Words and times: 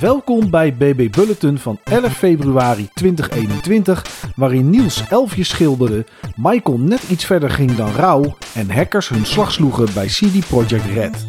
Welkom 0.00 0.50
bij 0.50 0.74
BB 0.74 1.10
Bulletin 1.10 1.58
van 1.58 1.78
11 1.84 2.16
februari 2.16 2.88
2021, 2.94 4.32
waarin 4.36 4.70
Niels 4.70 5.08
elfjes 5.08 5.48
schilderde, 5.48 6.04
Michael 6.34 6.78
net 6.78 7.02
iets 7.08 7.24
verder 7.24 7.50
ging 7.50 7.74
dan 7.74 7.92
Rauw 7.92 8.36
en 8.54 8.70
hackers 8.70 9.08
hun 9.08 9.26
slag 9.26 9.52
sloegen 9.52 9.88
bij 9.94 10.06
CD 10.06 10.46
Projekt 10.48 10.84
Red. 10.84 11.26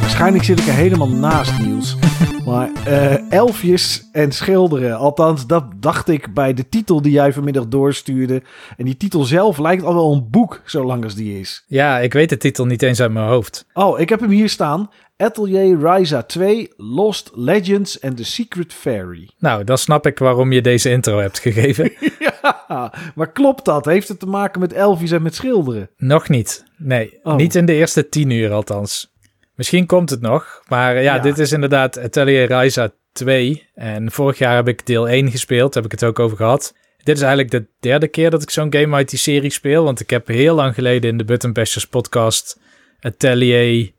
Waarschijnlijk 0.00 0.44
zit 0.44 0.60
ik 0.60 0.66
er 0.66 0.74
helemaal 0.74 1.08
naast, 1.08 1.58
Niels. 1.58 1.96
Maar 2.44 2.70
eh, 2.84 3.32
elfjes 3.32 4.08
en 4.12 4.32
schilderen, 4.32 4.96
althans 4.96 5.46
dat 5.46 5.64
dacht 5.76 6.08
ik 6.08 6.34
bij 6.34 6.54
de 6.54 6.68
titel 6.68 7.02
die 7.02 7.12
jij 7.12 7.32
vanmiddag 7.32 7.66
doorstuurde. 7.66 8.42
En 8.76 8.84
die 8.84 8.96
titel 8.96 9.24
zelf 9.24 9.58
lijkt 9.58 9.82
al 9.82 9.94
wel 9.94 10.12
een 10.12 10.30
boek, 10.30 10.62
zo 10.64 10.84
lang 10.84 11.04
als 11.04 11.14
die 11.14 11.40
is. 11.40 11.64
Ja, 11.66 11.98
ik 11.98 12.12
weet 12.12 12.28
de 12.28 12.36
titel 12.36 12.66
niet 12.66 12.82
eens 12.82 13.00
uit 13.00 13.12
mijn 13.12 13.28
hoofd. 13.28 13.66
Oh, 13.72 14.00
ik 14.00 14.08
heb 14.08 14.20
hem 14.20 14.30
hier 14.30 14.48
staan. 14.48 14.90
Atelier 15.20 15.78
Ryza 15.78 16.22
2, 16.22 16.68
Lost 16.76 17.30
Legends 17.34 18.00
and 18.00 18.16
the 18.16 18.24
Secret 18.24 18.72
Fairy. 18.72 19.28
Nou, 19.38 19.64
dan 19.64 19.78
snap 19.78 20.06
ik 20.06 20.18
waarom 20.18 20.52
je 20.52 20.60
deze 20.62 20.90
intro 20.90 21.18
hebt 21.18 21.38
gegeven. 21.38 21.92
ja, 22.68 22.92
maar 23.14 23.32
klopt 23.32 23.64
dat? 23.64 23.84
Heeft 23.84 24.08
het 24.08 24.18
te 24.18 24.26
maken 24.26 24.60
met 24.60 24.72
elfjes 24.72 25.10
en 25.10 25.22
met 25.22 25.34
schilderen? 25.34 25.90
Nog 25.96 26.28
niet. 26.28 26.64
Nee, 26.76 27.18
Oh. 27.22 27.36
niet 27.36 27.54
in 27.54 27.64
de 27.66 27.74
eerste 27.74 28.08
tien 28.08 28.30
uur 28.30 28.52
althans. 28.52 29.12
Misschien 29.54 29.86
komt 29.86 30.10
het 30.10 30.20
nog, 30.20 30.62
maar 30.68 30.94
ja, 30.94 31.00
Ja. 31.00 31.18
dit 31.18 31.38
is 31.38 31.52
inderdaad 31.52 31.98
Atelier 31.98 32.46
Ryza 32.46 32.92
2. 33.12 33.68
En 33.74 34.10
vorig 34.10 34.38
jaar 34.38 34.56
heb 34.56 34.68
ik 34.68 34.86
deel 34.86 35.08
1 35.08 35.30
gespeeld, 35.30 35.74
heb 35.74 35.84
ik 35.84 35.90
het 35.90 36.04
ook 36.04 36.18
over 36.18 36.36
gehad. 36.36 36.74
Dit 37.02 37.16
is 37.16 37.22
eigenlijk 37.22 37.50
de 37.50 37.66
derde 37.80 38.08
keer 38.08 38.30
dat 38.30 38.42
ik 38.42 38.50
zo'n 38.50 38.72
game 38.74 38.96
uit 38.96 39.10
die 39.10 39.18
serie 39.18 39.50
speel, 39.52 39.84
want 39.84 40.00
ik 40.00 40.10
heb 40.10 40.26
heel 40.26 40.54
lang 40.54 40.74
geleden 40.74 41.10
in 41.10 41.16
de 41.16 41.24
Button 41.24 41.52
Bashers 41.52 41.86
podcast 41.86 42.60
Atelier, 43.00 43.90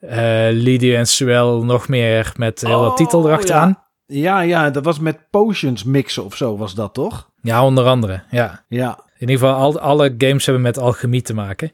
eh 0.00 0.48
Lydia 0.50 0.98
en 0.98 1.06
Suel 1.06 1.64
nog 1.64 1.88
meer 1.88 2.32
met 2.36 2.60
heel 2.60 2.80
wat 2.80 2.90
Oh, 2.90 2.96
titel 2.96 3.26
erachteraan. 3.26 3.82
Ja, 4.06 4.40
ja, 4.40 4.70
dat 4.70 4.84
was 4.84 4.98
met 4.98 5.30
potions 5.30 5.84
mixen 5.84 6.24
of 6.24 6.36
zo 6.36 6.56
was 6.56 6.74
dat 6.74 6.94
toch? 6.94 7.30
Ja, 7.42 7.64
onder 7.64 7.86
andere, 7.86 8.22
ja. 8.30 8.64
Ja. 8.68 8.98
In 9.18 9.28
ieder 9.28 9.38
geval, 9.46 9.54
al, 9.54 9.80
alle 9.80 10.14
games 10.18 10.44
hebben 10.44 10.62
met 10.62 10.78
alchemie 10.78 11.22
te 11.22 11.34
maken. 11.34 11.72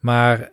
Maar 0.00 0.50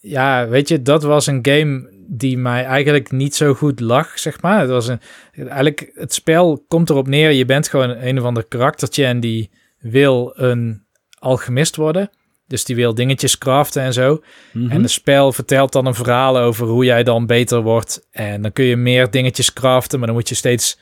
ja, 0.00 0.48
weet 0.48 0.68
je, 0.68 0.82
dat 0.82 1.02
was 1.02 1.26
een 1.26 1.38
game 1.42 1.98
die 2.08 2.38
mij 2.38 2.64
eigenlijk 2.64 3.10
niet 3.10 3.34
zo 3.34 3.54
goed 3.54 3.80
lag, 3.80 4.18
zeg 4.18 4.42
maar. 4.42 4.60
Het 4.60 4.70
was 4.70 4.88
een, 4.88 5.00
eigenlijk, 5.32 5.90
het 5.94 6.14
spel 6.14 6.64
komt 6.68 6.90
erop 6.90 7.08
neer, 7.08 7.30
je 7.30 7.44
bent 7.44 7.68
gewoon 7.68 7.90
een 7.90 8.18
of 8.18 8.24
ander 8.24 8.44
karaktertje 8.44 9.04
en 9.04 9.20
die 9.20 9.50
wil 9.78 10.32
een 10.36 10.84
alchemist 11.18 11.76
worden. 11.76 12.10
Dus 12.50 12.64
die 12.64 12.76
wil 12.76 12.94
dingetjes 12.94 13.38
craften 13.38 13.82
en 13.82 13.92
zo. 13.92 14.22
Mhm. 14.52 14.70
En 14.70 14.82
het 14.82 14.90
spel 14.90 15.32
vertelt 15.32 15.72
dan 15.72 15.86
een 15.86 15.94
verhaal 15.94 16.38
over 16.38 16.66
hoe 16.66 16.84
jij 16.84 17.02
dan 17.02 17.26
beter 17.26 17.62
wordt. 17.62 18.06
En 18.10 18.42
dan 18.42 18.52
kun 18.52 18.64
je 18.64 18.76
meer 18.76 19.10
dingetjes 19.10 19.52
craften, 19.52 19.98
maar 19.98 20.08
dan 20.08 20.16
moet 20.16 20.28
je 20.28 20.34
steeds 20.34 20.78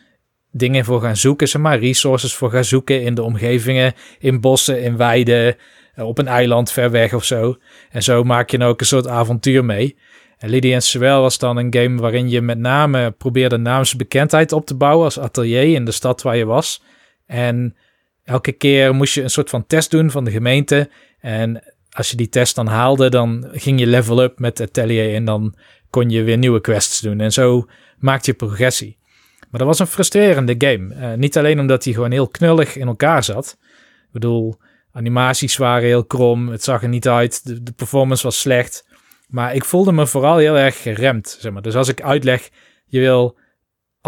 dingen 0.51 0.85
voor 0.85 1.01
gaan 1.01 1.17
zoeken, 1.17 1.49
zeg 1.49 1.63
maar, 1.63 1.79
resources 1.79 2.35
voor 2.35 2.51
gaan 2.51 2.65
zoeken 2.65 3.03
in 3.03 3.15
de 3.15 3.23
omgevingen, 3.23 3.95
in 4.19 4.41
bossen, 4.41 4.83
in 4.83 4.97
weiden, 4.97 5.57
eh, 5.95 6.07
op 6.07 6.19
een 6.19 6.29
eiland 6.29 6.73
ver 6.73 6.91
weg 6.91 7.15
of 7.15 7.25
zo. 7.25 7.57
En 7.91 8.03
zo 8.03 8.25
maak 8.25 8.51
je 8.51 8.59
dan 8.59 8.69
ook 8.69 8.81
een 8.81 8.87
soort 8.87 9.07
avontuur 9.07 9.65
mee. 9.65 9.97
En 10.39 10.51
Lydia 10.51 10.75
en 10.75 10.83
Suel 10.83 11.21
was 11.21 11.39
dan 11.39 11.57
een 11.57 11.75
game 11.75 12.01
waarin 12.01 12.29
je 12.29 12.41
met 12.41 12.59
name 12.59 13.11
probeerde 13.11 13.57
naamsbekendheid 13.57 14.53
op 14.53 14.67
te 14.67 14.75
bouwen 14.75 15.05
als 15.05 15.19
atelier 15.19 15.75
in 15.75 15.85
de 15.85 15.93
stad 15.93 16.23
waar 16.23 16.37
je 16.37 16.45
was. 16.45 16.83
En 17.27 17.77
elke 18.25 18.53
keer 18.53 18.95
moest 18.95 19.15
je 19.15 19.23
een 19.23 19.31
soort 19.31 19.51
van 19.51 19.67
test 19.67 19.91
doen 19.91 20.11
van 20.11 20.25
de 20.25 20.31
gemeente. 20.31 20.91
En 21.21 21.63
als 21.91 22.11
je 22.11 22.17
die 22.17 22.29
test 22.29 22.55
dan 22.55 22.67
haalde, 22.67 23.11
dan 23.11 23.49
ging 23.53 23.81
je 23.81 23.87
level 23.87 24.23
up 24.23 24.39
met 24.39 24.61
atelier 24.61 25.15
en 25.15 25.25
dan 25.25 25.55
kon 25.91 26.11
je 26.11 26.23
weer 26.23 26.39
nieuwe 26.39 26.61
quests 26.61 27.01
doen. 27.01 27.21
En 27.21 27.33
zo 27.33 27.67
maakte 27.99 28.31
je 28.31 28.37
progressie. 28.37 28.99
Maar 29.51 29.61
dat 29.61 29.69
was 29.69 29.79
een 29.79 29.87
frustrerende 29.87 30.55
game. 30.59 30.95
Eh, 30.95 31.15
niet 31.15 31.39
alleen 31.39 31.61
omdat 31.61 31.85
hij 31.85 31.93
gewoon 31.93 32.11
heel 32.11 32.29
knullig 32.29 32.77
in 32.77 32.87
elkaar 32.87 33.25
zat. 33.25 33.57
Ik 34.07 34.13
bedoel, 34.13 34.57
animaties 34.93 35.57
waren 35.57 35.89
heel 35.89 36.05
krom. 36.05 36.49
Het 36.49 36.65
zag 36.65 36.83
er 36.83 36.89
niet 36.89 37.09
uit. 37.09 37.47
De, 37.47 37.63
de 37.63 37.73
performance 37.73 38.23
was 38.23 38.41
slecht. 38.41 38.87
Maar 39.29 39.55
ik 39.55 39.65
voelde 39.65 39.93
me 39.93 40.07
vooral 40.07 40.37
heel 40.37 40.57
erg 40.57 40.83
geremd. 40.83 41.37
Zeg 41.41 41.53
maar. 41.53 41.63
Dus 41.63 41.75
als 41.75 41.89
ik 41.89 42.03
uitleg, 42.03 42.49
je 42.87 43.01
wil 43.01 43.37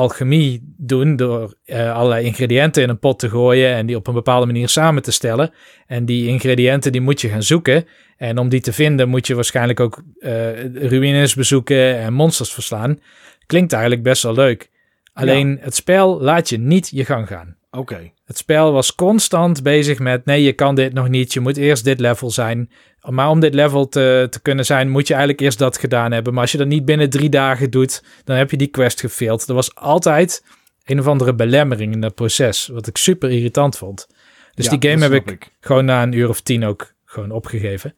alchemie 0.00 0.74
doen 0.76 1.16
door 1.16 1.54
eh, 1.64 1.94
allerlei 1.94 2.24
ingrediënten 2.24 2.82
in 2.82 2.88
een 2.88 2.98
pot 2.98 3.18
te 3.18 3.28
gooien 3.28 3.74
en 3.74 3.86
die 3.86 3.96
op 3.96 4.06
een 4.06 4.14
bepaalde 4.14 4.46
manier 4.46 4.68
samen 4.68 5.02
te 5.02 5.12
stellen. 5.12 5.50
En 5.86 6.04
die 6.04 6.28
ingrediënten 6.28 6.92
die 6.92 7.00
moet 7.00 7.20
je 7.20 7.28
gaan 7.28 7.42
zoeken. 7.42 7.86
En 8.16 8.38
om 8.38 8.48
die 8.48 8.60
te 8.60 8.72
vinden 8.72 9.08
moet 9.08 9.26
je 9.26 9.34
waarschijnlijk 9.34 9.80
ook 9.80 10.02
eh, 10.18 10.64
ruïnes 10.74 11.34
bezoeken 11.34 11.98
en 11.98 12.12
monsters 12.12 12.52
verslaan. 12.52 13.00
Klinkt 13.46 13.72
eigenlijk 13.72 14.02
best 14.02 14.22
wel 14.22 14.34
leuk. 14.34 14.70
Alleen 15.12 15.58
het 15.60 15.74
spel 15.74 16.20
laat 16.20 16.48
je 16.48 16.58
niet 16.58 16.88
je 16.92 17.04
gang 17.04 17.26
gaan. 17.26 17.56
Oké. 17.70 18.12
Het 18.24 18.38
spel 18.38 18.72
was 18.72 18.94
constant 18.94 19.62
bezig 19.62 19.98
met: 19.98 20.24
nee, 20.24 20.42
je 20.42 20.52
kan 20.52 20.74
dit 20.74 20.92
nog 20.92 21.08
niet. 21.08 21.32
Je 21.32 21.40
moet 21.40 21.56
eerst 21.56 21.84
dit 21.84 22.00
level 22.00 22.30
zijn. 22.30 22.70
Maar 23.08 23.28
om 23.28 23.40
dit 23.40 23.54
level 23.54 23.88
te, 23.88 24.26
te 24.30 24.40
kunnen 24.40 24.64
zijn, 24.64 24.88
moet 24.88 25.06
je 25.06 25.12
eigenlijk 25.14 25.42
eerst 25.42 25.58
dat 25.58 25.78
gedaan 25.78 26.12
hebben. 26.12 26.32
Maar 26.32 26.42
als 26.42 26.52
je 26.52 26.58
dat 26.58 26.66
niet 26.66 26.84
binnen 26.84 27.10
drie 27.10 27.28
dagen 27.28 27.70
doet, 27.70 28.04
dan 28.24 28.36
heb 28.36 28.50
je 28.50 28.56
die 28.56 28.68
quest 28.68 29.00
gefaild. 29.00 29.48
Er 29.48 29.54
was 29.54 29.74
altijd 29.74 30.44
een 30.84 30.98
of 30.98 31.06
andere 31.06 31.34
belemmering 31.34 31.92
in 31.92 32.00
dat 32.00 32.14
proces, 32.14 32.66
wat 32.66 32.86
ik 32.86 32.96
super 32.96 33.30
irritant 33.30 33.78
vond. 33.78 34.06
Dus 34.54 34.64
Ja, 34.64 34.76
die 34.76 34.90
game 34.90 35.02
heb 35.02 35.28
ik, 35.30 35.52
gewoon 35.60 35.84
na 35.84 36.02
een 36.02 36.12
uur 36.12 36.28
of 36.28 36.40
tien 36.40 36.64
ook 36.64 36.94
gewoon 37.04 37.30
opgegeven. 37.30 37.94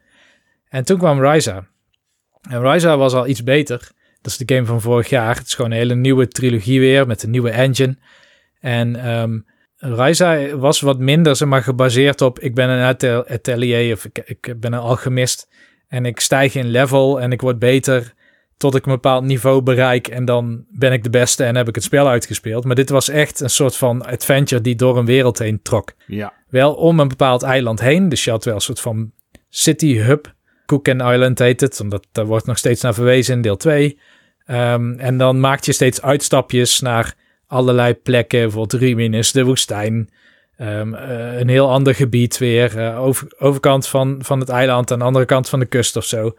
En 0.68 0.84
toen 0.84 0.98
kwam 0.98 1.20
Ryza. 1.20 1.66
En 2.48 2.60
Ryza 2.60 2.96
was 2.96 3.12
al 3.12 3.26
iets 3.26 3.42
beter. 3.42 3.90
Dat 4.20 4.32
is 4.32 4.38
de 4.38 4.54
game 4.54 4.66
van 4.66 4.80
vorig 4.80 5.08
jaar. 5.08 5.36
Het 5.36 5.46
is 5.46 5.54
gewoon 5.54 5.70
een 5.70 5.76
hele 5.76 5.94
nieuwe 5.94 6.28
trilogie 6.28 6.80
weer 6.80 7.06
met 7.06 7.22
een 7.22 7.30
nieuwe 7.30 7.50
engine. 7.50 7.96
En 8.60 8.96
ehm 8.96 9.38
Ryza 9.84 10.56
was 10.56 10.80
wat 10.80 10.98
minder 10.98 11.36
zeg 11.36 11.48
maar, 11.48 11.62
gebaseerd 11.62 12.20
op 12.20 12.38
ik 12.40 12.54
ben 12.54 12.68
een 12.68 12.82
atel- 12.84 13.26
atelier 13.28 13.94
of 13.94 14.04
ik, 14.04 14.22
ik 14.24 14.60
ben 14.60 14.72
een 14.72 14.78
alchemist. 14.80 15.48
En 15.88 16.06
ik 16.06 16.20
stijg 16.20 16.54
in 16.54 16.66
level 16.70 17.20
en 17.20 17.32
ik 17.32 17.40
word 17.40 17.58
beter 17.58 18.12
tot 18.56 18.74
ik 18.74 18.86
een 18.86 18.92
bepaald 18.92 19.24
niveau 19.24 19.62
bereik. 19.62 20.08
En 20.08 20.24
dan 20.24 20.64
ben 20.70 20.92
ik 20.92 21.02
de 21.02 21.10
beste 21.10 21.44
en 21.44 21.56
heb 21.56 21.68
ik 21.68 21.74
het 21.74 21.84
spel 21.84 22.08
uitgespeeld. 22.08 22.64
Maar 22.64 22.74
dit 22.74 22.90
was 22.90 23.08
echt 23.08 23.40
een 23.40 23.50
soort 23.50 23.76
van 23.76 24.04
adventure 24.06 24.60
die 24.60 24.74
door 24.76 24.98
een 24.98 25.04
wereld 25.04 25.38
heen 25.38 25.62
trok 25.62 25.92
Ja. 26.06 26.32
wel 26.48 26.74
om 26.74 27.00
een 27.00 27.08
bepaald 27.08 27.42
eiland 27.42 27.80
heen. 27.80 28.08
Dus 28.08 28.24
je 28.24 28.30
had 28.30 28.44
wel 28.44 28.54
een 28.54 28.60
soort 28.60 28.80
van 28.80 29.12
city 29.48 29.96
hub. 29.96 30.34
Cooken 30.66 31.00
Island 31.00 31.38
heet 31.38 31.60
het, 31.60 31.80
omdat 31.80 32.06
daar 32.12 32.26
wordt 32.26 32.46
nog 32.46 32.58
steeds 32.58 32.82
naar 32.82 32.94
verwezen 32.94 33.34
in 33.34 33.42
deel 33.42 33.56
2. 33.56 33.98
Ehm, 34.44 34.92
en 34.98 35.16
dan 35.18 35.40
maak 35.40 35.64
je 35.64 35.72
steeds 35.72 36.02
uitstapjes 36.02 36.80
naar 36.80 37.14
allerlei 37.52 37.94
plekken, 37.94 38.40
bijvoorbeeld 38.40 38.82
ruïnes, 38.82 39.32
de 39.32 39.44
woestijn. 39.44 40.10
ehm, 40.56 40.94
eh, 40.94 41.38
een 41.38 41.48
heel 41.48 41.70
ander 41.70 41.94
gebied 41.94 42.38
weer, 42.38 42.78
eh, 42.78 43.00
over, 43.00 43.32
overkant 43.38 43.86
van, 43.88 44.16
van 44.24 44.40
het 44.40 44.48
eiland 44.48 44.90
aan 44.90 44.98
de 44.98 45.04
andere 45.04 45.24
kant 45.24 45.48
van 45.48 45.58
de 45.58 45.66
kust 45.66 45.96
of 45.96 46.04
zo. 46.04 46.36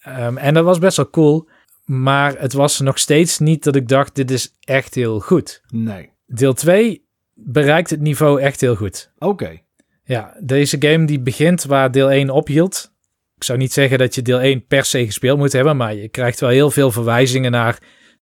Ehm, 0.00 0.36
en 0.36 0.54
dat 0.54 0.64
was 0.64 0.78
best 0.78 0.96
wel 0.96 1.10
cool, 1.10 1.48
maar 1.84 2.34
het 2.38 2.52
was 2.52 2.80
nog 2.80 2.98
steeds 2.98 3.38
niet 3.38 3.64
dat 3.64 3.76
ik 3.76 3.88
dacht, 3.88 4.14
dit 4.14 4.30
is 4.30 4.54
echt 4.60 4.94
heel 4.94 5.20
goed. 5.20 5.62
Nee. 5.68 6.10
Deel 6.26 6.52
2 6.52 7.04
bereikt 7.34 7.90
het 7.90 8.00
niveau 8.00 8.40
echt 8.40 8.60
heel 8.60 8.74
goed. 8.76 9.10
Oké. 9.18 9.60
Ja, 10.04 10.36
deze 10.40 10.76
game 10.78 11.04
die 11.04 11.20
begint 11.20 11.64
waar 11.64 11.90
deel 11.90 12.10
1 12.12 12.30
ophield. 12.30 12.92
Ik 13.36 13.44
zou 13.44 13.58
niet 13.58 13.72
zeggen 13.72 13.98
dat 13.98 14.14
je 14.14 14.22
deel 14.22 14.40
1 14.40 14.66
per 14.66 14.84
se 14.84 15.04
gespeeld 15.04 15.38
moet 15.38 15.52
hebben, 15.52 15.76
maar 15.76 15.94
je 15.94 16.08
krijgt 16.08 16.40
wel 16.40 16.50
heel 16.50 16.70
veel 16.70 16.90
verwijzingen 16.90 17.50
naar 17.50 17.78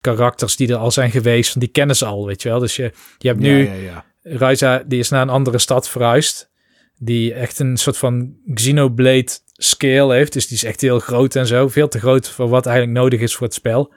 karakters 0.01 0.57
die 0.57 0.69
er 0.69 0.77
al 0.77 0.91
zijn 0.91 1.11
geweest. 1.11 1.61
Die 1.61 1.69
kennen 1.69 1.97
ze 1.97 2.05
al, 2.05 2.27
weet 2.27 2.43
je 2.43 2.49
wel. 2.49 2.59
Dus 2.59 2.77
je, 2.77 2.93
je 3.19 3.29
hebt 3.29 3.41
nu 3.41 3.67
Ja, 3.67 3.73
ja, 3.73 3.83
ja. 3.83 4.05
Ryza, 4.23 4.83
die 4.87 4.99
is 4.99 5.09
naar 5.09 5.23
een 5.23 5.29
andere 5.29 5.59
stad 5.59 5.89
verhuisd. 5.89 6.51
Die 6.99 7.35
echt 7.35 7.59
een 7.59 7.77
soort 7.77 7.97
van 7.97 8.37
Xenoblade 8.55 9.29
scale 9.53 10.15
heeft. 10.15 10.33
Dus 10.33 10.47
die 10.47 10.57
is 10.57 10.65
echt 10.65 10.81
heel 10.81 10.99
groot 10.99 11.37
en 11.37 11.47
zo. 11.47 11.69
Veel 11.69 11.89
te 11.89 11.99
groot 11.99 12.29
voor 12.31 12.49
wat 12.49 12.67
eigenlijk 12.67 12.99
nodig 12.99 13.21
is 13.21 13.35
voor 13.35 13.47
het 13.47 13.55
spel. 13.55 13.93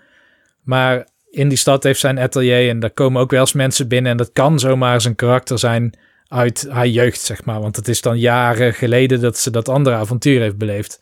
Maar 0.63 1.07
in 1.29 1.49
die 1.49 1.57
stad 1.57 1.83
heeft 1.83 1.99
zijn 1.99 2.19
atelier 2.19 2.69
en 2.69 2.79
daar 2.79 2.91
komen 2.91 3.21
ook 3.21 3.31
wel 3.31 3.39
eens 3.39 3.53
mensen 3.53 3.87
binnen. 3.87 4.11
En 4.11 4.17
dat 4.17 4.31
kan 4.31 4.59
zomaar 4.59 5.01
zijn 5.01 5.15
karakter 5.15 5.59
zijn 5.59 5.97
uit 6.27 6.67
haar 6.69 6.87
jeugd, 6.87 7.21
zeg 7.21 7.45
maar. 7.45 7.61
Want 7.61 7.75
het 7.75 7.87
is 7.87 8.01
dan 8.01 8.19
jaren 8.19 8.73
geleden 8.73 9.21
dat 9.21 9.37
ze 9.37 9.51
dat 9.51 9.69
andere 9.69 9.95
avontuur 9.95 10.41
heeft 10.41 10.57
beleefd. 10.57 11.01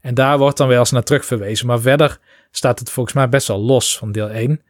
En 0.00 0.14
daar 0.14 0.38
wordt 0.38 0.56
dan 0.56 0.68
wel 0.68 0.78
eens 0.78 0.90
naar 0.90 1.02
terug 1.02 1.24
verwezen. 1.24 1.66
Maar 1.66 1.80
verder 1.80 2.18
staat 2.56 2.78
het 2.78 2.90
volgens 2.90 3.14
mij 3.14 3.28
best 3.28 3.48
wel 3.48 3.60
los 3.60 3.98
van 3.98 4.12
deel 4.12 4.30
1. 4.30 4.62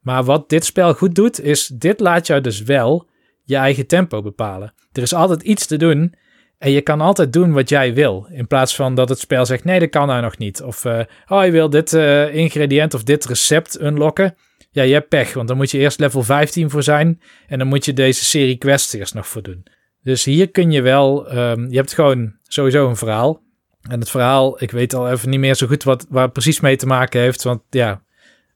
Maar 0.00 0.24
wat 0.24 0.48
dit 0.48 0.64
spel 0.64 0.94
goed 0.94 1.14
doet, 1.14 1.40
is 1.40 1.66
dit 1.66 2.00
laat 2.00 2.26
jou 2.26 2.40
dus 2.40 2.62
wel 2.62 3.08
je 3.44 3.56
eigen 3.56 3.86
tempo 3.86 4.22
bepalen. 4.22 4.74
Er 4.92 5.02
is 5.02 5.14
altijd 5.14 5.42
iets 5.42 5.66
te 5.66 5.76
doen 5.76 6.14
en 6.58 6.70
je 6.70 6.80
kan 6.80 7.00
altijd 7.00 7.32
doen 7.32 7.52
wat 7.52 7.68
jij 7.68 7.94
wil. 7.94 8.26
In 8.30 8.46
plaats 8.46 8.74
van 8.74 8.94
dat 8.94 9.08
het 9.08 9.18
spel 9.18 9.46
zegt, 9.46 9.64
nee, 9.64 9.80
dat 9.80 9.90
kan 9.90 10.06
nou 10.06 10.22
nog 10.22 10.38
niet. 10.38 10.62
Of, 10.62 10.84
eh, 10.84 11.00
oh, 11.28 11.44
je 11.44 11.50
wil 11.50 11.70
dit 11.70 11.92
eh, 11.92 12.34
ingrediënt 12.34 12.94
of 12.94 13.02
dit 13.02 13.24
recept 13.24 13.80
unlocken. 13.80 14.34
Ja, 14.70 14.82
je 14.82 14.92
hebt 14.92 15.08
pech, 15.08 15.32
want 15.32 15.48
dan 15.48 15.56
moet 15.56 15.70
je 15.70 15.78
eerst 15.78 15.98
level 15.98 16.22
15 16.22 16.70
voor 16.70 16.82
zijn. 16.82 17.20
En 17.46 17.58
dan 17.58 17.68
moet 17.68 17.84
je 17.84 17.92
deze 17.92 18.24
serie 18.24 18.56
quests 18.56 18.92
eerst 18.92 19.14
nog 19.14 19.26
voor 19.26 19.42
doen. 19.42 19.66
Dus 20.02 20.24
hier 20.24 20.50
kun 20.50 20.70
je 20.70 20.82
wel, 20.82 21.28
ehm, 21.28 21.70
je 21.70 21.76
hebt 21.76 21.94
gewoon 21.94 22.34
sowieso 22.42 22.88
een 22.88 22.96
verhaal. 22.96 23.42
En 23.88 24.00
het 24.00 24.10
verhaal, 24.10 24.62
ik 24.62 24.70
weet 24.70 24.94
al 24.94 25.10
even 25.10 25.30
niet 25.30 25.40
meer 25.40 25.54
zo 25.54 25.66
goed 25.66 25.82
wat, 25.82 26.06
waar 26.08 26.30
precies 26.30 26.60
mee 26.60 26.76
te 26.76 26.86
maken 26.86 27.20
heeft. 27.20 27.42
Want 27.42 27.62
ja, 27.70 28.02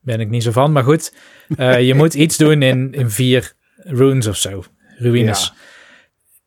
ben 0.00 0.21
ik 0.21 0.29
niet 0.29 0.43
zo 0.43 0.50
van. 0.50 0.73
Maar 0.73 0.85
goed, 0.85 1.15
eh, 1.56 1.81
je 1.88 1.94
moet 1.94 2.15
iets 2.15 2.37
doen 2.37 2.62
in, 2.62 2.93
in 2.93 3.11
vier 3.11 3.53
runes 3.77 4.27
of 4.27 4.37
zo. 4.37 4.65
Ruïnes. 4.97 5.53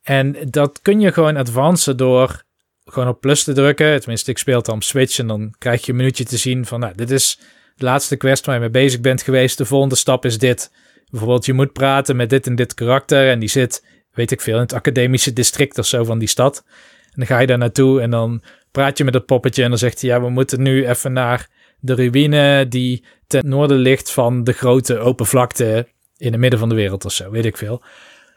En 0.02 0.36
dat 0.50 0.80
kun 0.82 1.00
je 1.00 1.12
gewoon 1.12 1.36
advancen 1.36 1.96
door 1.96 2.44
gewoon 2.84 3.08
op 3.08 3.20
plus 3.20 3.44
te 3.44 3.52
drukken. 3.52 4.00
Tenminste, 4.00 4.30
ik 4.30 4.38
speel 4.38 4.62
dan 4.62 4.74
op 4.74 4.82
Switch 4.82 5.18
en 5.18 5.26
dan 5.26 5.54
krijg 5.58 5.84
je 5.84 5.90
een 5.90 5.96
minuutje 5.96 6.24
te 6.24 6.36
zien 6.36 6.66
van, 6.66 6.80
nou, 6.80 6.94
dit 6.94 7.10
is 7.10 7.38
de 7.76 7.84
laatste 7.84 8.16
quest 8.16 8.46
waar 8.46 8.54
je 8.54 8.60
mee 8.60 8.70
bezig 8.70 9.00
bent 9.00 9.22
geweest. 9.22 9.58
De 9.58 9.64
volgende 9.64 9.96
stap 9.96 10.24
is 10.24 10.38
dit. 10.38 10.72
Bijvoorbeeld, 11.10 11.46
je 11.46 11.52
moet 11.52 11.72
praten 11.72 12.16
met 12.16 12.30
dit 12.30 12.46
en 12.46 12.54
dit 12.54 12.74
karakter 12.74 13.30
en 13.30 13.38
die 13.38 13.48
zit, 13.48 13.84
weet 14.12 14.30
ik 14.30 14.40
veel, 14.40 14.54
in 14.54 14.60
het 14.60 14.72
academische 14.72 15.32
district 15.32 15.78
of 15.78 15.86
zo 15.86 16.04
van 16.04 16.18
die 16.18 16.28
stad. 16.28 16.64
En 17.04 17.12
dan 17.14 17.26
ga 17.26 17.38
je 17.38 17.46
daar 17.46 17.58
naartoe 17.58 18.00
en 18.00 18.10
dan 18.10 18.42
praat 18.74 18.98
je 18.98 19.04
met 19.04 19.14
het 19.14 19.26
poppetje 19.26 19.62
en 19.62 19.68
dan 19.68 19.78
zegt 19.78 20.00
hij, 20.00 20.10
ja, 20.10 20.20
we 20.20 20.30
moeten 20.30 20.62
nu 20.62 20.88
even 20.88 21.12
naar 21.12 21.48
de 21.78 21.94
ruïne 21.94 22.68
die 22.68 23.04
ten 23.26 23.48
noorden 23.48 23.76
ligt 23.76 24.10
van 24.12 24.44
de 24.44 24.52
grote 24.52 24.98
open 24.98 25.26
vlakte 25.26 25.88
in 26.16 26.32
het 26.32 26.40
midden 26.40 26.58
van 26.58 26.68
de 26.68 26.74
wereld 26.74 27.04
of 27.04 27.12
zo, 27.12 27.30
weet 27.30 27.44
ik 27.44 27.56
veel. 27.56 27.82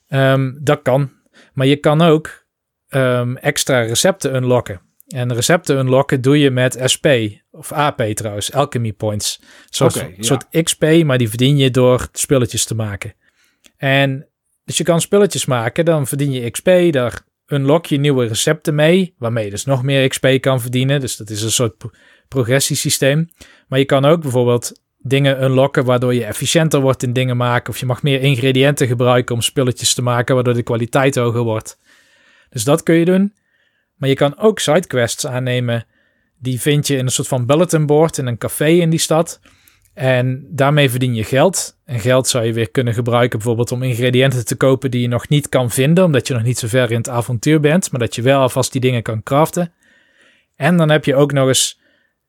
Ehm, 0.08 0.54
dat 0.60 0.82
kan. 0.82 1.12
Maar 1.54 1.66
je 1.66 1.76
kan 1.76 2.02
ook 2.02 2.46
ehm, 2.88 3.36
extra 3.36 3.82
recepten 3.82 4.36
unlocken. 4.36 4.82
En 5.08 5.34
recepten 5.34 5.78
unlocken 5.78 6.22
doe 6.22 6.40
je 6.40 6.52
met 6.52 6.82
SP 6.94 7.08
of 7.52 7.72
AP 7.72 8.02
trouwens, 8.02 8.54
alchemy 8.54 8.94
points. 8.94 9.42
Ja. 9.70 9.90
soort 10.20 10.48
XP, 10.64 11.04
maar 11.04 11.18
die 11.18 11.30
verdien 11.30 11.58
je 11.58 11.72
door 11.72 12.08
spulletjes 12.12 12.66
te 12.66 12.76
maken. 12.76 13.14
En 13.78 14.28
dus 14.64 14.78
je 14.78 14.84
kan 14.84 15.02
spulletjes 15.02 15.46
maken, 15.46 15.86
dan 15.86 16.08
verdien 16.08 16.32
je 16.32 16.50
XP, 16.50 16.70
daar 16.92 17.26
unlock 17.48 17.86
je 17.86 17.98
nieuwe 17.98 18.28
recepten 18.28 18.76
mee, 18.76 19.16
waarmee 19.18 19.46
je 19.46 19.50
dus 19.50 19.66
nog 19.66 19.84
meer 19.84 20.08
XP 20.08 20.28
kan 20.40 20.62
verdienen. 20.62 21.00
Dus 21.00 21.18
dat 21.18 21.30
is 21.30 21.42
een 21.42 21.52
soort 21.52 21.78
pro- 21.78 21.92
progressiesysteem. 22.28 23.30
Maar 23.68 23.80
je 23.80 23.86
kan 23.86 24.06
ook 24.06 24.22
bijvoorbeeld 24.22 24.82
dingen 24.98 25.44
unlocken 25.44 25.86
waardoor 25.86 26.14
je 26.14 26.26
efficiënter 26.26 26.82
wordt 26.82 27.04
in 27.04 27.14
dingen 27.14 27.38
maken. 27.38 27.74
Of 27.74 27.80
je 27.80 27.86
mag 27.86 28.04
meer 28.04 28.22
ingrediënten 28.22 28.88
gebruiken 28.88 29.36
om 29.36 29.42
spulletjes 29.42 29.94
te 29.94 30.02
maken, 30.02 30.36
waardoor 30.36 30.54
de 30.54 30.64
kwaliteit 30.64 31.16
hoger 31.16 31.44
wordt. 31.44 31.80
Dus 32.50 32.64
dat 32.64 32.84
kun 32.84 32.96
je 32.96 33.06
doen. 33.06 33.34
Maar 33.96 34.10
je 34.10 34.16
kan 34.16 34.38
ook 34.38 34.60
sidequests 34.60 35.28
aannemen. 35.28 35.86
Die 36.40 36.62
vind 36.62 36.88
je 36.88 36.96
in 36.96 37.06
een 37.06 37.12
soort 37.12 37.28
van 37.28 37.46
bulletin 37.46 37.86
board 37.86 38.18
in 38.18 38.28
een 38.28 38.38
café 38.38 38.68
in 38.68 38.90
die 38.90 39.00
stad. 39.00 39.40
En 39.94 40.48
daarmee 40.50 40.90
verdien 40.90 41.16
je 41.16 41.24
geld. 41.24 41.77
En 41.88 42.00
geld 42.00 42.28
zou 42.28 42.46
je 42.46 42.54
weer 42.54 42.72
kunnen 42.72 42.94
gebruiken 42.94 43.38
bijvoorbeeld 43.38 43.72
om 43.72 43.84
ingrediënten 43.84 44.46
te 44.46 44.56
kopen 44.56 44.92
die 44.92 45.02
je 45.02 45.08
nog 45.08 45.30
niet 45.30 45.50
kan 45.50 45.72
vinden, 45.72 46.04
omdat 46.04 46.28
je 46.28 46.34
nog 46.34 46.44
niet 46.44 46.58
zo 46.58 46.68
ver 46.68 46.92
in 46.92 46.98
het 46.98 47.10
avontuur 47.10 47.60
bent, 47.60 47.92
maar 47.92 48.00
dat 48.00 48.16
je 48.16 48.22
wel 48.22 48.42
alvast 48.42 48.72
die 48.72 48.82
dingen 48.82 49.02
kan 49.02 49.24
craften. 49.24 49.74
En 50.56 50.78
dan 50.78 50.90
heb 50.90 51.06
je 51.06 51.16
ook 51.16 51.32
nog 51.32 51.48
eens 51.48 51.80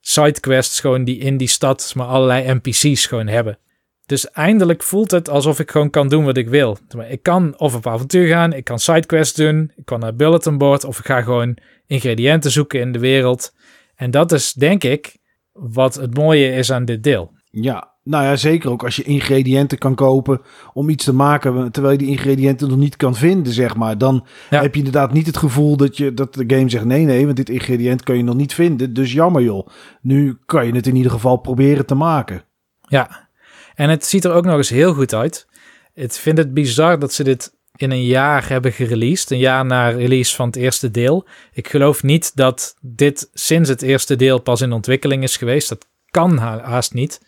sidequests 0.00 0.81
gewoon 0.81 1.05
die 1.05 1.19
in 1.19 1.37
die 1.37 1.49
stad 1.49 1.93
maar 1.96 2.06
allerlei 2.06 2.55
NPC's 2.55 3.06
gewoon 3.06 3.26
hebben. 3.26 3.58
Dus 4.06 4.31
eindelijk 4.31 4.82
voelt 4.82 5.10
het 5.10 5.28
alsof 5.28 5.60
ik 5.60 5.70
gewoon 5.70 5.90
kan 5.90 6.08
doen 6.08 6.25
wat 6.25 6.37
ik 6.37 6.49
wil. 6.49 6.78
Ik 7.08 7.22
kan 7.22 7.58
of 7.58 7.75
op 7.75 7.87
avontuur 7.87 8.26
gaan, 8.26 8.52
ik 8.52 8.64
kan 8.64 8.78
sidequests 8.78 9.37
doen, 9.37 9.72
ik 9.76 9.84
kan 9.84 10.00
naar 10.00 10.14
bulletin 10.14 10.58
board 10.58 10.84
of 10.84 10.99
ik 10.99 11.06
ga 11.06 11.22
gewoon 11.22 11.56
ingrediënten 11.87 12.50
zoeken 12.50 12.81
in 12.81 12.93
de 12.93 12.99
wereld. 12.99 13.55
En 13.94 14.10
dat 14.10 14.32
is 14.32 14.52
denk 14.52 14.84
ik 14.84 15.16
wat 15.52 15.94
het 15.94 16.14
mooie 16.14 16.52
is 16.52 16.72
aan 16.72 16.84
dit 16.84 17.02
deel. 17.02 17.32
Ja, 17.50 17.96
nou 18.08 18.25
ja, 18.25 18.37
zeker 18.37 18.70
ook 18.70 18.84
als 18.84 18.96
je 18.96 19.02
ingrediënten 19.02 19.78
kan 19.78 19.94
kopen 19.94 20.40
om 20.72 20.88
iets 20.88 21.05
te 21.05 21.12
maken 21.14 21.70
terwijl 21.72 21.93
je 21.93 21.99
die 21.99 22.08
ingrediënten 22.16 22.69
nog 22.69 22.78
niet 22.78 22.96
kan 22.96 23.14
vinden, 23.14 23.52
zeg 23.52 23.76
maar. 23.76 23.99
Dan 23.99 24.26
Ja. 24.50 24.60
heb 24.60 24.72
je 24.72 24.78
inderdaad 24.78 25.12
niet 25.12 25.26
het 25.26 25.37
gevoel 25.37 25.76
dat, 25.76 25.96
je, 25.96 26.14
dat 26.14 26.34
de 26.34 26.44
game 26.46 26.69
zegt 26.69 26.84
nee, 26.84 27.05
nee, 27.05 27.25
want 27.25 27.37
dit 27.37 27.49
ingrediënt 27.50 28.02
kan 28.02 28.16
je 28.16 28.22
nog 28.22 28.34
niet 28.34 28.55
vinden. 28.55 28.94
Dus 28.94 29.12
jammer 29.12 29.43
joh. 29.43 29.66
Nu 30.00 30.38
kan 30.46 30.66
je 30.66 30.72
het 30.72 30.87
in 30.87 30.96
ieder 30.96 31.12
geval 31.12 31.37
proberen 31.37 31.87
te 31.87 31.94
maken. 31.94 32.43
Ja, 32.88 33.28
en 33.75 33.90
het 33.90 34.05
ziet 34.06 34.25
er 34.25 34.32
ook 34.32 34.44
nog 34.44 34.56
eens 34.56 34.69
heel 34.69 34.94
goed 34.94 35.14
uit. 35.14 35.46
Ik 35.94 36.12
vind 36.12 36.38
het 36.38 36.55
bizar 36.55 36.99
dat 36.99 37.12
ze 37.12 37.25
dit 37.25 37.56
in 37.76 37.90
een 37.90 38.05
jaar 38.05 38.49
hebben 38.49 38.72
gereleased. 38.72 39.31
Een 39.31 39.38
jaar 39.38 39.66
na 39.66 39.88
release 39.88 40.34
van 40.34 40.46
het 40.46 40.56
eerste 40.56 40.90
deel. 40.90 41.26
Ik 41.52 41.69
geloof 41.69 42.02
niet 42.02 42.32
dat 42.37 42.75
dit 42.81 43.31
sinds 43.34 43.69
het 43.69 43.82
eerste 43.82 44.16
deel 44.16 44.38
pas 44.40 44.60
in 44.60 44.72
ontwikkeling 44.72 45.22
is 45.22 45.37
geweest. 45.37 45.69
Dat 45.69 45.87
kan 46.10 46.38
ha- 46.38 46.62
haast 46.62 46.94
niet. 46.94 47.20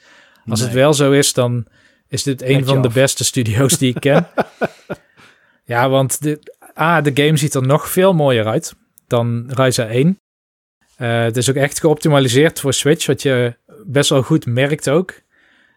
Als 0.51 0.61
het 0.61 0.73
wel 0.73 0.95
zo 0.95 1.13
is, 1.13 1.33
dan 1.33 1.67
is 2.09 2.23
dit 2.23 2.43
een 2.43 2.65
van 2.65 2.83
de 2.83 2.89
af. 2.89 2.95
beste 2.95 3.25
studio's 3.25 3.79
die 3.79 3.95
ik 3.95 4.01
ken. 4.01 4.29
ja, 5.65 5.89
want 5.89 6.23
de, 6.23 6.41
A, 6.79 7.01
de 7.01 7.25
game 7.25 7.37
ziet 7.37 7.55
er 7.55 7.63
nog 7.63 7.89
veel 7.91 8.15
mooier 8.15 8.47
uit 8.47 8.75
dan 9.07 9.45
Ryza 9.49 9.87
1. 9.87 10.19
Eh, 10.97 11.23
het 11.23 11.37
is 11.37 11.51
ook 11.51 11.57
echt 11.57 11.81
geoptimaliseerd 11.81 12.61
voor 12.61 12.73
Switch, 12.73 13.07
wat 13.07 13.23
je 13.23 13.57
best 13.85 14.11
wel 14.11 14.23
goed 14.23 14.47
merkt 14.47 14.89
ook. 14.89 15.21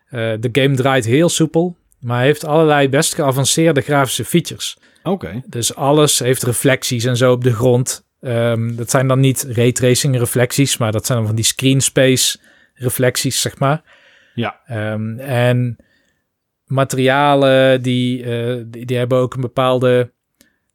Eh, 0.06 0.34
de 0.40 0.50
game 0.52 0.76
draait 0.76 1.06
heel 1.06 1.30
soepel, 1.30 1.78
maar 2.00 2.22
heeft 2.22 2.46
allerlei 2.46 2.90
best 2.90 3.14
geavanceerde 3.14 3.82
grafische 3.82 4.26
features. 4.26 4.78
Oké. 5.04 5.42
Dus 5.46 5.76
alles 5.76 6.20
heeft 6.20 6.44
reflecties 6.44 7.04
en 7.04 7.18
zo 7.18 7.32
op 7.32 7.44
de 7.44 7.54
grond. 7.54 8.06
Ehm, 8.20 8.76
dat 8.76 8.90
zijn 8.90 9.08
dan 9.08 9.20
niet 9.20 9.46
raytracing 9.50 10.18
reflecties, 10.18 10.78
maar 10.78 10.92
dat 10.92 11.06
zijn 11.06 11.18
dan 11.18 11.28
van 11.28 11.36
die 11.36 11.46
screen 11.46 11.82
space 11.82 12.38
reflecties, 12.74 13.42
zeg 13.42 13.60
maar. 13.60 13.84
Ja. 14.34 14.60
Ehm, 14.66 15.20
en 15.20 15.78
materialen 16.66 17.82
die, 17.82 18.24
eh, 18.24 18.64
die, 18.66 18.86
die 18.86 18.98
hebben 18.98 19.18
ook 19.18 19.34
een 19.34 19.42
bepaalde 19.42 20.12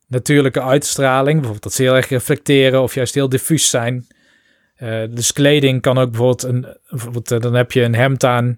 natuurlijke 0.06 0.62
uitstraling. 0.62 1.32
Bijvoorbeeld 1.34 1.62
dat 1.62 1.72
ze 1.72 1.82
heel 1.82 1.96
erg 1.96 2.08
reflecteren 2.08 2.82
of 2.82 2.94
juist 2.94 3.14
heel 3.14 3.28
diffuus 3.28 3.70
zijn. 3.70 4.06
Eh, 4.74 5.02
dus 5.10 5.32
kleding 5.32 5.80
kan 5.82 5.98
ook 5.98 6.10
bijvoorbeeld, 6.10 6.42
een, 6.42 6.66
bijvoorbeeld 6.90 7.30
eh, 7.30 7.40
dan 7.40 7.54
heb 7.54 7.72
je 7.72 7.82
een 7.82 7.94
hemd 7.94 8.24
aan 8.24 8.56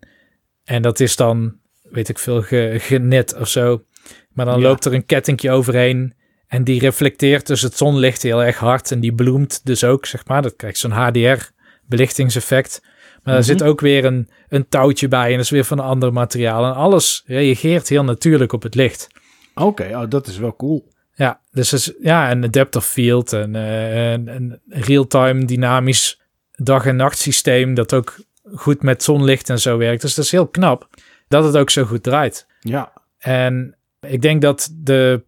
en 0.64 0.82
dat 0.82 1.00
is 1.00 1.16
dan, 1.16 1.56
weet 1.82 2.08
ik 2.08 2.18
veel, 2.18 2.42
ge, 2.42 2.76
genet 2.78 3.36
of 3.36 3.48
zo. 3.48 3.84
Maar 4.32 4.46
dan 4.46 4.60
Ja. 4.60 4.66
loopt 4.68 4.84
er 4.84 4.94
een 4.94 5.06
kettingje 5.06 5.50
overheen 5.50 6.14
en 6.46 6.64
die 6.64 6.80
reflecteert 6.80 7.46
dus 7.46 7.62
het 7.62 7.76
zonlicht 7.76 8.22
heel 8.22 8.44
erg 8.44 8.56
hard 8.58 8.90
en 8.90 9.00
die 9.00 9.14
bloemt 9.14 9.60
dus 9.66 9.84
ook, 9.84 10.06
zeg 10.06 10.26
maar. 10.26 10.42
Dat 10.42 10.56
krijgt 10.56 10.78
zo'n 10.78 10.90
HDR 10.90 11.48
belichtingseffect. 11.86 12.82
Maar 13.22 13.34
er 13.34 13.40
Mhm. 13.40 13.48
zit 13.48 13.62
ook 13.62 13.80
weer 13.80 14.04
een, 14.04 14.28
een 14.48 14.68
touwtje 14.68 15.08
bij 15.08 15.26
en 15.30 15.32
dat 15.36 15.44
is 15.44 15.50
weer 15.50 15.64
van 15.64 15.78
een 15.78 15.84
ander 15.84 16.12
materiaal. 16.12 16.64
En 16.64 16.74
alles 16.74 17.22
reageert 17.26 17.88
heel 17.88 18.04
natuurlijk 18.04 18.52
op 18.52 18.62
het 18.62 18.74
licht. 18.74 19.06
Oké, 19.54 19.88
oh, 19.92 20.02
dat 20.08 20.26
is 20.26 20.38
wel 20.38 20.56
cool. 20.56 20.88
Ja, 21.14 21.40
dus 21.50 21.72
is, 21.72 21.92
ja, 22.00 22.30
een 22.30 22.50
depth 22.50 22.76
of 22.76 22.86
field, 22.86 23.32
een, 23.32 23.54
eh, 23.54 24.12
een, 24.12 24.28
een 24.28 24.60
real-time 24.68 25.44
dynamisch 25.44 26.20
dag- 26.52 26.86
en 26.86 26.96
nachtsysteem 26.96 27.74
dat 27.74 27.94
ook 27.94 28.16
goed 28.54 28.82
met 28.82 29.02
zonlicht 29.02 29.50
en 29.50 29.60
zo 29.60 29.76
werkt. 29.78 30.02
Dus 30.02 30.14
dat 30.14 30.24
is 30.24 30.30
heel 30.30 30.46
knap 30.48 30.88
dat 31.28 31.44
het 31.44 31.56
ook 31.56 31.70
zo 31.70 31.84
goed 31.84 32.02
draait. 32.02 32.46
Ja. 32.60 32.92
En 33.18 33.76
ik 34.06 34.22
denk 34.22 34.42
dat 34.42 34.70
de 34.74 35.22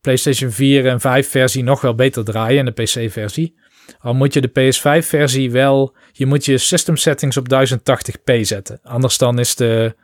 PlayStation 0.00 0.50
4 0.50 0.86
en 0.86 1.00
5 1.00 1.28
versie 1.30 1.62
nog 1.62 1.80
wel 1.80 1.94
beter 1.94 2.24
draaien 2.24 2.58
en 2.66 2.72
de 2.74 2.82
PC 2.82 3.12
versie. 3.12 3.58
Al 4.00 4.14
moet 4.14 4.34
je 4.34 4.40
de 4.40 4.72
PS5 4.72 5.06
versie 5.06 5.50
wel, 5.50 5.94
je 6.12 6.26
moet 6.26 6.44
je 6.44 6.58
system 6.58 6.96
settings 6.96 7.36
op 7.36 7.46
1080p 7.48 8.40
zetten. 8.40 8.80
Anders 8.82 9.18
dan 9.18 9.38
is 9.38 9.54
de 9.54 9.94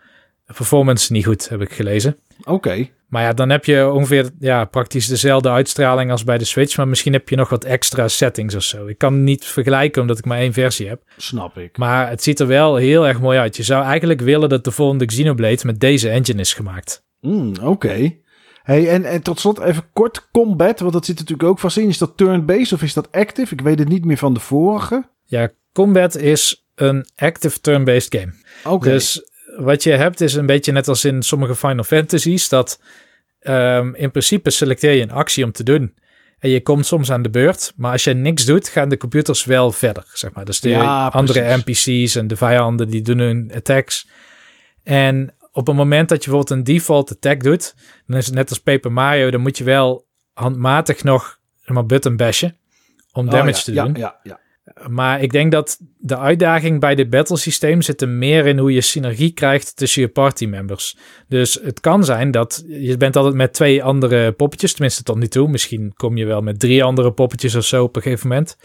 performance 0.46 1.12
niet 1.12 1.25
goed, 1.25 1.49
heb 1.49 1.60
ik 1.60 1.72
gelezen. 1.72 2.16
Oké. 2.44 2.88
Maar 3.10 3.22
ja, 3.22 3.32
dan 3.32 3.50
heb 3.50 3.64
je 3.64 3.90
ongeveer 3.90 4.30
ja, 4.38 4.64
praktisch 4.64 5.06
dezelfde 5.06 5.50
uitstraling 5.50 6.10
als 6.10 6.25
bij 6.25 6.38
de 6.38 6.44
Switch. 6.44 6.76
Maar 6.76 6.88
misschien 6.88 7.12
heb 7.12 7.28
je 7.28 7.37
nog 7.37 7.49
wat 7.49 7.64
extra 7.64 8.08
settings 8.08 8.54
of 8.54 8.62
zo. 8.62 8.87
Ik 8.87 8.99
kan 8.99 9.12
het 9.12 9.22
niet 9.22 9.44
vergelijken 9.44 10.00
omdat 10.00 10.18
ik 10.18 10.25
maar 10.25 10.38
één 10.38 10.52
versie 10.52 10.88
heb. 10.88 11.02
Snap 11.16 11.58
ik. 11.58 11.78
Maar 11.78 12.08
het 12.08 12.22
ziet 12.22 12.40
er 12.40 12.46
wel 12.46 12.76
heel 12.76 13.06
erg 13.06 13.20
mooi 13.20 13.38
uit. 13.38 13.56
Je 13.56 13.62
zou 13.62 13.84
eigenlijk 13.84 14.20
willen 14.20 14.49
dat 14.49 14.64
de 14.64 14.70
volgende 14.70 15.04
Xenoblade 15.04 15.60
met 15.66 15.80
deze 15.80 16.08
engine 16.10 16.40
is 16.40 16.54
gemaakt. 16.54 17.04
Mm, 17.20 17.52
Oké. 17.62 18.16
Hey, 18.62 18.88
en, 18.88 19.05
en 19.05 19.23
tot 19.23 19.40
slot 19.40 19.59
even 19.59 19.85
kort 19.93 20.29
combat, 20.33 20.81
want 20.81 20.93
dat 20.93 21.05
zit 21.05 21.19
natuurlijk 21.19 21.49
ook 21.49 21.59
vast 21.59 21.76
in. 21.76 21.88
Is 21.88 21.99
dat 21.99 22.17
turn-based 22.17 22.73
of 22.73 22.83
is 22.83 22.95
dat 22.95 23.12
active? 23.12 23.55
Ik 23.55 23.61
weet 23.61 23.79
het 23.79 23.88
niet 23.88 24.05
meer 24.05 24.17
van 24.17 24.35
de 24.35 24.40
vorige. 24.40 25.09
Ja, 25.25 25.50
Combat 25.73 26.17
is 26.17 26.67
een 26.75 27.07
active 27.17 27.61
turn-based 27.61 28.14
game. 28.14 28.33
Oké. 28.64 28.88
Dus 28.88 29.31
wat 29.57 29.83
je 29.83 29.90
hebt 29.90 30.21
is 30.21 30.35
een 30.35 30.47
beetje 30.47 30.73
net 30.73 30.88
als 30.88 31.05
in 31.05 31.23
sommige 31.23 31.55
Final 31.55 31.85
Fantasies. 31.85 32.49
Dat 32.49 32.81
ehm, 33.40 33.95
in 33.95 34.11
principe 34.11 34.50
selecteer 34.50 34.93
je 34.93 35.02
een 35.02 35.11
actie 35.11 35.45
om 35.45 35.52
te 35.52 35.62
doen. 35.62 35.95
En 36.38 36.50
je 36.50 36.62
komt 36.62 36.87
soms 36.87 37.11
aan 37.11 37.23
de 37.23 37.31
beurt. 37.31 37.73
Maar 37.76 37.93
als 37.93 38.05
je 38.05 38.14
niks 38.14 38.45
doet, 38.45 38.69
gaan 38.69 38.88
de 38.88 38.97
computers 38.97 39.45
wel 39.45 39.73
verder. 39.73 40.05
Zeg 40.12 40.33
maar. 40.33 40.45
Dus 40.45 40.61
de 40.61 40.69
Ja, 40.69 41.07
andere. 41.07 41.57
NPC's 41.57 42.14
en 42.14 42.26
de 42.26 42.37
vijanden 42.37 42.88
die 42.88 43.02
doen 43.02 43.19
hun 43.19 43.50
attacks. 43.55 44.09
En 44.83 45.35
op 45.61 45.67
het 45.67 45.76
moment 45.76 46.09
dat 46.09 46.25
je 46.25 46.31
bijvoorbeeld 46.31 46.59
een 46.59 46.75
default 46.75 47.11
attack 47.11 47.43
doet. 47.43 47.75
Dan 48.07 48.17
is 48.17 48.26
het 48.26 48.35
net 48.35 48.49
als 48.49 48.61
Paper 48.61 48.93
Mario. 48.93 49.31
Dan 49.31 49.40
moet 49.40 49.59
je 49.59 49.64
wel 49.64 50.07
handmatig 50.33 51.02
nog 51.05 51.38
maar, 51.67 51.87
button 51.87 52.17
bashen. 52.17 52.57
Om 53.12 53.26
Oh, 53.26 53.33
damage 53.33 53.73
ja, 53.73 53.85
te 53.85 53.93
doen. 53.93 54.00
Ja, 54.00 54.21
ja. 54.23 54.40
Maar 54.88 55.23
ik 55.23 55.33
denk 55.33 55.52
dat 55.52 55.79
de 55.99 56.19
uitdaging 56.19 56.81
bij 56.81 56.95
dit 56.95 57.11
battle 57.11 57.37
systeem 57.37 57.83
zit 57.83 58.02
er 58.02 58.09
meer 58.09 58.47
in 58.47 58.59
hoe 58.59 58.73
je 58.73 58.81
synergie 58.81 59.33
krijgt 59.33 59.76
tussen 59.76 60.02
je 60.02 60.09
party 60.09 60.47
members. 60.47 60.97
Dus 61.29 61.59
het 61.62 61.81
kan 61.81 62.05
zijn 62.05 62.31
dat 62.31 62.64
je 62.67 62.97
bent 62.97 63.17
altijd 63.17 63.35
met 63.35 63.52
twee 63.52 63.83
andere 63.83 64.33
poppetjes, 64.33 64.73
tenminste 64.73 65.02
tot 65.02 65.17
nu 65.17 65.26
toe. 65.26 65.49
Misschien 65.49 65.93
kom 65.95 66.17
je 66.17 66.25
wel 66.25 66.40
met 66.40 66.61
drie 66.61 66.85
andere 66.85 67.12
poppetjes 67.12 67.55
of 67.55 67.64
zo 67.64 67.83
op 67.83 67.97
een 67.97 68.02
gegeven 68.02 68.29
moment. 68.29 68.57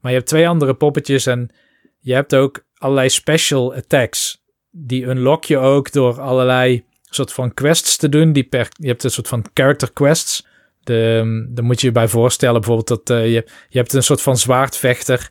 Maar 0.00 0.10
je 0.10 0.16
hebt 0.16 0.30
twee 0.30 0.48
andere 0.48 0.74
poppetjes 0.74 1.26
en 1.26 1.50
je 1.98 2.14
hebt 2.14 2.34
ook 2.34 2.64
allerlei 2.74 3.08
special 3.08 3.74
attacks 3.74 4.41
die 4.72 5.04
unlock 5.04 5.44
je 5.44 5.58
ook 5.58 5.92
door 5.92 6.20
allerlei 6.20 6.84
soort 7.14 7.32
van 7.32 7.54
quests 7.54 7.96
te 7.96 8.08
doen. 8.08 8.32
Die 8.32 8.44
per, 8.44 8.68
je 8.76 8.88
hebt 8.88 9.04
een 9.04 9.10
soort 9.10 9.28
van 9.28 9.44
character 9.54 9.92
quests. 9.92 10.46
De, 10.82 11.18
ehm, 11.18 11.54
daar 11.54 11.64
moet 11.64 11.80
je 11.80 11.86
je 11.86 11.92
bij 11.92 12.08
voorstellen 12.08 12.60
bijvoorbeeld 12.60 12.88
dat 12.88 13.10
uh, 13.10 13.24
je, 13.24 13.46
je 13.68 13.78
hebt 13.78 13.92
een 13.92 14.02
soort 14.02 14.22
van 14.22 14.36
zwaardvechter 14.36 15.30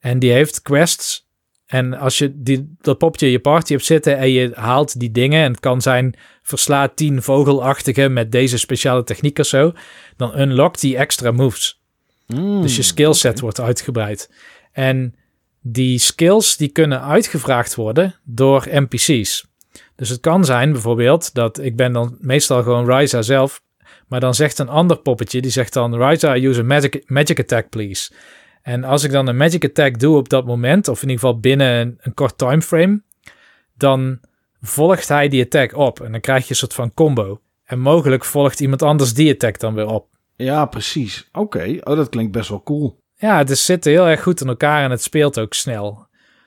en 0.00 0.18
die 0.18 0.32
heeft 0.32 0.62
quests. 0.62 1.28
En 1.66 1.94
als 1.94 2.18
je 2.18 2.32
die, 2.42 2.74
dat 2.80 2.98
popje 2.98 3.26
in 3.26 3.32
je 3.32 3.40
party 3.40 3.72
hebt 3.72 3.84
zitten 3.84 4.18
en 4.18 4.30
je 4.30 4.50
haalt 4.54 5.00
die 5.00 5.10
dingen, 5.10 5.44
en 5.44 5.50
het 5.50 5.60
kan 5.60 5.82
zijn 5.82 6.14
versla 6.42 6.88
tien 6.88 7.22
vogelachtige 7.22 8.08
met 8.08 8.32
deze 8.32 8.58
speciale 8.58 9.04
techniek 9.04 9.38
of 9.38 9.46
zo, 9.46 9.72
dan 10.16 10.40
unlockt 10.40 10.80
die 10.80 10.96
extra 10.96 11.30
moves. 11.30 11.80
Mm, 12.26 12.62
dus 12.62 12.76
je 12.76 12.82
skillset 12.82 13.40
wordt 13.40 13.60
uitgebreid. 13.60 14.30
En 14.72 15.14
die 15.60 15.98
skills 15.98 16.56
die 16.56 16.68
kunnen 16.68 17.02
uitgevraagd 17.02 17.74
worden 17.74 18.14
door 18.24 18.66
NPC's. 18.70 19.48
Dus 19.94 20.08
het 20.08 20.20
kan 20.20 20.44
zijn 20.44 20.72
bijvoorbeeld 20.72 21.34
dat 21.34 21.58
ik 21.58 21.76
ben 21.76 21.92
dan 21.92 22.16
meestal 22.20 22.62
gewoon 22.62 22.90
Ryza 22.90 23.22
zelf, 23.22 23.62
maar 24.06 24.20
dan 24.20 24.34
zegt 24.34 24.58
een 24.58 24.68
ander 24.68 24.96
poppetje, 24.98 25.40
die 25.40 25.50
zegt 25.50 25.72
dan 25.72 26.02
Ryza, 26.02 26.36
use 26.36 26.60
a 26.60 26.64
magic, 26.64 27.02
magic 27.06 27.38
attack 27.38 27.68
please. 27.68 28.12
En 28.62 28.84
als 28.84 29.04
ik 29.04 29.10
dan 29.10 29.26
een 29.26 29.36
magic 29.36 29.64
attack 29.64 29.98
doe 29.98 30.16
op 30.16 30.28
dat 30.28 30.46
moment, 30.46 30.88
of 30.88 31.02
in 31.02 31.08
ieder 31.08 31.24
geval 31.24 31.40
binnen 31.40 31.80
een, 31.80 31.98
een 32.00 32.14
kort 32.14 32.38
timeframe, 32.38 33.02
dan 33.74 34.20
volgt 34.60 35.08
hij 35.08 35.28
die 35.28 35.44
attack 35.44 35.76
op. 35.76 36.00
En 36.00 36.12
dan 36.12 36.20
krijg 36.20 36.42
je 36.42 36.50
een 36.50 36.56
soort 36.56 36.74
van 36.74 36.94
combo. 36.94 37.40
En 37.64 37.80
mogelijk 37.80 38.24
volgt 38.24 38.60
iemand 38.60 38.82
anders 38.82 39.14
die 39.14 39.32
attack 39.32 39.58
dan 39.58 39.74
weer 39.74 39.86
op. 39.86 40.08
Ja, 40.36 40.66
precies. 40.66 41.28
Oké, 41.32 41.78
oh, 41.80 41.96
dat 41.96 42.08
klinkt 42.08 42.32
best 42.32 42.48
wel 42.48 42.62
cool. 42.62 42.99
Ja, 43.20 43.38
het 43.38 43.50
is, 43.50 43.64
zit 43.64 43.84
heel 43.84 44.06
erg 44.06 44.22
goed 44.22 44.40
in 44.40 44.48
elkaar 44.48 44.84
en 44.84 44.90
het 44.90 45.02
speelt 45.02 45.38
ook 45.38 45.54
snel. 45.54 46.06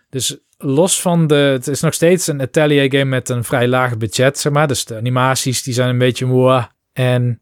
Dus 0.10 0.38
los 0.58 1.02
van 1.02 1.28
de... 1.28 1.36
Het 1.36 1.68
is 1.68 1.82
nog 1.82 1.94
steeds 1.94 2.28
een 2.28 2.42
atelier 2.42 2.92
game 2.92 3.04
met 3.04 3.30
een 3.30 3.44
vrij 3.44 3.68
laag 3.68 3.98
budget, 3.98 4.40
zeg 4.40 4.52
maar. 4.52 4.68
Dus 4.68 4.86
de 4.86 4.96
animaties 4.96 5.64
die 5.64 5.74
zijn 5.74 5.90
een 5.90 5.98
beetje 5.98 6.26
moe. 6.26 6.68
En 6.94 7.40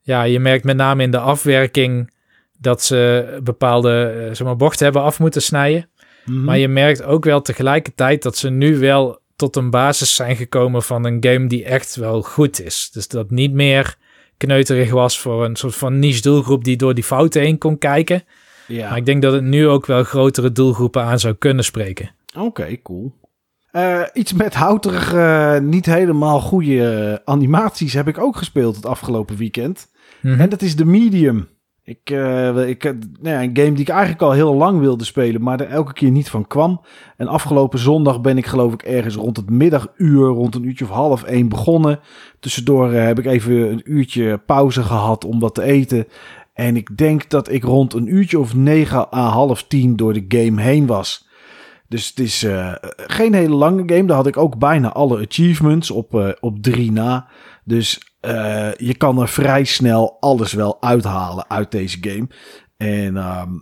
ja, 0.00 0.22
je 0.22 0.40
merkt 0.40 0.64
met 0.64 0.76
name 0.76 1.02
in 1.02 1.10
de 1.10 1.18
afwerking 1.18 2.12
dat 2.58 2.82
ze 2.82 3.38
bepaalde 3.42 4.02
eh, 4.04 4.26
zeg 4.26 4.46
maar, 4.46 4.56
bochten 4.56 4.84
hebben 4.84 5.02
af 5.02 5.18
moeten 5.18 5.42
snijden. 5.42 5.88
Mhm. 6.24 6.44
Maar 6.44 6.58
je 6.58 6.68
merkt 6.68 7.02
ook 7.02 7.24
wel 7.24 7.42
tegelijkertijd 7.42 8.22
dat 8.22 8.36
ze 8.36 8.50
nu 8.50 8.78
wel 8.78 9.18
tot 9.36 9.56
een 9.56 9.70
basis 9.70 10.14
zijn 10.14 10.36
gekomen 10.36 10.82
van 10.82 11.04
een 11.04 11.16
game 11.20 11.46
die 11.46 11.64
echt 11.64 11.96
wel 11.96 12.22
goed 12.22 12.60
is. 12.60 12.90
Dus 12.92 13.08
dat 13.08 13.30
niet 13.30 13.52
meer 13.52 13.96
kneuterig 14.36 14.90
was 14.90 15.18
voor 15.18 15.44
een 15.44 15.56
soort 15.56 15.76
van 15.76 15.98
niche 15.98 16.22
doelgroep 16.22 16.64
die 16.64 16.76
door 16.76 16.94
die 16.94 17.04
fouten 17.04 17.40
heen 17.42 17.58
kon 17.58 17.78
kijken. 17.78 18.24
Ja, 18.70 18.88
Maar 18.88 18.98
ik 18.98 19.06
denk 19.06 19.22
dat 19.22 19.32
het 19.32 19.42
nu 19.42 19.68
ook 19.68 19.86
wel 19.86 20.04
grotere 20.04 20.52
doelgroepen 20.52 21.02
aan 21.02 21.18
zou 21.18 21.34
kunnen 21.34 21.64
spreken. 21.64 22.10
oké, 22.36 22.82
cool. 22.82 23.18
Eh, 23.70 24.02
iets 24.12 24.32
met 24.32 24.54
houterige, 24.54 25.60
niet 25.62 25.86
helemaal 25.86 26.40
goede 26.40 27.20
animaties 27.24 27.92
heb 27.92 28.08
ik 28.08 28.18
ook 28.18 28.36
gespeeld 28.36 28.76
het 28.76 28.86
afgelopen 28.86 29.36
weekend. 29.36 29.88
Mhm. 30.20 30.40
En 30.40 30.48
dat 30.48 30.62
is 30.62 30.74
The 30.74 30.84
Medium. 30.84 31.48
Ik, 31.90 32.10
eh, 32.10 32.68
ik, 32.68 32.84
eh, 32.84 32.92
nou 33.20 33.36
ja, 33.36 33.42
een 33.42 33.56
game 33.56 33.72
die 33.72 33.80
ik 33.80 33.88
eigenlijk 33.88 34.22
al 34.22 34.32
heel 34.32 34.54
lang 34.54 34.80
wilde 34.80 35.04
spelen, 35.04 35.42
maar 35.42 35.60
er 35.60 35.68
elke 35.68 35.92
keer 35.92 36.10
niet 36.10 36.30
van 36.30 36.46
kwam. 36.46 36.80
En 37.16 37.26
afgelopen 37.26 37.78
zondag 37.78 38.20
ben 38.20 38.38
ik 38.38 38.46
geloof 38.46 38.72
ik 38.72 38.82
ergens 38.82 39.14
rond 39.14 39.36
het 39.36 39.50
middaguur, 39.50 40.26
rond 40.26 40.54
een 40.54 40.64
uurtje 40.64 40.84
of 40.84 40.90
half 40.90 41.22
één 41.22 41.48
begonnen. 41.48 42.00
Tussendoor 42.40 42.92
heb 42.92 43.18
ik 43.18 43.26
even 43.26 43.70
een 43.72 43.82
uurtje 43.84 44.38
pauze 44.38 44.82
gehad 44.82 45.24
om 45.24 45.40
wat 45.40 45.54
te 45.54 45.62
eten. 45.62 46.06
En 46.60 46.76
ik 46.76 46.96
denk 46.96 47.30
dat 47.30 47.50
ik 47.50 47.64
rond 47.64 47.94
een 47.94 48.14
uurtje 48.14 48.38
of 48.38 48.54
negen 48.54 49.14
à 49.14 49.28
half 49.28 49.62
tien 49.62 49.96
door 49.96 50.12
de 50.12 50.24
game 50.28 50.62
heen 50.62 50.86
was. 50.86 51.28
Dus 51.88 52.08
het 52.08 52.18
is 52.18 52.42
eh, 52.42 52.74
geen 52.96 53.34
hele 53.34 53.54
lange 53.54 53.82
game. 53.86 54.04
Daar 54.04 54.16
had 54.16 54.26
ik 54.26 54.36
ook 54.36 54.58
bijna 54.58 54.92
alle 54.92 55.26
achievements 55.26 55.90
op, 55.90 56.14
eh, 56.14 56.28
op 56.40 56.62
drie 56.62 56.92
na. 56.92 57.28
Dus 57.64 58.16
eh, 58.20 58.74
je 58.76 58.94
kan 58.96 59.20
er 59.20 59.28
vrij 59.28 59.64
snel 59.64 60.16
alles 60.20 60.52
wel 60.52 60.82
uithalen 60.82 61.50
uit 61.50 61.70
deze 61.70 61.98
game. 62.00 62.28
En 62.76 63.16
ehm, 63.16 63.52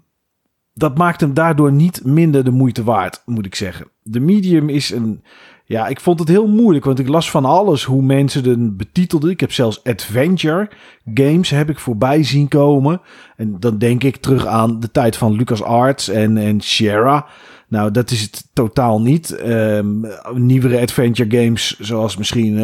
dat 0.74 0.98
maakt 0.98 1.20
hem 1.20 1.34
daardoor 1.34 1.72
niet 1.72 2.04
minder 2.04 2.44
de 2.44 2.50
moeite 2.50 2.84
waard, 2.84 3.22
moet 3.24 3.46
ik 3.46 3.54
zeggen. 3.54 3.86
De 4.02 4.20
medium 4.20 4.68
is 4.68 4.90
een. 4.90 5.22
Ja, 5.68 5.86
ik 5.86 6.00
vond 6.00 6.18
het 6.18 6.28
heel 6.28 6.46
moeilijk, 6.46 6.84
want 6.84 6.98
ik 6.98 7.08
las 7.08 7.30
van 7.30 7.44
alles 7.44 7.84
hoe 7.84 8.02
mensen 8.02 8.48
het 8.48 8.76
betitelden. 8.76 9.30
Ik 9.30 9.40
heb 9.40 9.52
zelfs 9.52 9.84
adventure 9.84 10.70
games 11.14 11.50
heb 11.50 11.70
ik 11.70 11.78
voorbij 11.78 12.22
zien 12.22 12.48
komen. 12.48 13.00
En 13.36 13.60
dan 13.60 13.78
denk 13.78 14.04
ik 14.04 14.16
terug 14.16 14.46
aan 14.46 14.80
de 14.80 14.90
tijd 14.90 15.16
van 15.16 15.36
LucasArts 15.36 16.08
en, 16.08 16.36
en 16.36 16.60
Sierra. 16.60 17.26
Nou, 17.68 17.90
dat 17.90 18.10
is 18.10 18.20
het 18.20 18.50
totaal 18.52 19.00
niet. 19.00 19.30
Ehm, 19.30 19.88
nieuwere 20.32 20.80
adventure 20.80 21.42
games, 21.42 21.78
zoals 21.78 22.16
misschien 22.16 22.58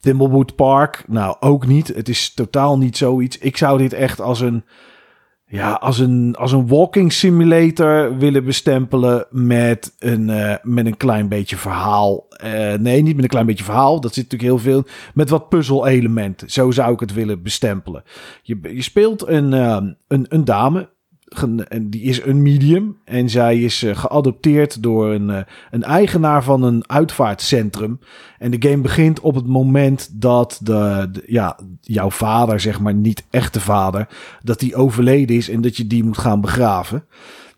Thimblewood 0.00 0.54
Park. 0.54 1.04
Nou, 1.06 1.36
ook 1.40 1.66
niet. 1.66 1.88
Het 1.88 2.08
is 2.08 2.34
totaal 2.34 2.78
niet 2.78 2.96
zoiets. 2.96 3.38
Ik 3.38 3.56
zou 3.56 3.78
dit 3.78 3.92
echt 3.92 4.20
als 4.20 4.40
een, 4.40 4.64
ja, 5.48 5.72
als 5.72 5.98
een, 5.98 6.34
als 6.38 6.52
een 6.52 6.68
walking 6.68 7.12
simulator 7.12 8.18
willen 8.18 8.44
bestempelen 8.44 9.26
met 9.30 9.94
een, 9.98 10.30
eh, 10.30 10.54
met 10.62 10.86
een 10.86 10.96
klein 10.96 11.28
beetje 11.28 11.56
verhaal. 11.56 12.26
Eh, 12.28 12.74
nee, 12.74 13.02
niet 13.02 13.14
met 13.14 13.24
een 13.24 13.30
klein 13.30 13.46
beetje 13.46 13.64
verhaal. 13.64 14.00
Dat 14.00 14.14
zit 14.14 14.30
natuurlijk 14.30 14.50
heel 14.62 14.72
veel. 14.72 14.84
Met 15.14 15.28
wat 15.28 15.48
puzzel-elementen. 15.48 16.50
Zo 16.50 16.70
zou 16.70 16.92
ik 16.92 17.00
het 17.00 17.12
willen 17.12 17.42
bestempelen. 17.42 18.02
Je, 18.42 18.58
je 18.62 18.82
speelt 18.82 19.26
een, 19.28 19.52
ehm, 19.52 19.92
een, 20.08 20.26
een 20.28 20.44
dame. 20.44 20.94
Die 21.82 22.02
is 22.02 22.22
een 22.24 22.42
medium. 22.42 22.96
En 23.04 23.30
zij 23.30 23.60
is 23.60 23.82
eh, 23.82 23.96
geadopteerd 23.96 24.82
door 24.82 25.12
een, 25.12 25.30
eh, 25.30 25.40
een 25.70 25.82
eigenaar 25.82 26.44
van 26.44 26.62
een 26.62 26.88
uitvaartcentrum. 26.90 27.98
En 28.38 28.50
de 28.50 28.68
game 28.68 28.82
begint 28.82 29.20
op 29.20 29.34
het 29.34 29.46
moment 29.46 30.20
dat 30.20 30.60
de, 30.62 31.08
de- 31.12 31.22
ja, 31.26 31.58
jouw 31.80 32.10
vader, 32.10 32.60
zeg 32.60 32.80
maar, 32.80 32.94
niet 32.94 33.26
echte 33.30 33.60
vader, 33.60 34.08
dat 34.42 34.60
die 34.60 34.74
overleden 34.76 35.36
is 35.36 35.48
en 35.50 35.60
dat 35.60 35.76
je 35.76 35.86
die 35.86 36.04
moet 36.04 36.18
gaan 36.18 36.40
begraven. 36.40 37.04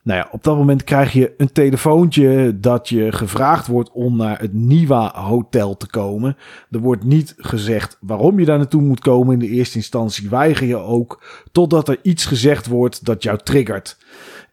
Nou 0.09 0.21
ja, 0.21 0.29
op 0.31 0.43
dat 0.43 0.57
moment 0.57 0.85
krijg 0.85 1.12
je 1.12 1.35
een 1.37 1.53
telefoontje 1.53 2.61
dat 2.61 2.88
je 2.88 3.12
gevraagd 3.12 3.67
wordt 3.67 3.91
om 3.93 4.17
naar 4.17 4.41
het 4.41 4.53
Niwa 4.55 5.12
Hotel 5.15 5.77
te 5.77 5.87
komen. 5.87 6.37
Er 6.71 6.79
wordt 6.79 7.05
niet 7.05 7.35
gezegd 7.37 7.99
waarom 8.00 8.38
je 8.38 8.45
daar 8.45 8.59
naartoe 8.59 8.83
moet 8.83 9.00
komen. 9.00 9.33
In 9.33 9.38
de 9.38 9.49
eerste 9.49 9.77
instantie 9.77 10.29
weiger 10.29 10.67
je 10.67 10.77
ook 10.77 11.43
totdat 11.53 11.88
er 11.88 11.99
iets 12.03 12.25
gezegd 12.25 12.67
wordt 12.67 13.05
dat 13.05 13.23
jou 13.23 13.38
triggert. 13.38 13.99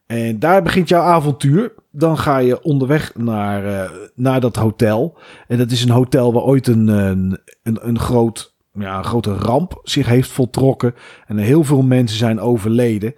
En 0.06 0.40
daar 0.40 0.64
begint 0.64 0.90
jouw 0.90 1.02
avontuur. 1.02 1.74
Dan 1.92 2.18
ga 2.18 2.38
je 2.38 2.62
onderweg 2.62 3.16
naar, 3.16 3.66
eh, 3.66 3.92
naar 4.16 4.40
dat 4.40 4.56
hotel. 4.56 5.18
En 5.48 5.58
dat 5.58 5.72
is 5.72 5.84
een 5.84 5.90
hotel 5.90 6.34
waar 6.34 6.44
ooit 6.44 6.68
een, 6.68 6.88
een, 6.88 7.40
een, 7.64 8.00
groot, 8.00 8.56
ja, 8.74 9.02
grote 9.02 9.34
ramp 9.34 9.80
zich 9.84 10.08
heeft 10.08 10.32
voltrokken. 10.32 10.96
En 11.28 11.38
heel 11.38 11.64
veel 11.64 11.82
mensen 11.82 12.18
zijn 12.18 12.40
overleden. 12.40 13.16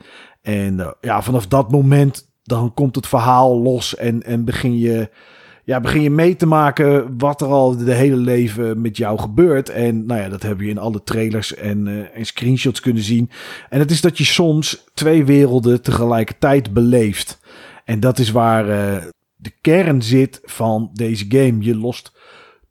En 0.47 0.79
eh, 0.79 0.91
ja, 1.01 1.21
vanaf 1.21 1.47
dat 1.47 1.71
moment 1.71 2.26
dan 2.47 2.73
komt 2.73 2.95
het 2.95 3.07
verhaal 3.07 3.61
los 3.61 3.95
en, 3.95 4.23
en 4.23 4.45
begin, 4.45 4.77
je, 4.77 5.09
ja, 5.63 5.79
begin 5.79 6.01
je 6.01 6.09
mee 6.09 6.35
te 6.35 6.45
maken 6.45 7.17
wat 7.17 7.41
er 7.41 7.47
al 7.47 7.77
de 7.77 7.93
hele 7.93 8.15
leven 8.15 8.81
met 8.81 8.97
jou 8.97 9.19
gebeurt. 9.19 9.69
En 9.69 10.05
nou 10.05 10.21
ja, 10.21 10.29
dat 10.29 10.41
heb 10.43 10.59
je 10.59 10.69
in 10.69 10.77
alle 10.77 11.03
trailers 11.03 11.55
en, 11.55 11.87
eh, 11.87 12.17
en 12.17 12.25
screenshots 12.25 12.79
kunnen 12.79 13.03
zien. 13.03 13.29
En 13.69 13.79
het 13.79 13.91
is 13.91 14.01
dat 14.01 14.17
je 14.17 14.23
soms 14.23 14.83
twee 14.93 15.25
werelden 15.25 15.81
tegelijkertijd 15.81 16.73
beleeft. 16.73 17.39
En 17.85 17.99
dat 17.99 18.19
is 18.19 18.31
waar 18.31 18.69
eh, 18.69 19.03
de 19.35 19.51
kern 19.61 20.01
zit 20.01 20.41
van 20.43 20.89
deze 20.93 21.25
game. 21.27 21.57
Je 21.59 21.75
lost 21.75 22.11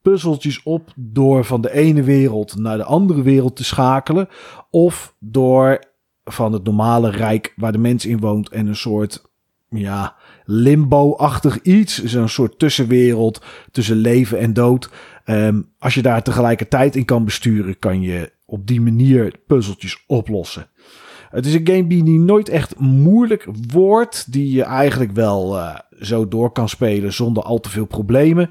puzzeltjes 0.02 0.62
op 0.62 0.92
door 0.96 1.44
van 1.44 1.60
de 1.60 1.72
ene 1.72 2.02
wereld 2.02 2.56
naar 2.58 2.76
de 2.76 2.84
andere 2.84 3.22
wereld 3.22 3.56
te 3.56 3.64
schakelen. 3.64 4.28
Of 4.70 5.14
door 5.18 5.84
van 6.24 6.52
het 6.52 6.64
normale 6.64 7.10
rijk 7.10 7.52
waar 7.56 7.72
de 7.72 7.78
mens 7.78 8.06
in 8.06 8.20
woont 8.20 8.48
en 8.48 8.66
een 8.66 8.76
soort 8.76 9.24
ja, 9.68 10.16
limbo-achtig 10.44 11.62
iets. 11.62 12.04
Zo'n 12.04 12.28
soort 12.28 12.58
tussenwereld 12.58 13.42
tussen 13.70 13.96
leven 13.96 14.38
en 14.38 14.52
dood. 14.52 14.90
Ehm, 15.24 15.62
als 15.78 15.94
je 15.94 16.02
daar 16.02 16.22
tegelijkertijd 16.22 16.96
in 16.96 17.04
kan 17.04 17.24
besturen, 17.24 17.78
kan 17.78 18.00
je 18.00 18.32
op 18.46 18.66
die 18.66 18.80
manier 18.80 19.32
puzzeltjes 19.46 20.04
oplossen. 20.06 20.66
Het 21.30 21.46
is 21.46 21.54
een 21.54 21.66
game 21.68 21.86
die 21.86 22.02
nooit 22.18 22.48
echt 22.48 22.78
moeilijk 22.78 23.46
wordt. 23.72 24.32
Die 24.32 24.50
je 24.54 24.62
eigenlijk 24.62 25.12
wel 25.12 25.58
eh, 25.58 25.74
zo 26.00 26.28
door 26.28 26.50
kan 26.52 26.68
spelen 26.68 27.12
zonder 27.12 27.42
al 27.42 27.58
te 27.60 27.70
veel 27.70 27.86
problemen. 27.86 28.50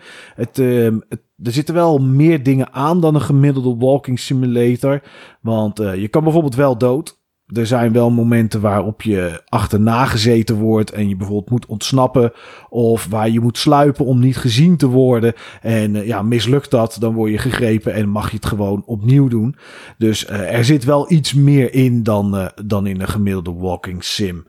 Ehm, 0.53 0.99
het- 1.09 1.23
er 1.43 1.51
zitten 1.51 1.73
wel 1.75 1.97
meer 1.97 2.43
dingen 2.43 2.73
aan 2.73 3.01
dan 3.01 3.15
een 3.15 3.21
gemiddelde 3.21 3.75
walking 3.85 4.19
simulator. 4.19 5.01
Want 5.41 5.79
eh, 5.79 5.95
je 5.95 6.07
kan 6.07 6.23
bijvoorbeeld 6.23 6.55
wel 6.55 6.77
dood. 6.77 7.23
Er 7.53 7.67
zijn 7.67 7.91
wel 7.91 8.11
momenten 8.11 8.61
waarop 8.61 9.01
je 9.01 9.41
achterna 9.45 10.05
gezeten 10.05 10.55
wordt 10.55 10.91
en 10.91 11.09
je 11.09 11.15
bijvoorbeeld 11.15 11.49
moet 11.49 11.65
ontsnappen. 11.65 12.31
Of 12.69 13.07
waar 13.09 13.29
je 13.29 13.39
moet 13.39 13.57
sluipen 13.57 14.05
om 14.05 14.19
niet 14.19 14.37
gezien 14.37 14.77
te 14.77 14.87
worden. 14.87 15.33
En 15.61 15.95
eh, 15.95 16.07
ja, 16.07 16.21
mislukt 16.21 16.71
dat, 16.71 16.97
dan 16.99 17.13
word 17.13 17.31
je 17.31 17.37
gegrepen 17.37 17.93
en 17.93 18.09
mag 18.09 18.29
je 18.29 18.35
het 18.35 18.45
gewoon 18.45 18.83
opnieuw 18.85 19.27
doen. 19.27 19.55
Dus 19.97 20.25
eh, 20.25 20.57
er 20.57 20.65
zit 20.65 20.83
wel 20.83 21.11
iets 21.11 21.33
meer 21.33 21.73
in 21.73 22.03
dan, 22.03 22.37
eh, 22.37 22.45
dan 22.65 22.87
in 22.87 23.01
een 23.01 23.07
gemiddelde 23.07 23.53
walking 23.53 24.03
sim. 24.03 24.45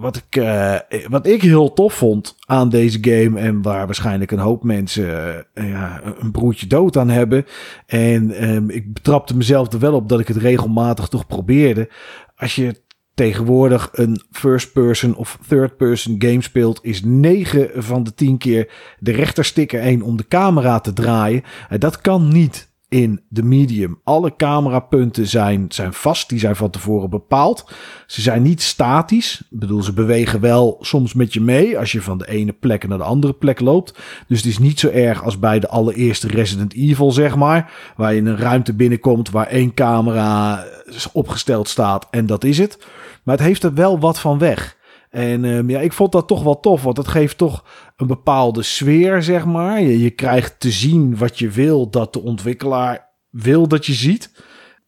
Wat 0.00 0.16
ik, 0.16 0.36
uh, 0.36 0.76
wat 1.08 1.26
ik 1.26 1.42
heel 1.42 1.72
tof 1.72 1.94
vond 1.94 2.36
aan 2.46 2.68
deze 2.68 2.98
game. 3.00 3.40
En 3.40 3.62
waar 3.62 3.86
waarschijnlijk 3.86 4.30
een 4.30 4.38
hoop 4.38 4.62
mensen 4.62 5.06
uh, 5.54 5.70
ja, 5.70 6.00
een 6.18 6.30
broertje 6.30 6.66
dood 6.66 6.96
aan 6.96 7.08
hebben. 7.08 7.44
En 7.86 8.48
um, 8.54 8.70
ik 8.70 8.92
betrapte 8.92 9.36
mezelf 9.36 9.72
er 9.72 9.78
wel 9.78 9.94
op 9.94 10.08
dat 10.08 10.20
ik 10.20 10.28
het 10.28 10.36
regelmatig 10.36 11.08
toch 11.08 11.26
probeerde. 11.26 11.90
Als 12.36 12.54
je 12.54 12.82
tegenwoordig 13.14 13.88
een 13.92 14.20
first 14.30 14.72
person 14.72 15.14
of 15.16 15.38
third 15.48 15.76
person 15.76 16.14
game 16.18 16.42
speelt, 16.42 16.78
is 16.82 17.02
9 17.04 17.70
van 17.74 18.02
de 18.02 18.14
10 18.14 18.38
keer 18.38 18.72
de 18.98 19.12
rechtersticker 19.12 19.80
1 19.80 20.02
om 20.02 20.16
de 20.16 20.28
camera 20.28 20.80
te 20.80 20.92
draaien. 20.92 21.42
En 21.68 21.80
dat 21.80 22.00
kan 22.00 22.28
niet 22.28 22.68
in 22.96 23.20
de 23.28 23.42
medium. 23.42 24.00
Alle 24.04 24.36
camerapunten 24.36 25.26
zijn, 25.26 25.66
zijn 25.68 25.92
vast, 25.92 26.28
die 26.28 26.38
zijn 26.38 26.56
van 26.56 26.70
tevoren 26.70 27.10
bepaald. 27.10 27.70
Ze 28.06 28.20
zijn 28.20 28.42
niet 28.42 28.62
statisch. 28.62 29.42
Ik 29.50 29.58
bedoel, 29.58 29.82
ze 29.82 29.92
bewegen 29.92 30.40
wel 30.40 30.78
soms 30.80 31.14
met 31.14 31.32
je 31.32 31.40
mee 31.40 31.78
als 31.78 31.92
je 31.92 32.02
van 32.02 32.18
de 32.18 32.28
ene 32.28 32.52
plek 32.52 32.88
naar 32.88 32.98
de 32.98 33.04
andere 33.04 33.32
plek 33.32 33.60
loopt. 33.60 33.98
Dus 34.26 34.38
het 34.38 34.46
is 34.46 34.58
niet 34.58 34.80
zo 34.80 34.88
erg 34.88 35.24
als 35.24 35.38
bij 35.38 35.60
de 35.60 35.68
allereerste 35.68 36.28
Resident 36.28 36.74
Evil, 36.74 37.12
zeg 37.12 37.36
maar. 37.36 37.72
Waar 37.96 38.12
je 38.12 38.18
in 38.18 38.26
een 38.26 38.38
ruimte 38.38 38.74
binnenkomt 38.74 39.30
waar 39.30 39.46
één 39.46 39.74
camera 39.74 40.64
opgesteld 41.12 41.68
staat 41.68 42.06
en 42.10 42.26
dat 42.26 42.44
is 42.44 42.58
het. 42.58 42.78
Maar 43.22 43.36
het 43.36 43.46
heeft 43.46 43.62
er 43.62 43.74
wel 43.74 43.98
wat 43.98 44.20
van 44.20 44.38
weg. 44.38 44.75
En 45.16 45.44
um, 45.44 45.70
ja, 45.70 45.80
ik 45.80 45.92
vond 45.92 46.12
dat 46.12 46.28
toch 46.28 46.42
wel 46.42 46.60
tof, 46.60 46.82
want 46.82 46.96
het 46.96 47.08
geeft 47.08 47.38
toch 47.38 47.64
een 47.96 48.06
bepaalde 48.06 48.62
sfeer, 48.62 49.22
zeg 49.22 49.44
maar. 49.44 49.82
Je, 49.82 50.00
je 50.00 50.10
krijgt 50.10 50.60
te 50.60 50.70
zien 50.70 51.16
wat 51.16 51.38
je 51.38 51.50
wil 51.50 51.90
dat 51.90 52.12
de 52.12 52.22
ontwikkelaar 52.22 53.08
wil 53.30 53.68
dat 53.68 53.86
je 53.86 53.92
ziet. 53.92 54.42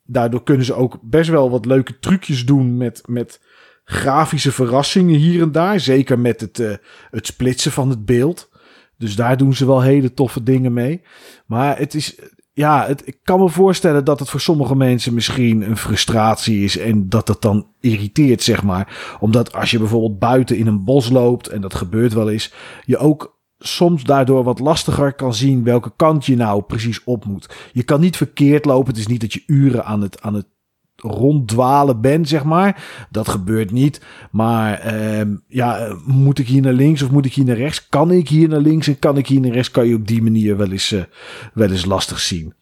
Daardoor 0.04 0.42
kunnen 0.42 0.64
ze 0.64 0.74
ook 0.74 0.98
best 1.02 1.30
wel 1.30 1.50
wat 1.50 1.66
leuke 1.66 1.98
trucjes 1.98 2.46
doen 2.46 2.76
met, 2.76 3.02
met 3.06 3.40
grafische 3.84 4.52
verrassingen 4.52 5.14
hier 5.14 5.42
en 5.42 5.52
daar. 5.52 5.80
Zeker 5.80 6.18
met 6.18 6.40
het, 6.40 6.58
uh, 6.58 6.74
het 7.10 7.26
splitsen 7.26 7.72
van 7.72 7.90
het 7.90 8.04
beeld. 8.04 8.50
Dus 8.98 9.16
daar 9.16 9.36
doen 9.36 9.54
ze 9.54 9.66
wel 9.66 9.82
hele 9.82 10.14
toffe 10.14 10.42
dingen 10.42 10.72
mee. 10.72 11.02
Maar 11.46 11.78
het 11.78 11.94
is, 11.94 12.18
ja, 12.58 12.86
ik 12.86 13.18
kan 13.22 13.40
me 13.40 13.48
voorstellen 13.48 14.04
dat 14.04 14.18
het 14.18 14.30
voor 14.30 14.40
sommige 14.40 14.76
mensen 14.76 15.14
misschien 15.14 15.62
een 15.62 15.76
frustratie 15.76 16.64
is 16.64 16.78
en 16.78 17.08
dat 17.08 17.28
het 17.28 17.40
dan 17.40 17.66
irriteert, 17.80 18.42
zeg 18.42 18.62
maar. 18.62 19.16
Omdat 19.20 19.52
als 19.52 19.70
je 19.70 19.78
bijvoorbeeld 19.78 20.18
buiten 20.18 20.56
in 20.56 20.66
een 20.66 20.84
bos 20.84 21.10
loopt, 21.10 21.48
en 21.48 21.60
dat 21.60 21.74
gebeurt 21.74 22.12
wel 22.12 22.30
eens, 22.30 22.52
je 22.84 22.98
ook 22.98 23.38
soms 23.58 24.04
daardoor 24.04 24.44
wat 24.44 24.58
lastiger 24.58 25.14
kan 25.14 25.34
zien 25.34 25.64
welke 25.64 25.92
kant 25.96 26.26
je 26.26 26.36
nou 26.36 26.62
precies 26.62 27.04
op 27.04 27.24
moet. 27.24 27.48
Je 27.72 27.82
kan 27.82 28.00
niet 28.00 28.16
verkeerd 28.16 28.64
lopen. 28.64 28.88
Het 28.88 28.98
is 28.98 29.06
niet 29.06 29.20
dat 29.20 29.32
je 29.32 29.42
uren 29.46 29.84
aan 29.84 30.02
het, 30.02 30.20
aan 30.20 30.34
het 30.34 30.46
ronddwalen 31.02 32.00
ben, 32.00 32.26
zeg 32.26 32.44
maar. 32.44 32.84
Dat 33.10 33.28
gebeurt 33.28 33.70
niet. 33.70 34.00
Maar 34.30 34.94
uh, 34.94 35.20
ja, 35.48 35.96
moet 36.06 36.38
ik 36.38 36.46
hier 36.46 36.62
naar 36.62 36.72
links 36.72 37.02
of 37.02 37.10
moet 37.10 37.26
ik 37.26 37.34
hier 37.34 37.44
naar 37.44 37.56
rechts? 37.56 37.88
Kan 37.88 38.10
ik 38.10 38.28
hier 38.28 38.48
naar 38.48 38.60
links 38.60 38.88
en 38.88 38.98
kan 38.98 39.16
ik 39.16 39.26
hier 39.26 39.40
naar 39.40 39.50
rechts? 39.50 39.70
Kan 39.70 39.86
je 39.86 39.94
op 39.94 40.06
die 40.06 40.22
manier 40.22 40.56
wel 40.56 40.70
eens, 40.70 40.92
uh, 40.92 41.02
wel 41.54 41.70
eens 41.70 41.84
lastig 41.84 42.20
zien. 42.20 42.54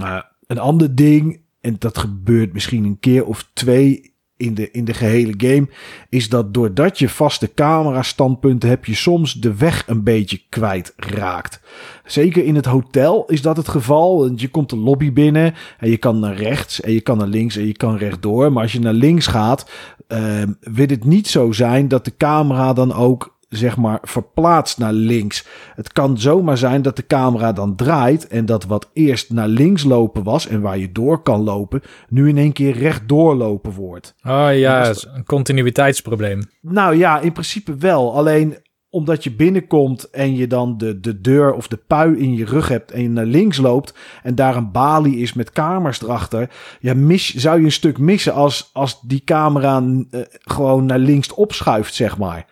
Uh, 0.00 0.20
een 0.46 0.58
ander 0.58 0.94
ding, 0.94 1.40
en 1.60 1.76
dat 1.78 1.98
gebeurt 1.98 2.52
misschien 2.52 2.84
een 2.84 2.98
keer 3.00 3.24
of 3.24 3.48
twee 3.52 4.11
in 4.42 4.54
de, 4.54 4.70
in 4.70 4.84
de 4.84 4.94
gehele 4.94 5.34
game, 5.36 5.68
is 6.08 6.28
dat 6.28 6.54
doordat 6.54 6.98
je 6.98 7.08
vaste 7.08 7.54
camera 7.54 8.02
standpunten 8.02 8.68
hebt, 8.68 8.86
je 8.86 8.94
soms 8.94 9.32
de 9.32 9.54
weg 9.56 9.84
een 9.86 10.02
beetje 10.02 10.40
kwijt 10.48 10.94
raakt. 10.96 11.60
Zeker 12.04 12.44
in 12.44 12.54
het 12.54 12.64
hotel 12.64 13.24
is 13.26 13.42
dat 13.42 13.56
het 13.56 13.68
geval. 13.68 14.30
Je 14.36 14.48
komt 14.48 14.70
de 14.70 14.76
lobby 14.76 15.12
binnen 15.12 15.54
en 15.78 15.90
je 15.90 15.96
kan 15.96 16.18
naar 16.18 16.36
rechts 16.36 16.80
en 16.80 16.92
je 16.92 17.00
kan 17.00 17.18
naar 17.18 17.26
links 17.26 17.56
en 17.56 17.66
je 17.66 17.76
kan 17.76 17.96
rechtdoor. 17.96 18.52
Maar 18.52 18.62
als 18.62 18.72
je 18.72 18.80
naar 18.80 18.92
links 18.92 19.26
gaat, 19.26 19.70
uh, 20.08 20.42
wil 20.60 20.86
het 20.86 21.04
niet 21.04 21.28
zo 21.28 21.52
zijn 21.52 21.88
dat 21.88 22.04
de 22.04 22.16
camera 22.16 22.72
dan 22.72 22.92
ook 22.92 23.31
zeg 23.52 23.76
maar 23.76 23.98
verplaatst 24.02 24.78
naar 24.78 24.92
links. 24.92 25.46
Het 25.74 25.92
kan 25.92 26.18
zomaar 26.18 26.58
zijn 26.58 26.82
dat 26.82 26.96
de 26.96 27.06
camera 27.06 27.52
dan 27.52 27.76
draait 27.76 28.26
en 28.26 28.46
dat 28.46 28.64
wat 28.64 28.90
eerst 28.92 29.32
naar 29.32 29.48
links 29.48 29.84
lopen 29.84 30.22
was 30.22 30.46
en 30.46 30.60
waar 30.60 30.78
je 30.78 30.92
door 30.92 31.22
kan 31.22 31.42
lopen, 31.42 31.82
nu 32.08 32.28
in 32.28 32.38
één 32.38 32.52
keer 32.52 32.78
rechtdoor 32.78 33.34
lopen 33.34 33.72
wordt. 33.72 34.14
Oh 34.24 34.48
ja, 34.52 34.94
een 35.14 35.24
continuïteitsprobleem. 35.24 36.42
Nou 36.60 36.96
ja, 36.96 37.20
in 37.20 37.32
principe 37.32 37.74
wel. 37.74 38.14
Alleen 38.14 38.56
omdat 38.92 39.24
je 39.24 39.32
binnenkomt 39.32 40.10
en 40.10 40.36
je 40.36 40.46
dan 40.46 40.78
de, 40.78 41.00
de 41.00 41.20
deur 41.20 41.52
of 41.52 41.68
de 41.68 41.76
pui 41.76 42.16
in 42.16 42.34
je 42.34 42.44
rug 42.44 42.68
hebt 42.68 42.90
en 42.90 43.02
je 43.02 43.08
naar 43.08 43.26
links 43.26 43.56
loopt 43.56 43.94
en 44.22 44.34
daar 44.34 44.56
een 44.56 44.72
balie 44.72 45.16
is 45.16 45.32
met 45.32 45.50
kamers 45.50 46.02
erachter, 46.02 46.50
ja, 46.80 46.94
mis, 46.94 47.34
zou 47.34 47.58
je 47.58 47.64
een 47.64 47.72
stuk 47.72 47.98
missen 47.98 48.32
als, 48.32 48.70
als 48.72 49.00
die 49.00 49.22
camera 49.24 49.80
uh, 49.80 50.20
gewoon 50.30 50.86
naar 50.86 50.98
links 50.98 51.34
opschuift, 51.34 51.94
zeg 51.94 52.18
maar. 52.18 52.46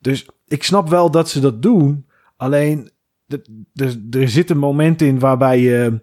Dus 0.00 0.28
ik 0.50 0.62
snap 0.62 0.88
wel 0.88 1.10
dat 1.10 1.28
ze 1.28 1.40
dat 1.40 1.62
doen. 1.62 2.06
Alleen, 2.36 2.90
er 4.10 4.28
zit 4.28 4.50
een 4.50 4.58
moment 4.58 5.02
in 5.02 5.18
waarbij 5.18 5.60
je... 5.60 6.00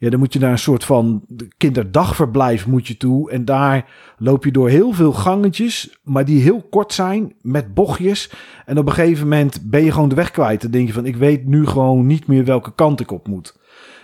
Ja, 0.00 0.10
dan 0.10 0.18
moet 0.18 0.32
je 0.32 0.38
naar 0.38 0.50
een 0.50 0.58
soort 0.58 0.84
van 0.84 1.26
kinderdagverblijf 1.56 2.66
moet 2.66 2.86
je 2.86 2.96
toe. 2.96 3.30
En 3.30 3.44
daar 3.44 3.90
loop 4.18 4.44
je 4.44 4.50
door 4.50 4.68
heel 4.68 4.92
veel 4.92 5.12
gangetjes, 5.12 5.98
maar 6.02 6.24
die 6.24 6.42
heel 6.42 6.62
kort 6.70 6.92
zijn, 6.92 7.34
met 7.42 7.74
bochtjes. 7.74 8.30
En 8.64 8.78
op 8.78 8.86
een 8.86 8.92
gegeven 8.92 9.28
moment 9.28 9.70
ben 9.70 9.84
je 9.84 9.92
gewoon 9.92 10.08
de 10.08 10.14
weg 10.14 10.30
kwijt. 10.30 10.62
Dan 10.62 10.70
denk 10.70 10.86
je 10.86 10.92
van, 10.92 11.06
ik 11.06 11.16
weet 11.16 11.46
nu 11.46 11.66
gewoon 11.66 12.06
niet 12.06 12.26
meer 12.26 12.44
welke 12.44 12.74
kant 12.74 13.00
ik 13.00 13.10
op 13.10 13.28
moet. 13.28 13.58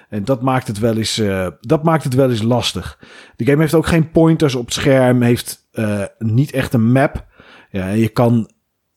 En 0.09 0.25
dat 0.25 0.43
maakt 0.43 0.67
het 0.67 0.79
wel 0.79 0.97
eens, 0.97 1.19
uh, 1.19 1.47
dat 1.61 1.83
maakt 1.83 2.05
het 2.05 2.15
wel 2.15 2.31
eens 2.31 2.43
lastig. 2.43 2.99
De 3.37 3.45
game 3.45 3.61
heeft 3.61 3.75
ook 3.75 3.87
geen 3.87 4.11
pointers 4.11 4.55
op 4.55 4.65
het 4.65 4.75
scherm, 4.75 5.23
heeft 5.23 5.69
uh, 5.73 6.05
niet 6.19 6.53
echt 6.53 6.73
een 6.73 6.93
map. 6.93 7.27
Ja, 7.71 7.89
je 7.89 8.09
kan 8.09 8.51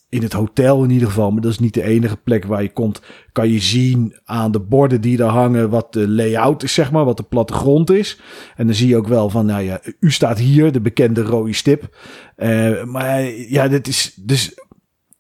in 0.10 0.22
het 0.22 0.34
hotel 0.34 0.84
in 0.84 0.90
ieder 0.90 1.08
geval, 1.08 1.32
maar 1.32 1.42
dat 1.42 1.52
is 1.52 1.60
niet 1.60 1.74
de 1.74 1.84
enige 1.84 2.18
plek 2.18 2.46
waar 2.46 2.62
je 2.62 2.74
komt, 2.74 3.02
kan 3.32 3.50
je 3.50 3.60
zien 3.60 4.16
aan 4.26 4.52
de 4.52 4.60
borden 4.60 5.02
die 5.02 5.18
daar 5.18 5.30
hangen 5.30 5.70
wat 5.70 5.94
de 5.94 6.08
layout 6.08 6.64
is, 6.64 6.74
zeg 6.74 6.92
maar, 6.92 7.06
wat 7.06 7.18
de 7.18 7.24
plattegrond 7.24 7.90
is. 7.90 8.20
En 8.56 8.66
dan 8.66 8.76
zie 8.76 8.88
je 8.88 8.98
ook 8.98 9.08
wel 9.08 9.30
van, 9.30 9.46
nou 9.46 9.64
ja, 9.64 9.80
u 10.00 10.12
staat 10.12 10.38
hier, 10.38 10.72
de 10.72 10.82
bekende 10.82 11.22
rode 11.22 11.54
stip. 11.54 11.98
Uh, 12.38 12.84
maar 12.84 13.22
ja, 13.32 13.68
dit 13.68 13.88
is 13.88 14.14
dus, 14.16 14.60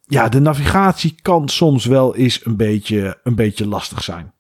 ja, 0.04 0.30
de 0.30 0.40
navigatie 0.40 1.16
kan 1.22 1.50
soms 1.50 1.86
wel 1.86 2.16
eens 2.16 2.46
een 2.46 2.58
beetje, 2.58 3.20
een 3.24 3.36
beetje 3.36 3.68
lastig 3.68 4.04
zijn. 4.04 4.36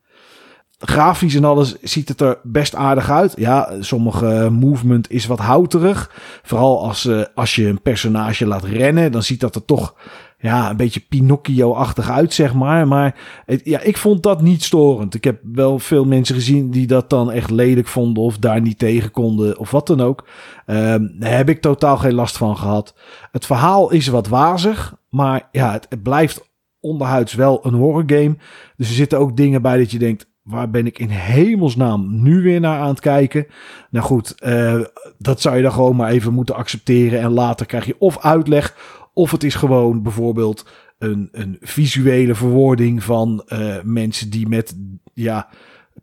Grafisch 0.79 1.35
en 1.35 1.43
alles 1.43 1.79
ziet 1.81 2.07
het 2.07 2.21
er 2.21 2.39
best 2.43 2.75
aardig 2.75 3.11
uit. 3.11 3.33
Ja, 3.37 3.73
sommige 3.79 4.49
movement 4.51 5.11
is 5.11 5.25
wat 5.25 5.39
houterig. 5.39 6.11
Vooral 6.43 6.83
als, 6.83 7.05
uh, 7.05 7.23
als 7.35 7.55
je 7.55 7.67
een 7.67 7.81
personage 7.81 8.45
laat 8.45 8.63
rennen, 8.63 9.11
dan 9.11 9.23
ziet 9.23 9.39
dat 9.39 9.55
er 9.55 9.65
toch 9.65 9.95
ja, 10.39 10.69
een 10.69 10.77
beetje 10.77 10.99
Pinocchio-achtig 10.99 12.11
uit, 12.11 12.33
zeg 12.33 12.53
maar. 12.53 12.87
Maar 12.87 13.15
ja, 13.63 13.79
ik 13.79 13.97
vond 13.97 14.23
dat 14.23 14.41
niet 14.41 14.63
storend. 14.63 15.13
Ik 15.13 15.23
heb 15.23 15.39
wel 15.43 15.79
veel 15.79 16.05
mensen 16.05 16.35
gezien 16.35 16.71
die 16.71 16.87
dat 16.87 17.09
dan 17.09 17.31
echt 17.31 17.49
lelijk 17.49 17.87
vonden 17.87 18.23
of 18.23 18.37
daar 18.37 18.61
niet 18.61 18.79
tegen 18.79 19.11
konden 19.11 19.57
of 19.57 19.71
wat 19.71 19.87
dan 19.87 20.01
ook. 20.01 20.27
Um, 20.65 21.15
daar 21.19 21.37
heb 21.37 21.49
ik 21.49 21.61
totaal 21.61 21.97
geen 21.97 22.13
last 22.13 22.37
van 22.37 22.57
gehad. 22.57 22.95
Het 23.31 23.45
verhaal 23.45 23.91
is 23.91 24.07
wat 24.07 24.27
wazig, 24.27 24.95
maar 25.09 25.47
ja, 25.51 25.71
het, 25.71 26.03
blijft 26.03 26.49
onderhuids 26.79 27.33
wel 27.33 27.59
een 27.65 27.73
horrorgame. 27.73 28.37
Dus 28.75 28.89
er 28.89 28.95
zitten 28.95 29.19
ook 29.19 29.37
dingen 29.37 29.61
bij 29.61 29.77
dat 29.77 29.91
je 29.91 29.99
denkt, 29.99 30.29
waar 30.43 30.69
ben 30.69 30.85
ik 30.85 30.99
in 30.99 31.09
hemelsnaam 31.09 32.21
nu 32.23 32.41
weer 32.41 32.59
naar 32.59 32.79
aan 32.79 32.87
het 32.87 32.99
kijken? 32.99 33.47
Nou 33.89 34.05
goed, 34.05 34.35
uh, 34.45 34.81
dat 35.17 35.41
zou 35.41 35.55
je 35.55 35.61
dan 35.61 35.71
gewoon 35.71 35.95
maar 35.95 36.09
even 36.09 36.33
moeten 36.33 36.55
accepteren. 36.55 37.19
En 37.19 37.31
later 37.31 37.65
krijg 37.65 37.85
je 37.85 37.95
of 37.99 38.19
uitleg 38.19 38.75
of 39.17 39.31
het 39.31 39.43
is 39.43 39.55
gewoon 39.55 40.03
bijvoorbeeld 40.03 40.65
een, 40.97 41.29
een 41.31 41.57
visuele 41.61 42.35
verwoording 42.35 43.03
van 43.03 43.43
uh, 43.47 43.75
mensen 43.83 44.29
die 44.29 44.47
met 44.47 44.77
ja, 45.13 45.49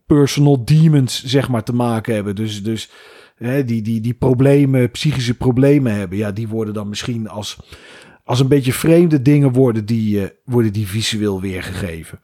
personal 0.05 0.65
demons 0.65 1.23
zeg 1.23 1.49
maar 1.49 1.63
te 1.63 1.73
maken 1.73 2.13
hebben. 2.13 2.35
Dus, 2.35 2.63
dus 2.63 2.91
hè, 3.35 3.65
die, 3.65 3.81
die, 3.81 4.01
die 4.01 4.13
problemen, 4.13 4.91
psychische 4.91 5.33
problemen 5.33 5.93
hebben. 5.93 6.17
Ja, 6.17 6.31
die 6.31 6.47
worden 6.47 6.73
dan 6.73 6.89
misschien 6.89 7.29
als, 7.29 7.57
als 8.23 8.39
een 8.39 8.47
beetje 8.47 8.73
vreemde 8.73 9.21
dingen 9.21 9.51
worden 9.51 9.85
die, 9.85 10.19
uh, 10.19 10.27
worden 10.43 10.73
die 10.73 10.87
visueel 10.87 11.41
weergegeven. 11.41 12.19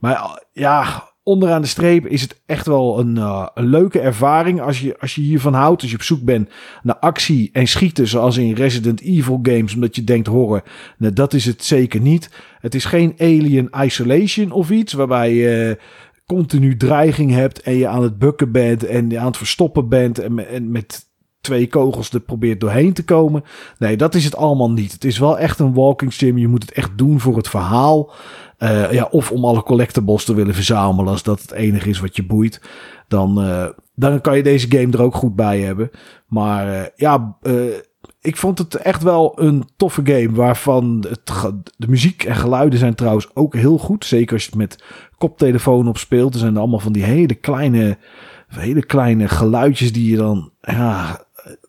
Maar 0.00 0.44
ja, 0.52 1.10
onderaan 1.26 1.62
de 1.62 1.68
streep 1.68 2.06
is 2.06 2.22
het 2.22 2.40
echt 2.46 2.66
wel 2.66 2.98
een, 2.98 3.16
uh, 3.16 3.46
een 3.54 3.66
leuke 3.66 4.00
ervaring 4.00 4.60
als 4.60 4.80
je, 4.80 4.98
als 4.98 5.14
je 5.14 5.20
hiervan 5.20 5.54
houdt. 5.54 5.82
Als 5.82 5.90
je 5.90 5.96
op 5.96 6.02
zoek 6.02 6.22
bent 6.22 6.50
naar 6.82 6.96
actie 6.96 7.50
en 7.52 7.66
schieten 7.66 8.08
zoals 8.08 8.36
in 8.36 8.54
Resident 8.54 9.00
Evil 9.00 9.38
games. 9.42 9.74
Omdat 9.74 9.96
je 9.96 10.04
denkt 10.04 10.26
horror. 10.26 10.62
Nou, 10.98 11.12
dat 11.12 11.34
is 11.34 11.44
het 11.44 11.64
zeker 11.64 12.00
niet. 12.00 12.30
Het 12.60 12.74
is 12.74 12.84
geen 12.84 13.14
Alien 13.18 13.70
Isolation 13.80 14.50
of 14.50 14.70
iets 14.70 14.92
waarbij 14.92 15.34
je 15.34 15.78
continu 16.26 16.76
dreiging 16.76 17.30
hebt 17.30 17.60
en 17.60 17.76
je 17.76 17.88
aan 17.88 18.02
het 18.02 18.18
bukken 18.18 18.52
bent 18.52 18.84
en 18.84 19.18
aan 19.18 19.26
het 19.26 19.36
verstoppen 19.36 19.88
bent 19.88 20.18
en, 20.18 20.48
en 20.48 20.70
met 20.70 21.05
twee 21.46 21.68
kogels 21.68 22.10
er 22.10 22.20
probeert 22.20 22.60
doorheen 22.60 22.92
te 22.92 23.04
komen. 23.04 23.44
Nee, 23.78 23.96
dat 23.96 24.14
is 24.14 24.24
het 24.24 24.36
allemaal 24.36 24.70
niet. 24.70 24.92
Het 24.92 25.04
is 25.04 25.18
wel 25.18 25.38
echt 25.38 25.58
een 25.58 25.74
walking 25.74 26.12
sim. 26.12 26.38
Je 26.38 26.48
moet 26.48 26.62
het 26.62 26.72
echt 26.72 26.98
doen 26.98 27.20
voor 27.20 27.36
het 27.36 27.48
verhaal. 27.48 28.12
Uh, 28.58 28.92
ja, 28.92 29.08
of 29.10 29.32
om 29.32 29.44
alle 29.44 29.62
collectibles 29.62 30.24
te 30.24 30.34
willen 30.34 30.54
verzamelen, 30.54 31.12
als 31.12 31.22
dat 31.22 31.42
het 31.42 31.52
enige 31.52 31.88
is 31.88 32.00
wat 32.00 32.16
je 32.16 32.26
boeit. 32.26 32.60
Dan, 33.08 33.44
uh, 33.44 33.66
dan 33.94 34.20
kan 34.20 34.36
je 34.36 34.42
deze 34.42 34.70
game 34.70 34.92
er 34.92 35.02
ook 35.02 35.14
goed 35.14 35.36
bij 35.36 35.60
hebben. 35.60 35.90
Maar 36.26 36.68
uh, 36.68 36.82
ja, 36.96 37.36
ik 38.20 38.36
vond 38.36 38.58
het 38.58 38.74
echt 38.74 39.02
wel 39.02 39.32
een 39.40 39.64
toffe 39.76 40.00
game. 40.04 40.32
Waarvan 40.32 41.04
het, 41.08 41.52
de 41.76 41.88
muziek 41.88 42.24
en 42.24 42.36
geluiden 42.36 42.78
zijn 42.78 42.94
trouwens 42.94 43.28
ook 43.34 43.54
heel 43.54 43.78
goed. 43.78 44.04
Zeker 44.04 44.32
als 44.32 44.42
je 44.42 44.48
het 44.48 44.58
met 44.58 44.84
koptelefoon 45.18 45.88
op 45.88 45.98
speelt. 45.98 46.34
Er 46.34 46.40
zijn 46.40 46.56
allemaal 46.56 46.78
van 46.78 46.92
die 46.92 47.04
hele 47.04 47.34
kleine, 47.34 47.98
hele 48.48 48.84
kleine 48.84 49.28
geluidjes 49.28 49.92
die 49.92 50.10
je 50.10 50.16
dan 50.16 50.50
ja, 50.60 51.25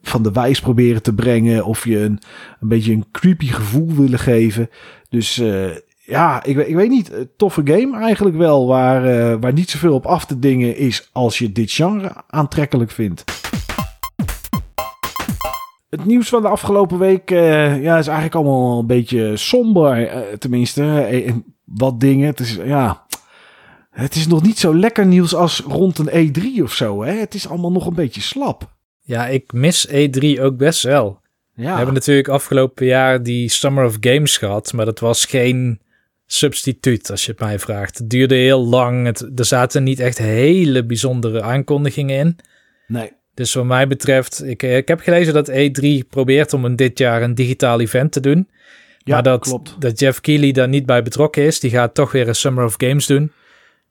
van 0.10 0.24
de 0.24 0.32
wijs 0.32 0.60
proberen 0.60 1.02
te 1.02 1.13
brengen. 1.13 1.65
Of 1.65 1.86
je 1.86 2.00
een, 2.00 2.20
een 2.60 2.67
beetje 2.67 2.93
een 2.93 3.06
creepy 3.12 3.48
gevoel 3.48 3.88
willen 3.88 4.20
geven. 4.20 4.70
Dus 5.10 5.38
uh, 5.38 5.70
ja, 5.98 6.43
ik, 6.43 6.58
ik 6.58 6.76
weet 6.76 6.89
niet. 6.89 7.12
Toffe 7.38 7.62
game 7.63 7.98
eigenlijk 7.98 8.38
wel. 8.38 8.67
Waar, 8.67 9.06
uh, 9.06 9.36
waar 9.39 9.54
niet 9.54 9.70
zoveel 9.70 9.93
op 9.93 10.06
af 10.06 10.26
te 10.26 10.39
dingen 10.39 10.78
is 10.78 11.10
als 11.12 11.38
je 11.38 11.52
dit 11.52 11.72
genre 11.72 12.12
aantrekkelijk 12.28 12.91
vindt. 12.91 13.24
Het 15.89 16.06
nieuws 16.06 16.30
van 16.30 16.41
de 16.41 16.48
afgelopen 16.48 17.00
week 17.00 17.30
ja, 17.30 17.98
is 17.98 18.08
eigenlijk 18.08 18.36
allemaal 18.36 18.80
een 18.80 18.88
beetje 18.88 19.38
somber. 19.38 20.10
tenminste, 20.39 21.08
wat 21.63 22.00
dingen. 22.00 22.28
Het 22.28 22.39
is, 22.39 22.58
ja, 22.65 23.06
het 23.98 24.15
is 24.15 24.28
nog 24.28 24.41
niet 24.41 24.60
zo 24.60 24.76
lekker 24.76 25.06
nieuws 25.06 25.36
als 25.36 25.60
rond 25.60 25.98
een 25.98 26.32
E3 26.32 26.63
of 26.63 26.74
zo. 26.74 27.04
Hè? 27.04 27.13
Het 27.13 27.34
is 27.34 27.50
allemaal 27.50 27.72
nog 27.72 27.86
een 27.86 27.93
beetje 27.93 28.22
slap. 28.22 28.77
Ja, 29.08 29.28
ik 29.28 29.54
mis 29.54 29.88
E3 29.88 30.41
ook 30.41 30.58
best 30.58 30.84
wel. 30.84 31.20
Ja. 31.54 31.72
We 31.72 31.76
hebben 31.76 31.93
natuurlijk 31.93 32.28
afgelopen 32.28 32.86
jaar 32.86 33.24
die 33.24 33.50
Summer 33.50 33.86
of 33.86 33.98
Games 34.00 34.38
gehad, 34.38 34.74
maar 34.74 34.86
dat 34.86 35.00
was 35.00 35.26
geen 35.26 35.80
substituut 36.26 37.12
als 37.12 37.26
je 37.26 37.32
het 37.32 37.39
mij 37.39 37.60
vraagt. 37.60 37.98
Het 37.98 38.10
duurde 38.10 38.36
heel 38.36 38.65
lang. 38.65 39.06
Het, 39.06 39.30
er 39.36 39.46
zaten 39.46 39.84
niet 39.84 40.00
echt 40.00 40.17
hele 40.17 40.86
bijzondere 40.86 41.41
aankondigingen 41.41 42.17
in. 42.17 42.38
Nee. 42.88 43.12
Dus 43.34 43.54
wat 43.54 43.65
mij 43.65 43.88
betreft, 43.88 44.43
ik, 44.43 44.63
ik 44.63 44.88
heb 44.88 45.00
gelezen 45.00 45.34
dat 45.34 45.52
E3 45.52 46.08
probeert 46.10 46.54
om 46.54 46.65
een 46.65 46.76
dit 46.76 46.98
jaar 46.98 47.22
een 47.22 47.36
digitaal 47.36 47.80
event 47.80 48.12
te 48.12 48.20
doen. 48.20 48.48
Ja, 48.98 49.13
maar 49.13 49.24
dat, 49.24 49.41
klopt. 49.41 49.76
dat 49.80 50.00
Jeff 50.00 50.22
Keighley 50.22 50.52
daar 50.52 50.67
niet 50.67 50.86
bij 50.86 51.04
betrokken 51.04 51.43
is. 51.43 51.60
Die 51.60 51.72
gaat 51.72 51.93
toch 51.93 52.12
weer 52.12 52.28
een 52.28 52.36
Summer 52.36 52.65
of 52.65 52.76
Games 52.78 53.06
doen. 53.06 53.32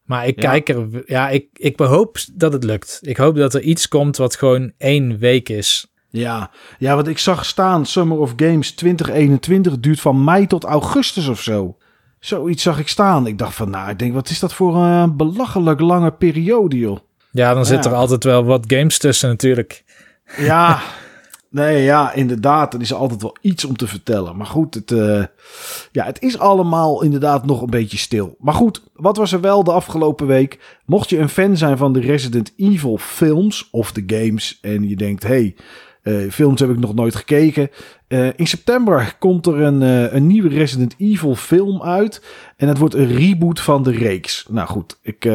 Maar 0.07 0.27
ik 0.27 0.37
kijk 0.37 0.69
er, 0.69 0.87
ja, 1.07 1.29
ik, 1.29 1.47
ik 1.53 1.79
hoop 1.79 2.19
dat 2.33 2.53
het 2.53 2.65
lukt. 2.65 2.99
Ik 3.03 3.17
hoop 3.17 3.37
dat 3.37 3.55
er 3.55 3.61
iets 3.61 3.89
komt 3.89 4.17
wat 4.17 4.37
gewoon 4.37 4.73
één 4.79 5.19
week 5.19 5.49
is. 5.49 5.87
Ja, 6.11 6.51
ja, 6.79 6.95
want 6.95 7.09
ik 7.09 7.19
zag 7.19 7.45
staan 7.45 7.87
Summer 7.87 8.19
of 8.19 8.33
Games 8.37 8.73
2021 8.73 9.81
duurt 9.81 10.01
van 10.01 10.25
mei 10.25 10.47
tot 10.47 10.65
augustus 10.65 11.29
of 11.29 11.41
zo. 11.41 11.77
Zoiets 12.21 12.63
zag 12.63 12.79
ik 12.79 12.89
staan. 12.89 13.27
Ik 13.27 13.39
dacht 13.39 13.55
van, 13.55 13.71
nou, 13.71 13.91
ik 13.91 13.99
denk, 13.99 14.15
wat 14.15 14.29
is 14.29 14.39
dat 14.39 14.53
voor 14.53 14.77
een 14.77 15.17
belachelijk 15.17 15.81
lange 15.81 16.13
periode, 16.13 16.79
joh. 16.79 16.99
Ja, 17.31 17.55
dan 17.55 17.67
zit 17.67 17.85
er 17.85 17.95
altijd 17.95 18.25
wel 18.25 18.45
wat 18.45 18.65
games 18.67 18.99
tussen 18.99 19.29
natuurlijk. 19.29 19.85
Ja, 20.37 20.81
Nee, 21.57 21.83
ja, 21.83 22.13
inderdaad. 22.13 22.75
Er 22.75 22.81
is 22.81 22.93
altijd 22.93 23.23
wel 23.23 23.37
iets 23.41 23.65
om 23.65 23.77
te 23.77 23.87
vertellen. 23.87 24.37
Maar 24.37 24.47
goed, 24.47 24.75
het, 24.75 24.91
uh, 24.91 25.25
ja, 25.93 26.05
het 26.05 26.23
is 26.23 26.39
allemaal 26.39 27.03
inderdaad 27.03 27.47
nog 27.47 27.63
een 27.63 27.71
beetje 27.71 27.99
stil. 27.99 28.37
Maar 28.39 28.55
goed, 28.55 28.83
wat 28.95 29.17
was 29.17 29.33
er 29.33 29.41
wel 29.41 29.65
de 29.65 29.73
afgelopen 29.73 30.27
week? 30.27 30.79
Mocht 30.87 31.11
je 31.11 31.19
een 31.19 31.29
fan 31.29 31.57
zijn 31.57 31.77
van 31.77 31.93
de 31.93 32.01
Resident 32.01 32.53
Evil 32.57 32.99
films 32.99 33.69
of 33.71 33.93
de 33.93 34.03
games 34.07 34.59
en 34.63 34.89
je 34.89 34.97
denkt, 34.97 35.23
hey, 35.23 35.55
uh, 36.03 36.31
films 36.31 36.61
heb 36.61 36.71
ik 36.71 36.79
nog 36.79 36.95
nooit 36.95 37.15
gekeken. 37.15 37.71
Uh, 38.09 38.29
in 38.37 38.47
september 38.47 39.17
komt 39.19 39.47
er 39.47 39.61
een, 39.61 39.81
een 40.15 40.27
nieuwe 40.27 40.49
Resident 40.49 40.95
Evil 40.99 41.35
film 41.35 41.83
uit. 41.83 42.23
En 42.57 42.69
het 42.69 42.79
wordt 42.79 42.95
een 42.95 43.17
reboot 43.17 43.61
van 43.61 43.83
de 43.83 43.91
reeks. 43.91 44.47
Nou 44.49 44.69
goed, 44.69 44.99
ik, 45.03 45.29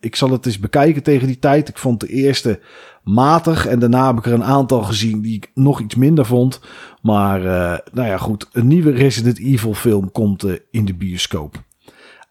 ik 0.00 0.16
zal 0.16 0.30
het 0.30 0.46
eens 0.46 0.58
bekijken 0.58 1.02
tegen 1.02 1.26
die 1.26 1.38
tijd. 1.38 1.68
Ik 1.68 1.78
vond 1.78 2.00
de 2.00 2.08
eerste 2.08 2.60
matig. 3.04 3.66
En 3.66 3.78
daarna 3.78 4.06
heb 4.06 4.18
ik 4.18 4.26
er 4.26 4.32
een 4.32 4.44
aantal 4.44 4.82
gezien 4.82 5.20
die 5.20 5.36
ik 5.36 5.50
nog 5.54 5.80
iets 5.80 5.94
minder 5.94 6.26
vond. 6.26 6.60
Maar 7.02 7.40
uh, 7.40 7.78
nou 7.92 8.08
ja, 8.08 8.16
goed. 8.18 8.48
Een 8.52 8.66
nieuwe 8.66 8.90
Resident 8.90 9.38
Evil 9.38 9.74
film 9.74 10.12
komt 10.12 10.44
uh, 10.44 10.56
in 10.70 10.84
de 10.84 10.94
bioscoop. 10.94 11.62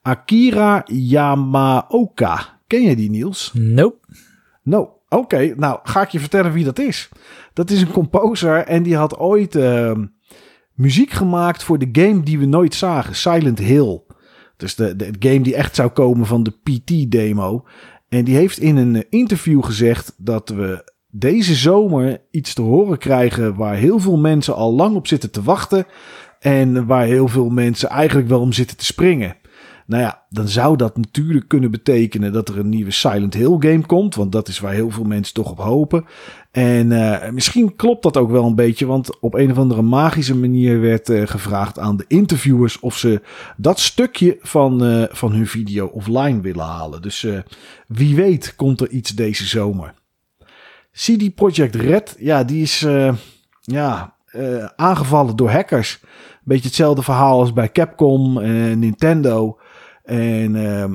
Akira 0.02 0.84
Yamaoka. 0.86 2.60
Ken 2.68 2.82
je 2.82 2.96
die, 2.96 3.10
Niels? 3.10 3.52
Nope. 3.54 3.98
No. 4.64 5.00
Oké, 5.10 5.54
nou 5.58 5.80
ga 5.84 6.02
ik 6.02 6.10
je 6.10 6.20
vertellen 6.20 6.52
wie 6.52 6.64
dat 6.64 6.80
is. 6.80 7.10
Dat 7.54 7.70
is 7.70 7.82
een 7.82 7.92
composer 7.92 8.58
en 8.58 8.84
die 8.84 8.96
had 8.96 9.18
ooit 9.18 9.56
uh, 9.56 9.92
muziek 10.74 11.12
gemaakt 11.12 11.64
voor 11.64 11.80
de 11.80 11.90
game 11.92 12.24
die 12.24 12.40
we 12.40 12.46
nooit 12.46 12.76
zagen. 12.76 13.16
Silent 13.16 13.60
Hill. 13.60 14.02
Dus 14.58 14.76
de, 14.76 14.96
de, 14.96 15.12
game 15.20 15.42
die 15.42 15.56
echt 15.56 15.76
zou 15.76 15.90
komen 15.90 16.26
van 16.26 16.44
de 16.44 16.52
PT-demo. 16.52 17.66
En 18.12 18.24
die 18.24 18.36
heeft 18.36 18.60
in 18.60 18.78
een 18.78 19.06
interview 19.10 19.64
gezegd 19.64 20.14
dat 20.18 20.50
we 20.50 20.92
deze 21.10 21.56
zomer 21.56 22.22
iets 22.32 22.54
te 22.54 22.62
horen 22.62 22.98
krijgen 22.98 23.56
waar 23.56 23.76
heel 23.76 24.00
veel 24.00 24.18
mensen 24.18 24.56
al 24.56 24.74
lang 24.74 24.96
op 24.96 25.08
zitten 25.08 25.32
te 25.32 25.44
wachten. 25.44 25.86
En 26.40 26.86
waar 26.86 27.06
heel 27.06 27.28
veel 27.28 27.50
mensen 27.50 27.90
eigenlijk 27.90 28.28
wel 28.28 28.40
om 28.40 28.54
zitten 28.54 28.78
te 28.78 28.86
springen. 28.86 29.36
Nou 29.92 30.04
ja, 30.04 30.26
dan 30.30 30.48
zou 30.48 30.78
dat 30.78 30.98
natuurlijk 30.98 31.48
kunnen 31.48 31.72
betekenen 31.72 32.34
dat 32.34 32.50
er 32.50 32.58
een 32.58 32.70
nieuwe 32.70 32.92
Silent 32.92 33.34
Hill 33.34 33.56
game 33.60 33.86
komt. 33.86 34.16
Want 34.16 34.32
dat 34.32 34.48
is 34.48 34.60
waar 34.60 34.74
heel 34.74 34.90
veel 34.90 35.04
mensen 35.04 35.34
toch 35.34 35.52
op 35.52 35.58
hopen. 35.58 36.06
En 36.52 36.92
uh, 36.92 37.30
misschien 37.30 37.76
klopt 37.76 38.04
dat 38.04 38.18
ook 38.18 38.32
wel 38.32 38.46
een 38.46 38.56
beetje. 38.56 38.86
Want 38.86 39.20
op 39.20 39.34
een 39.34 39.52
of 39.52 39.58
andere 39.58 39.82
magische 39.82 40.36
manier 40.36 40.80
werd 40.82 41.10
uh, 41.10 41.28
gevraagd 41.28 41.80
aan 41.80 41.98
de 41.98 42.06
interviewers 42.08 42.80
of 42.80 42.98
ze 42.98 43.22
dat 43.58 43.80
stukje 43.80 44.38
van, 44.42 44.84
uh, 44.84 45.04
van 45.10 45.32
hun 45.32 45.48
video 45.48 45.86
offline 45.86 46.42
willen 46.42 46.66
halen. 46.66 47.02
Dus 47.02 47.28
wie 47.88 48.16
weet 48.16 48.56
komt 48.56 48.82
er 48.82 48.90
iets 48.90 49.12
deze 49.12 49.46
zomer. 49.46 49.94
CD 50.92 51.36
Projekt 51.36 51.76
Red, 51.76 52.16
ja, 52.20 52.44
die 52.44 52.62
is 52.62 52.86
ja, 53.62 54.16
aangevallen 54.76 55.36
door 55.36 55.52
hackers. 55.52 56.00
Beetje 56.44 56.68
hetzelfde 56.68 57.04
verhaal 57.04 57.40
als 57.40 57.54
bij 57.54 57.72
Capcom 57.72 58.38
en 58.38 58.80
Nintendo. 58.80 59.60
En 60.12 60.56
uh, 60.56 60.86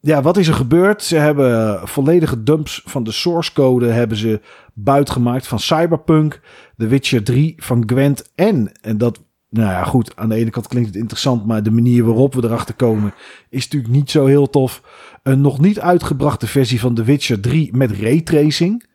ja, 0.00 0.22
wat 0.22 0.36
is 0.36 0.48
er 0.48 0.54
gebeurd? 0.54 1.02
Ze 1.02 1.16
hebben 1.16 1.80
volledige 1.88 2.42
dumps 2.42 2.82
van 2.84 3.04
de 3.04 3.12
source 3.12 3.52
code 3.52 3.86
hebben 3.86 4.16
ze 4.16 4.40
buitgemaakt 4.74 5.46
van 5.46 5.58
Cyberpunk, 5.58 6.40
The 6.76 6.86
Witcher 6.86 7.22
3, 7.22 7.54
van 7.56 7.82
Gwent 7.86 8.32
en, 8.34 8.72
en 8.80 8.98
dat, 8.98 9.22
nou 9.48 9.70
ja, 9.70 9.84
goed, 9.84 10.16
aan 10.16 10.28
de 10.28 10.34
ene 10.34 10.50
kant 10.50 10.68
klinkt 10.68 10.88
het 10.88 10.98
interessant, 10.98 11.46
maar 11.46 11.62
de 11.62 11.70
manier 11.70 12.04
waarop 12.04 12.34
we 12.34 12.44
erachter 12.44 12.74
komen 12.74 13.14
is 13.50 13.64
natuurlijk 13.64 13.92
niet 13.92 14.10
zo 14.10 14.26
heel 14.26 14.50
tof. 14.50 14.82
Een 15.22 15.40
nog 15.40 15.60
niet 15.60 15.80
uitgebrachte 15.80 16.46
versie 16.46 16.80
van 16.80 16.94
The 16.94 17.04
Witcher 17.04 17.40
3 17.40 17.76
met 17.76 17.90
raytracing. 17.90 18.86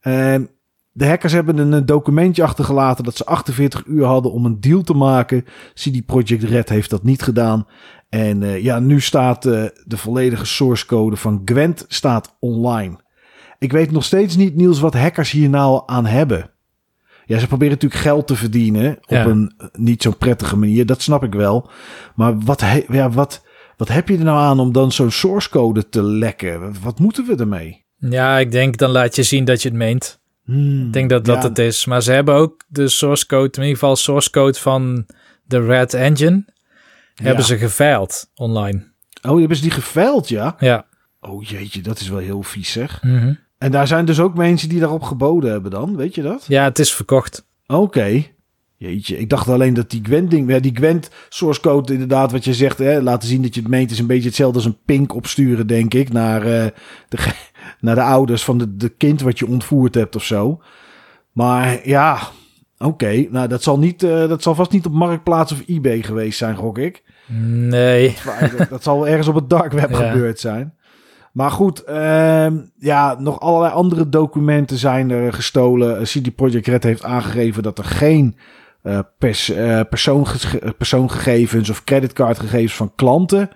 En 0.00 0.50
de 0.96 1.06
hackers 1.06 1.32
hebben 1.32 1.58
een 1.58 1.86
documentje 1.86 2.42
achtergelaten 2.42 3.04
dat 3.04 3.16
ze 3.16 3.24
48 3.24 3.84
uur 3.86 4.04
hadden 4.04 4.32
om 4.32 4.44
een 4.44 4.60
deal 4.60 4.82
te 4.82 4.94
maken. 4.94 5.44
CD 5.74 6.06
Projekt 6.06 6.42
Red 6.42 6.68
heeft 6.68 6.90
dat 6.90 7.02
niet 7.02 7.22
gedaan. 7.22 7.66
En 8.08 8.42
uh, 8.42 8.62
ja, 8.62 8.78
nu 8.78 9.00
staat 9.00 9.46
uh, 9.46 9.64
de 9.84 9.96
volledige 9.96 10.46
source 10.46 10.86
code 10.86 11.16
van 11.16 11.42
Gwent 11.44 11.84
staat 11.88 12.36
online. 12.40 13.02
Ik 13.58 13.72
weet 13.72 13.90
nog 13.90 14.04
steeds 14.04 14.36
niet, 14.36 14.54
Niels, 14.54 14.80
wat 14.80 14.94
hackers 14.94 15.30
hier 15.30 15.48
nou 15.48 15.82
aan 15.86 16.06
hebben. 16.06 16.50
Ja, 17.26 17.38
ze 17.38 17.46
proberen 17.46 17.72
natuurlijk 17.72 18.00
geld 18.00 18.26
te 18.26 18.36
verdienen 18.36 18.98
op 19.00 19.24
een 19.24 19.54
eh, 19.58 19.66
niet 19.72 20.02
zo 20.02 20.10
prettige 20.10 20.56
manier. 20.56 20.86
Dat 20.86 21.02
snap 21.02 21.24
ik 21.24 21.32
wel. 21.32 21.70
Maar 22.14 22.40
wat, 22.40 22.64
ja, 22.88 23.10
wat, 23.10 23.44
wat 23.76 23.88
heb 23.88 24.08
je 24.08 24.18
er 24.18 24.24
nou 24.24 24.38
aan 24.38 24.60
om 24.60 24.72
dan 24.72 24.92
zo'n 24.92 25.10
source 25.10 25.48
code 25.48 25.88
te 25.88 26.02
lekken? 26.02 26.74
Wat 26.82 26.98
moeten 26.98 27.26
we 27.26 27.36
ermee? 27.36 27.84
Ja, 27.96 28.38
ik 28.38 28.50
denk 28.50 28.76
dan 28.76 28.90
laat 28.90 29.16
je 29.16 29.22
zien 29.22 29.44
dat 29.44 29.62
je 29.62 29.68
het 29.68 29.78
meent. 29.78 30.22
Hmm, 30.44 30.86
ik 30.86 30.92
denk 30.92 31.10
dat 31.10 31.24
dat 31.24 31.42
het 31.42 31.58
is. 31.58 31.84
Maar 31.84 32.02
ze 32.02 32.12
hebben 32.12 32.34
ook 32.34 32.64
de 32.68 32.88
source 32.88 33.26
code, 33.26 33.56
in 33.56 33.62
ieder 33.62 33.78
geval 33.78 33.96
source 33.96 34.30
code 34.30 34.58
van 34.58 35.06
de 35.44 35.66
Red 35.66 35.94
Engine. 35.94 36.44
Hebben 37.14 37.44
ze 37.44 37.58
geveild 37.58 38.30
online. 38.34 38.92
Oh, 39.22 39.38
hebben 39.38 39.56
ze 39.56 39.62
die 39.62 39.70
geveild, 39.70 40.28
ja? 40.28 40.56
Ja. 40.58 40.86
Oh 41.20 41.44
jeetje, 41.44 41.80
dat 41.80 42.00
is 42.00 42.08
wel 42.08 42.18
heel 42.18 42.42
vies 42.42 42.72
zeg. 42.72 43.02
Mhm. 43.02 43.34
En 43.58 43.70
daar 43.70 43.86
zijn 43.86 44.04
dus 44.04 44.20
ook 44.20 44.34
mensen 44.34 44.68
die 44.68 44.80
daarop 44.80 45.02
geboden 45.02 45.50
hebben 45.50 45.70
dan, 45.70 45.96
weet 45.96 46.14
je 46.14 46.22
dat? 46.22 46.44
Ja, 46.48 46.64
het 46.64 46.78
is 46.78 46.94
verkocht. 46.94 47.46
Oké. 47.66 48.24
Jeetje, 48.76 49.18
ik 49.18 49.28
dacht 49.28 49.48
alleen 49.48 49.74
dat 49.74 49.90
die 49.90 50.04
Gwent-ding... 50.04 50.50
Ja, 50.50 50.58
die 50.58 50.76
Gwent 50.76 51.10
source 51.28 51.60
code 51.60 51.92
inderdaad, 51.92 52.32
wat 52.32 52.44
je 52.44 52.54
zegt... 52.54 52.78
Hè, 52.78 53.02
laten 53.02 53.28
zien 53.28 53.42
dat 53.42 53.54
je 53.54 53.60
het 53.60 53.70
meent... 53.70 53.90
is 53.90 53.98
een 53.98 54.06
beetje 54.06 54.28
hetzelfde 54.28 54.56
als 54.56 54.66
een 54.66 54.78
pink 54.84 55.14
opsturen, 55.14 55.66
denk 55.66 55.94
ik... 55.94 56.12
naar, 56.12 56.40
uh, 56.40 56.66
de, 57.08 57.18
naar 57.80 57.94
de 57.94 58.02
ouders 58.02 58.44
van 58.44 58.58
de, 58.58 58.76
de 58.76 58.88
kind 58.88 59.20
wat 59.20 59.38
je 59.38 59.46
ontvoerd 59.46 59.94
hebt 59.94 60.16
of 60.16 60.24
zo. 60.24 60.62
Maar 61.32 61.88
ja, 61.88 62.18
Oké, 62.78 63.26
nou 63.30 63.48
dat 63.48 63.62
zal, 63.62 63.78
niet, 63.78 64.02
uh, 64.02 64.28
dat 64.28 64.42
zal 64.42 64.54
vast 64.54 64.70
niet 64.70 64.86
op 64.86 64.92
Marktplaats 64.92 65.52
of 65.52 65.62
eBay 65.66 66.02
geweest 66.02 66.38
zijn, 66.38 66.56
gok 66.56 66.78
ik. 66.78 67.02
Nee. 67.26 68.16
Dat, 68.56 68.68
dat 68.68 68.82
zal 68.82 69.08
ergens 69.08 69.28
op 69.28 69.34
het 69.34 69.50
dark 69.50 69.72
web 69.72 69.94
gebeurd 70.04 70.40
zijn. 70.40 70.74
Maar 71.32 71.50
goed, 71.50 71.82
uh, 71.88 72.46
ja, 72.78 73.16
nog 73.18 73.40
allerlei 73.40 73.72
andere 73.72 74.08
documenten 74.08 74.76
zijn 74.76 75.10
er 75.10 75.32
gestolen. 75.32 76.02
CD 76.02 76.34
Projekt 76.34 76.66
Red 76.66 76.82
heeft 76.82 77.04
aangegeven 77.04 77.62
dat 77.62 77.78
er 77.78 77.84
geen 77.84 78.36
uh, 78.82 78.98
pers, 79.18 79.50
uh, 79.50 79.80
persoongegevens 80.78 81.70
of 81.70 81.84
creditcardgegevens 81.84 82.74
van 82.74 82.92
klanten 82.94 83.50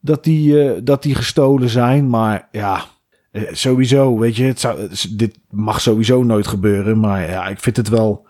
dat 0.00 0.24
die, 0.24 0.82
dat 0.82 1.02
die 1.02 1.14
gestolen 1.14 1.68
zijn. 1.68 2.08
Maar 2.08 2.48
ja, 2.52 2.84
sowieso, 3.52 4.18
weet 4.18 4.36
je, 4.36 4.44
het 4.44 4.60
zou, 4.60 4.88
dit 5.10 5.38
mag 5.50 5.80
sowieso 5.80 6.22
nooit 6.22 6.46
gebeuren. 6.46 7.00
Maar 7.00 7.30
ja, 7.30 7.48
ik 7.48 7.60
vind 7.60 7.76
het 7.76 7.88
wel 7.88 8.27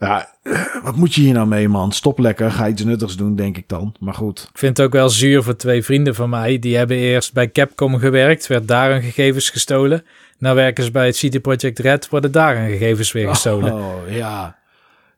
Ja, 0.00 0.28
wat 0.82 0.96
moet 0.96 1.14
je 1.14 1.20
hier 1.20 1.32
nou 1.32 1.46
mee, 1.46 1.68
man? 1.68 1.92
Stop 1.92 2.18
lekker, 2.18 2.50
ga 2.50 2.68
iets 2.68 2.84
nuttigs 2.84 3.16
doen, 3.16 3.36
denk 3.36 3.56
ik 3.56 3.68
dan. 3.68 3.94
Maar 3.98 4.14
goed. 4.14 4.48
Ik 4.52 4.58
vind 4.58 4.76
het 4.76 4.86
ook 4.86 4.92
wel 4.92 5.08
zuur 5.08 5.42
voor 5.42 5.56
twee 5.56 5.84
vrienden 5.84 6.14
van 6.14 6.30
mij. 6.30 6.58
Die 6.58 6.76
hebben 6.76 6.96
eerst 6.96 7.32
bij 7.32 7.50
Capcom 7.50 7.98
gewerkt, 7.98 8.46
werd 8.46 8.68
daar 8.68 8.90
hun 8.90 9.02
gegevens 9.02 9.50
gestolen. 9.50 10.04
Nou 10.38 10.56
werken 10.56 10.84
ze 10.84 10.90
bij 10.90 11.06
het 11.06 11.16
CD 11.16 11.42
Projekt 11.42 11.78
Red, 11.78 12.08
worden 12.08 12.32
daar 12.32 12.56
hun 12.56 12.70
gegevens 12.70 13.12
weer 13.12 13.28
gestolen. 13.28 13.72
Oh, 13.72 13.94
ja. 14.08 14.58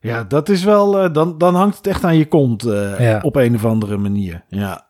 Ja, 0.01 0.23
dat 0.23 0.49
is 0.49 0.63
wel... 0.63 1.03
Uh, 1.03 1.13
dan, 1.13 1.37
dan 1.37 1.55
hangt 1.55 1.77
het 1.77 1.87
echt 1.87 2.03
aan 2.03 2.17
je 2.17 2.25
kont 2.25 2.65
uh, 2.65 2.99
ja. 2.99 3.19
op 3.21 3.35
een 3.35 3.55
of 3.55 3.65
andere 3.65 3.97
manier. 3.97 4.43
Ja. 4.47 4.87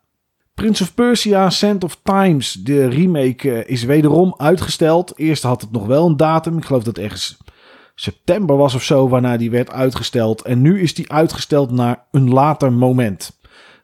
Prince 0.54 0.82
of 0.82 0.94
Persia, 0.94 1.50
Sand 1.50 1.84
of 1.84 2.00
Times, 2.02 2.52
de 2.52 2.88
remake, 2.88 3.48
uh, 3.48 3.62
is 3.66 3.84
wederom 3.84 4.34
uitgesteld. 4.36 5.18
Eerst 5.18 5.42
had 5.42 5.60
het 5.60 5.72
nog 5.72 5.86
wel 5.86 6.06
een 6.06 6.16
datum. 6.16 6.58
Ik 6.58 6.64
geloof 6.64 6.82
dat 6.82 6.98
ergens 6.98 7.36
september 7.94 8.56
was 8.56 8.74
of 8.74 8.82
zo, 8.82 9.08
waarna 9.08 9.36
die 9.36 9.50
werd 9.50 9.70
uitgesteld. 9.70 10.42
En 10.42 10.60
nu 10.60 10.80
is 10.80 10.94
die 10.94 11.12
uitgesteld 11.12 11.70
naar 11.70 12.06
een 12.10 12.28
later 12.28 12.72
moment. 12.72 13.38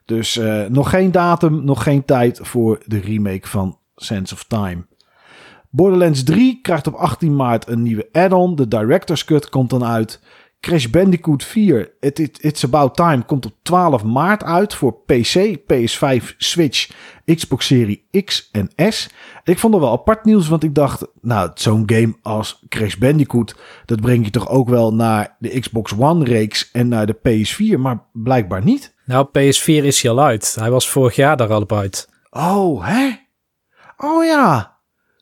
Dus 0.05 0.37
uh, 0.37 0.65
nog 0.65 0.89
geen 0.89 1.11
datum, 1.11 1.65
nog 1.65 1.83
geen 1.83 2.05
tijd 2.05 2.39
voor 2.41 2.81
de 2.85 2.99
remake 2.99 3.47
van 3.47 3.77
Sense 3.95 4.33
of 4.33 4.43
Time. 4.43 4.85
Borderlands 5.69 6.23
3 6.23 6.59
krijgt 6.61 6.87
op 6.87 6.93
18 6.93 7.35
maart 7.35 7.67
een 7.67 7.81
nieuwe 7.81 8.09
add-on. 8.11 8.55
De 8.55 8.67
Director's 8.67 9.25
Cut 9.25 9.49
komt 9.49 9.69
dan 9.69 9.83
uit. 9.83 10.21
Crash 10.61 10.85
Bandicoot 10.85 11.43
4, 11.43 11.91
It, 11.99 12.19
It, 12.19 12.43
It's 12.43 12.63
About 12.63 12.95
Time, 12.95 13.23
komt 13.25 13.45
op 13.45 13.53
12 13.61 14.03
maart 14.03 14.43
uit 14.43 14.73
voor 14.73 14.93
PC, 15.05 15.57
PS5, 15.57 16.35
Switch, 16.37 16.89
Xbox 17.25 17.65
Serie 17.65 18.07
X 18.25 18.49
en 18.51 18.91
S. 18.91 19.09
Ik 19.43 19.59
vond 19.59 19.73
het 19.73 19.83
wel 19.83 19.91
apart 19.91 20.25
nieuws, 20.25 20.47
want 20.47 20.63
ik 20.63 20.75
dacht, 20.75 21.07
nou, 21.21 21.51
zo'n 21.53 21.83
game 21.85 22.15
als 22.21 22.63
Crash 22.69 22.95
Bandicoot, 22.95 23.55
dat 23.85 24.01
breng 24.01 24.25
je 24.25 24.31
toch 24.31 24.49
ook 24.49 24.69
wel 24.69 24.93
naar 24.93 25.35
de 25.39 25.59
Xbox 25.59 25.93
One-reeks 25.97 26.71
en 26.71 26.87
naar 26.87 27.05
de 27.05 27.17
PS4, 27.17 27.79
maar 27.79 28.03
blijkbaar 28.13 28.63
niet. 28.63 28.93
Nou, 29.05 29.27
PS4 29.27 29.83
is 29.83 30.01
hij 30.01 30.11
al 30.11 30.23
uit. 30.23 30.55
Hij 30.59 30.71
was 30.71 30.89
vorig 30.89 31.15
jaar 31.15 31.37
daar 31.37 31.53
al 31.53 31.61
op 31.61 31.73
uit. 31.73 32.09
Oh, 32.29 32.87
hè? 32.87 33.09
Oh 33.97 34.25
ja, 34.25 34.77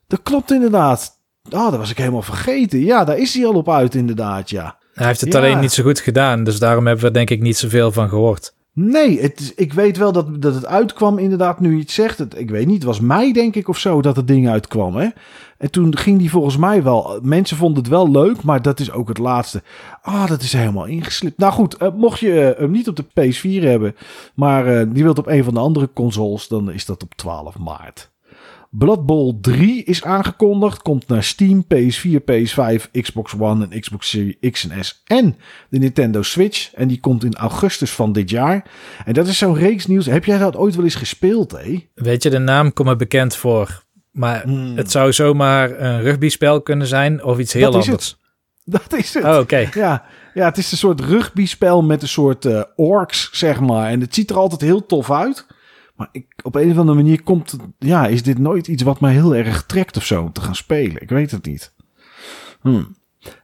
dat 0.08 0.24
klopt 0.24 0.52
inderdaad. 0.52 1.22
Oh, 1.50 1.70
dat 1.70 1.78
was 1.78 1.90
ik 1.92 1.98
helemaal 1.98 2.22
vergeten. 2.22 2.80
Ja, 2.80 3.04
daar 3.04 3.18
is 3.18 3.34
hij 3.34 3.46
al 3.46 3.54
op 3.54 3.70
uit 3.70 3.96
inderdaad, 3.96 4.50
ja. 4.50 4.79
Hij 5.00 5.08
heeft 5.08 5.22
het 5.22 5.34
ja. 5.34 5.40
alleen 5.40 5.60
niet 5.60 5.72
zo 5.72 5.84
goed 5.84 6.00
gedaan, 6.00 6.44
dus 6.44 6.60
daarom 6.60 6.88
hebben 6.88 7.06
we 7.06 7.12
denk 7.12 7.30
ik 7.30 7.42
niet 7.42 7.58
zoveel 7.58 7.92
van 7.92 8.10
gehoord. 8.10 8.54
Nee, 8.74 9.22
het, 9.22 9.54
ik 9.56 9.74
weet 9.74 9.98
wel 9.98 10.12
dat, 10.12 10.42
dat 10.42 10.56
het 10.56 10.66
uitkwam 10.66 11.18
inderdaad, 11.18 11.60
nu 11.60 11.74
je 11.74 11.80
het 11.80 11.92
zegt. 11.92 12.18
Het, 12.18 12.40
ik 12.40 12.50
weet 12.50 12.66
niet, 12.66 12.76
het 12.76 12.84
was 12.84 13.00
mei 13.00 13.34
denk 13.34 13.56
ik 13.56 13.68
of 13.68 13.78
zo 13.78 14.02
dat 14.02 14.16
het 14.16 14.28
ding 14.28 14.50
uitkwam. 14.50 14.96
Hè? 14.96 15.08
En 15.58 15.72
toen 15.72 15.98
ging 15.98 16.20
die 16.20 16.30
volgens 16.30 16.58
mij 16.58 16.84
wel... 16.84 17.20
Mensen 17.22 17.58
vonden 17.58 17.84
het 17.84 17.92
wel 17.92 18.12
leuk, 18.12 18.44
maar 18.44 18.62
dat 18.62 18.80
is 18.80 18.92
ook 18.92 19.08
het 19.08 19.18
laatste. 19.18 19.64
Ah, 20.02 20.28
dat 20.28 20.42
is 20.42 20.54
helemaal 20.54 20.86
ingeslipt. 20.86 21.38
Nou 21.38 21.54
goed, 21.54 21.82
uh, 21.82 21.90
mocht 21.96 22.20
je 22.20 22.56
uh, 22.56 22.60
hem 22.60 22.72
niet 22.72 22.88
op 22.88 22.96
de 22.96 23.04
PS4 23.04 23.64
hebben... 23.64 23.96
maar 24.34 24.68
uh, 24.68 24.94
die 24.94 25.04
wilt 25.04 25.20
op 25.20 25.28
een 25.28 25.44
van 25.44 25.54
de 25.54 25.60
andere 25.60 25.90
consoles... 25.94 26.48
dan 26.48 26.72
is 26.72 26.86
dat 26.86 27.04
op 27.04 27.16
12 27.16 27.58
maart. 27.58 28.09
Blood 28.70 29.06
Bowl 29.06 29.38
3 29.42 29.84
is 29.84 30.04
aangekondigd. 30.04 30.82
Komt 30.82 31.08
naar 31.08 31.24
Steam, 31.24 31.66
PS4, 31.74 32.20
PS5, 32.32 32.92
Xbox 33.02 33.34
One 33.40 33.68
en 33.70 33.80
Xbox 33.80 34.10
Series 34.10 34.36
X 34.52 34.70
en 34.70 34.86
S. 34.86 35.02
En 35.06 35.38
de 35.70 35.78
Nintendo 35.78 36.22
Switch. 36.22 36.74
En 36.74 36.88
die 36.88 37.00
komt 37.00 37.24
in 37.24 37.36
augustus 37.36 37.92
van 37.92 38.12
dit 38.12 38.30
jaar. 38.30 38.66
En 39.06 39.14
dat 39.14 39.28
is 39.28 39.38
zo'n 39.38 39.56
reeks 39.56 39.86
nieuws. 39.86 40.06
Heb 40.06 40.26
jij 40.26 40.38
dat 40.38 40.56
ooit 40.56 40.76
wel 40.76 40.84
eens 40.84 40.96
gespeeld, 40.96 41.52
hé? 41.52 41.88
Weet 41.96 42.24
je, 42.24 42.30
de 42.30 42.38
naam 42.38 42.74
komt 42.74 42.88
me 42.88 42.96
bekend 42.96 43.36
voor. 43.36 43.84
Maar 44.12 44.42
hmm. 44.44 44.78
het 44.78 44.92
zou 44.92 45.14
zomaar 45.14 45.80
een 45.80 46.02
rugbyspel 46.02 46.62
kunnen 46.62 46.88
zijn 46.88 47.24
of 47.24 47.40
iets 47.40 47.54
heel 47.54 47.72
dat 47.72 47.82
anders. 47.82 48.04
Is. 48.04 48.18
Dat 48.66 48.94
is 48.94 49.14
het. 49.14 49.24
Oh, 49.24 49.30
oké. 49.30 49.40
Okay. 49.40 49.70
Ja, 49.74 50.06
ja, 50.34 50.46
het 50.46 50.58
is 50.58 50.72
een 50.72 50.78
soort 50.78 51.02
rugbyspel 51.02 51.82
met 51.82 52.02
een 52.02 52.08
soort 52.08 52.46
uh, 52.46 52.62
orks, 52.76 53.30
zeg 53.32 53.60
maar. 53.60 53.90
En 53.90 54.02
het 54.02 54.16
ziet 54.16 54.30
er 54.30 54.36
altijd 54.36 54.62
heel 54.62 54.86
tof 54.86 55.12
uit. 55.12 55.46
Maar 56.00 56.10
ik, 56.12 56.26
op 56.44 56.56
een 56.56 56.72
of 56.72 56.78
andere 56.78 56.98
manier 56.98 57.24
komt, 57.24 57.58
ja, 57.80 58.08
is 58.08 58.24
dit 58.24 58.38
nooit 58.38 58.68
iets 58.68 58.84
wat 58.84 59.00
mij 59.00 59.12
heel 59.12 59.36
erg 59.36 59.66
trekt 59.66 59.98
of 59.98 60.06
zo 60.06 60.22
om 60.22 60.32
te 60.32 60.42
gaan 60.42 60.56
spelen. 60.56 61.02
Ik 61.02 61.10
weet 61.10 61.32
het 61.32 61.46
niet. 61.46 61.74
Hmm. 62.62 62.96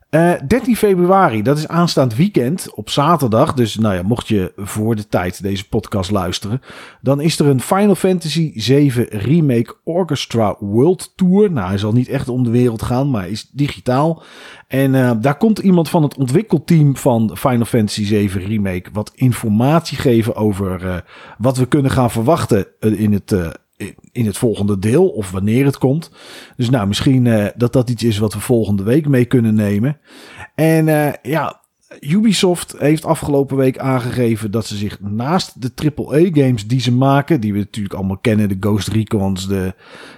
Uh, 0.09 0.33
13 0.47 0.75
februari, 0.75 1.41
dat 1.41 1.57
is 1.57 1.67
aanstaand 1.67 2.15
weekend 2.15 2.73
op 2.73 2.89
zaterdag. 2.89 3.53
Dus 3.53 3.75
nou 3.75 3.95
ja, 3.95 4.01
mocht 4.01 4.27
je 4.27 4.53
voor 4.55 4.95
de 4.95 5.07
tijd 5.07 5.41
deze 5.41 5.67
podcast 5.67 6.11
luisteren, 6.11 6.61
dan 7.01 7.21
is 7.21 7.39
er 7.39 7.45
een 7.45 7.61
Final 7.61 7.95
Fantasy 7.95 8.51
7 8.55 9.05
Remake 9.09 9.75
Orchestra 9.83 10.55
World 10.59 11.13
Tour. 11.15 11.51
Nou, 11.51 11.67
hij 11.67 11.77
zal 11.77 11.91
niet 11.91 12.07
echt 12.07 12.29
om 12.29 12.43
de 12.43 12.49
wereld 12.49 12.81
gaan, 12.81 13.09
maar 13.09 13.29
is 13.29 13.49
digitaal. 13.51 14.23
En 14.67 14.93
uh, 14.93 15.11
daar 15.21 15.37
komt 15.37 15.59
iemand 15.59 15.89
van 15.89 16.03
het 16.03 16.15
ontwikkelteam 16.17 16.97
van 16.97 17.37
Final 17.37 17.65
Fantasy 17.65 18.05
7 18.05 18.41
Remake 18.41 18.89
wat 18.93 19.11
informatie 19.15 19.97
geven 19.97 20.35
over 20.35 20.83
uh, 20.83 20.95
wat 21.37 21.57
we 21.57 21.65
kunnen 21.65 21.91
gaan 21.91 22.11
verwachten 22.11 22.67
in 22.79 23.13
het 23.13 23.31
in 24.11 24.25
het 24.25 24.37
volgende 24.37 24.79
deel 24.79 25.07
of 25.07 25.31
wanneer 25.31 25.65
het 25.65 25.77
komt. 25.77 26.11
Dus 26.57 26.69
nou, 26.69 26.87
misschien 26.87 27.25
uh, 27.25 27.45
dat 27.55 27.73
dat 27.73 27.89
iets 27.89 28.03
is 28.03 28.17
wat 28.17 28.33
we 28.33 28.39
volgende 28.39 28.83
week 28.83 29.07
mee 29.07 29.25
kunnen 29.25 29.55
nemen. 29.55 29.97
En 30.55 30.87
uh, 30.87 31.13
ja, 31.21 31.61
Ubisoft 31.99 32.75
heeft 32.77 33.05
afgelopen 33.05 33.57
week 33.57 33.77
aangegeven 33.77 34.51
dat 34.51 34.65
ze 34.65 34.75
zich 34.75 34.99
naast 35.01 35.61
de 35.61 35.93
AAA-games 35.95 36.67
die 36.67 36.79
ze 36.79 36.91
maken, 36.91 37.41
die 37.41 37.53
we 37.53 37.59
natuurlijk 37.59 37.95
allemaal 37.95 38.17
kennen, 38.17 38.49
de 38.49 38.57
Ghost 38.59 38.87
Recons, 38.87 39.47
de, 39.47 39.73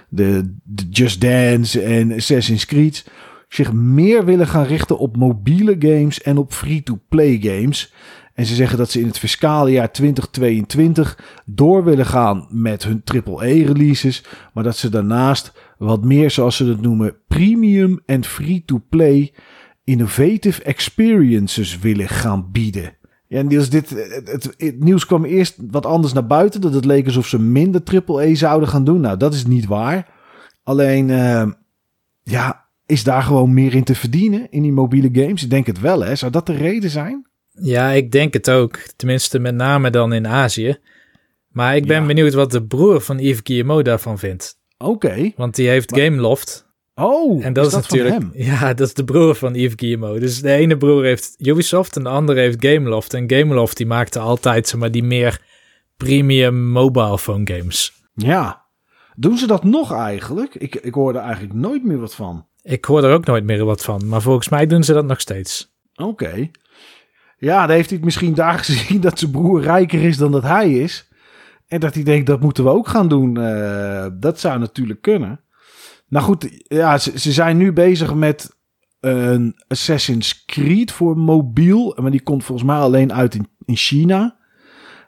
de, 0.08 0.54
de 0.62 0.88
Just 0.90 1.20
Dance 1.20 1.80
en 1.80 2.12
Assassin's 2.12 2.66
Creed, 2.66 3.10
zich 3.48 3.72
meer 3.72 4.24
willen 4.24 4.46
gaan 4.46 4.64
richten 4.64 4.98
op 4.98 5.16
mobiele 5.16 5.76
games 5.78 6.22
en 6.22 6.36
op 6.36 6.52
free-to-play 6.52 7.38
games. 7.40 7.92
En 8.38 8.46
ze 8.46 8.54
zeggen 8.54 8.78
dat 8.78 8.90
ze 8.90 9.00
in 9.00 9.06
het 9.06 9.18
fiscale 9.18 9.70
jaar 9.70 9.92
2022 9.92 11.40
door 11.46 11.84
willen 11.84 12.06
gaan 12.06 12.46
met 12.50 12.84
hun 12.84 13.02
AAA-releases. 13.04 14.24
Maar 14.52 14.64
dat 14.64 14.76
ze 14.76 14.88
daarnaast 14.88 15.52
wat 15.78 16.04
meer, 16.04 16.30
zoals 16.30 16.56
ze 16.56 16.64
het 16.64 16.80
noemen, 16.80 17.16
premium 17.28 18.00
en 18.06 18.24
free-to-play 18.24 19.34
innovative 19.84 20.62
experiences 20.62 21.78
willen 21.78 22.08
gaan 22.08 22.48
bieden. 22.52 22.96
Ja, 23.26 23.42
Niels, 23.42 23.70
dit, 23.70 23.90
het, 24.24 24.80
nieuws 24.80 25.06
kwam 25.06 25.24
eerst 25.24 25.56
wat 25.70 25.86
anders 25.86 26.12
naar 26.12 26.26
buiten. 26.26 26.60
Dat 26.60 26.74
het 26.74 26.84
leek 26.84 27.06
alsof 27.06 27.26
ze 27.26 27.40
minder 27.40 27.82
AAA 28.06 28.34
zouden 28.34 28.68
gaan 28.68 28.84
doen. 28.84 29.00
Nou, 29.00 29.16
dat 29.16 29.34
is 29.34 29.46
niet 29.46 29.66
waar. 29.66 30.08
Alleen, 30.62 31.08
uh, 31.08 31.46
ja, 32.22 32.66
is 32.86 33.04
daar 33.04 33.22
gewoon 33.22 33.54
meer 33.54 33.74
in 33.74 33.84
te 33.84 33.94
verdienen 33.94 34.50
in 34.50 34.62
die 34.62 34.72
mobiele 34.72 35.08
games? 35.12 35.42
Ik 35.42 35.50
denk 35.50 35.66
het 35.66 35.80
wel, 35.80 36.04
hè? 36.04 36.16
Zou 36.16 36.32
dat 36.32 36.46
de 36.46 36.56
reden 36.56 36.90
zijn? 36.90 37.27
Ja, 37.60 37.90
ik 37.90 38.12
denk 38.12 38.32
het 38.32 38.50
ook. 38.50 38.78
Tenminste, 38.96 39.38
met 39.38 39.54
name 39.54 39.90
dan 39.90 40.12
in 40.12 40.26
Azië. 40.26 40.78
Maar 41.48 41.76
ik 41.76 41.86
ben 41.86 42.00
ja. 42.00 42.06
benieuwd 42.06 42.34
wat 42.34 42.50
de 42.50 42.62
broer 42.64 43.00
van 43.00 43.18
Yves 43.18 43.40
Guillemot 43.42 43.84
daarvan 43.84 44.18
vindt. 44.18 44.58
Oké. 44.78 44.90
Okay. 44.90 45.32
Want 45.36 45.54
die 45.54 45.68
heeft 45.68 45.90
maar... 45.90 46.00
Gameloft. 46.00 46.66
Oh, 46.94 47.44
en 47.44 47.52
dat 47.52 47.66
is, 47.66 47.72
dat 47.72 47.82
natuurlijk. 47.82 48.14
Hem? 48.14 48.30
Ja, 48.50 48.74
dat 48.74 48.86
is 48.86 48.94
de 48.94 49.04
broer 49.04 49.34
van 49.34 49.54
Yves 49.54 49.72
Guillemot. 49.76 50.20
Dus 50.20 50.40
de 50.40 50.52
ene 50.52 50.76
broer 50.76 51.04
heeft 51.04 51.34
Ubisoft 51.38 51.96
en 51.96 52.02
de 52.02 52.08
andere 52.08 52.40
heeft 52.40 52.66
Gameloft. 52.66 53.14
En 53.14 53.30
Gameloft 53.30 53.76
die 53.76 53.86
maakte 53.86 54.18
altijd 54.18 54.68
zeg 54.68 54.80
maar, 54.80 54.90
die 54.90 55.04
meer 55.04 55.40
premium 55.96 56.68
mobile 56.68 57.18
phone 57.18 57.54
games. 57.54 57.92
Ja. 58.14 58.66
Doen 59.16 59.38
ze 59.38 59.46
dat 59.46 59.64
nog 59.64 59.92
eigenlijk? 59.92 60.54
Ik, 60.54 60.74
ik 60.74 60.94
hoor 60.94 61.14
er 61.14 61.20
eigenlijk 61.20 61.54
nooit 61.54 61.84
meer 61.84 61.98
wat 61.98 62.14
van. 62.14 62.46
Ik 62.62 62.84
hoor 62.84 63.04
er 63.04 63.14
ook 63.14 63.26
nooit 63.26 63.44
meer 63.44 63.64
wat 63.64 63.84
van. 63.84 64.08
Maar 64.08 64.22
volgens 64.22 64.48
mij 64.48 64.66
doen 64.66 64.84
ze 64.84 64.92
dat 64.92 65.04
nog 65.04 65.20
steeds. 65.20 65.72
Oké. 65.94 66.08
Okay. 66.08 66.50
Ja, 67.38 67.66
dan 67.66 67.76
heeft 67.76 67.90
hij 67.90 67.98
misschien 68.02 68.34
daar 68.34 68.58
gezien 68.64 69.00
dat 69.00 69.18
zijn 69.18 69.30
broer 69.30 69.62
rijker 69.62 70.02
is 70.02 70.16
dan 70.16 70.32
dat 70.32 70.42
hij 70.42 70.72
is. 70.72 71.08
En 71.66 71.80
dat 71.80 71.94
hij 71.94 72.02
denkt, 72.02 72.26
dat 72.26 72.40
moeten 72.40 72.64
we 72.64 72.70
ook 72.70 72.88
gaan 72.88 73.08
doen. 73.08 73.38
Uh, 73.38 74.06
dat 74.12 74.40
zou 74.40 74.58
natuurlijk 74.58 75.00
kunnen. 75.00 75.40
Nou 76.08 76.24
goed, 76.24 76.62
ja, 76.68 76.98
ze, 76.98 77.32
zijn 77.32 77.56
nu 77.56 77.72
bezig 77.72 78.14
met 78.14 78.56
een 79.00 79.62
Assassin's 79.68 80.44
Creed 80.44 80.92
voor 80.92 81.18
mobiel. 81.18 81.96
Maar 82.00 82.10
die 82.10 82.22
komt 82.22 82.44
volgens 82.44 82.68
mij 82.68 82.76
alleen 82.76 83.12
uit 83.12 83.34
in, 83.34 83.48
in 83.64 83.76
China. 83.76 84.36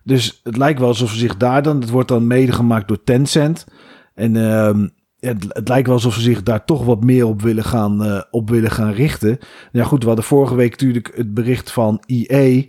Dus 0.05 0.41
het 0.45 0.57
lijkt 0.57 0.79
wel 0.79 0.89
alsof 0.89 1.11
ze 1.11 1.19
zich 1.19 1.37
daar 1.37 1.63
dan... 1.63 1.81
Het 1.81 1.91
wordt 1.91 2.09
dan 2.09 2.27
mede 2.27 2.53
gemaakt 2.53 2.89
door 2.89 3.03
Tencent. 3.05 3.67
En 4.15 4.35
uh, 4.35 4.71
het, 5.21 5.69
lijkt 5.69 5.87
wel 5.87 5.97
alsof 5.97 6.15
ze 6.15 6.21
zich 6.21 6.43
daar 6.43 6.65
toch 6.65 6.85
wat 6.85 7.05
meer 7.05 7.27
op 7.27 7.43
willen 7.43 7.65
gaan, 7.65 8.07
uh, 8.07 8.21
op 8.31 8.51
willen 8.51 8.71
gaan 8.71 8.93
richten. 8.93 9.39
Ja, 9.73 9.85
goed, 9.85 10.01
we 10.01 10.07
hadden 10.07 10.25
vorige 10.25 10.55
week 10.55 10.71
natuurlijk 10.71 11.13
het 11.15 11.35
bericht 11.35 11.71
van 11.71 12.03
EA. 12.07 12.63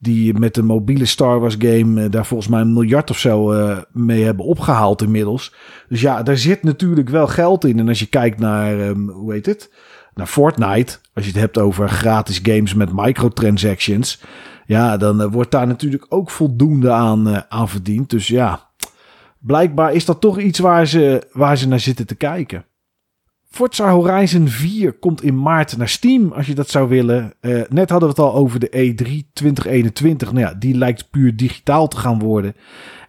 Die 0.00 0.38
met 0.38 0.54
de 0.54 0.62
mobiele 0.62 1.04
Star 1.04 1.40
Wars 1.40 1.56
game 1.58 2.02
uh, 2.02 2.10
daar 2.10 2.26
volgens 2.26 2.48
mij 2.48 2.60
een 2.60 2.72
miljard 2.72 3.10
of 3.10 3.18
zo 3.18 3.52
uh, 3.52 3.78
mee 3.92 4.24
hebben 4.24 4.44
opgehaald 4.44 5.02
inmiddels. 5.02 5.54
Dus 5.88 6.00
ja, 6.00 6.22
daar 6.22 6.36
zit 6.36 6.62
natuurlijk 6.62 7.08
wel 7.08 7.26
geld 7.26 7.64
in. 7.64 7.78
En 7.78 7.88
als 7.88 7.98
je 7.98 8.06
kijkt 8.06 8.38
naar, 8.38 8.80
um, 8.80 9.08
hoe 9.08 9.32
heet 9.32 9.46
het? 9.46 9.72
Naar 10.14 10.26
Fortnite. 10.26 10.98
Als 11.14 11.24
je 11.24 11.30
het 11.30 11.40
hebt 11.40 11.58
over 11.58 11.88
gratis 11.88 12.40
games 12.42 12.74
met 12.74 12.92
microtransactions. 12.92 14.22
Ja, 14.66 14.96
dan 14.96 15.30
wordt 15.30 15.50
daar 15.50 15.66
natuurlijk 15.66 16.06
ook 16.08 16.30
voldoende 16.30 16.90
aan, 16.90 17.44
aan 17.48 17.68
verdiend. 17.68 18.10
Dus 18.10 18.26
ja, 18.26 18.67
blijkbaar 19.38 19.92
is 19.92 20.04
dat 20.04 20.20
toch 20.20 20.38
iets 20.38 20.58
waar 20.58 20.86
ze, 20.86 21.26
waar 21.32 21.58
ze 21.58 21.68
naar 21.68 21.80
zitten 21.80 22.06
te 22.06 22.14
kijken. 22.14 22.64
Forza 23.50 23.90
Horizon 23.90 24.48
4 24.48 24.92
komt 24.92 25.22
in 25.22 25.42
maart 25.42 25.76
naar 25.76 25.88
Steam, 25.88 26.32
als 26.32 26.46
je 26.46 26.54
dat 26.54 26.68
zou 26.68 26.88
willen. 26.88 27.34
Uh, 27.40 27.62
net 27.68 27.90
hadden 27.90 28.08
we 28.08 28.14
het 28.14 28.24
al 28.24 28.34
over 28.34 28.60
de 28.60 28.68
E3 28.68 29.32
2021. 29.32 30.32
Nou 30.32 30.46
ja, 30.46 30.54
die 30.54 30.74
lijkt 30.74 31.10
puur 31.10 31.36
digitaal 31.36 31.88
te 31.88 31.96
gaan 31.96 32.18
worden. 32.18 32.54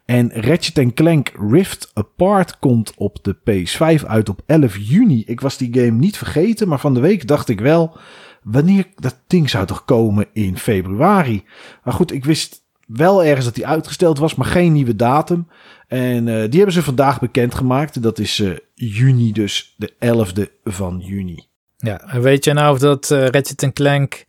En 0.05 0.31
Ratchet 0.33 0.93
Clank 0.93 1.31
Rift 1.49 1.91
Apart 1.93 2.59
komt 2.59 2.93
op 2.97 3.17
de 3.21 3.35
PS5 3.35 4.05
uit 4.05 4.29
op 4.29 4.41
11 4.45 4.77
juni. 4.77 5.23
Ik 5.25 5.41
was 5.41 5.57
die 5.57 5.73
game 5.73 5.97
niet 5.97 6.17
vergeten, 6.17 6.67
maar 6.67 6.79
van 6.79 6.93
de 6.93 6.99
week 6.99 7.27
dacht 7.27 7.49
ik 7.49 7.59
wel... 7.59 7.97
wanneer 8.43 8.87
dat 8.95 9.21
ding 9.27 9.49
zou 9.49 9.65
toch 9.65 9.85
komen 9.85 10.27
in 10.33 10.57
februari? 10.57 11.43
Maar 11.83 11.93
goed, 11.93 12.11
ik 12.11 12.25
wist 12.25 12.63
wel 12.89 13.23
ergens 13.23 13.45
dat 13.45 13.55
die 13.55 13.67
uitgesteld 13.67 14.17
was, 14.17 14.35
maar 14.35 14.47
geen 14.47 14.71
nieuwe 14.71 14.95
datum. 14.95 15.47
En 15.87 16.27
uh, 16.27 16.33
die 16.33 16.55
hebben 16.55 16.71
ze 16.71 16.83
vandaag 16.83 17.19
bekendgemaakt. 17.19 18.01
Dat 18.01 18.19
is 18.19 18.39
uh, 18.39 18.57
juni, 18.73 19.31
dus 19.31 19.75
de 19.77 19.93
11e 19.93 20.61
van 20.63 20.99
juni. 20.99 21.47
Ja, 21.77 22.01
en 22.01 22.21
weet 22.21 22.43
je 22.43 22.53
nou 22.53 22.73
of 22.73 22.79
dat 22.79 23.09
uh, 23.09 23.27
Ratchet 23.27 23.73
Clank 23.73 24.25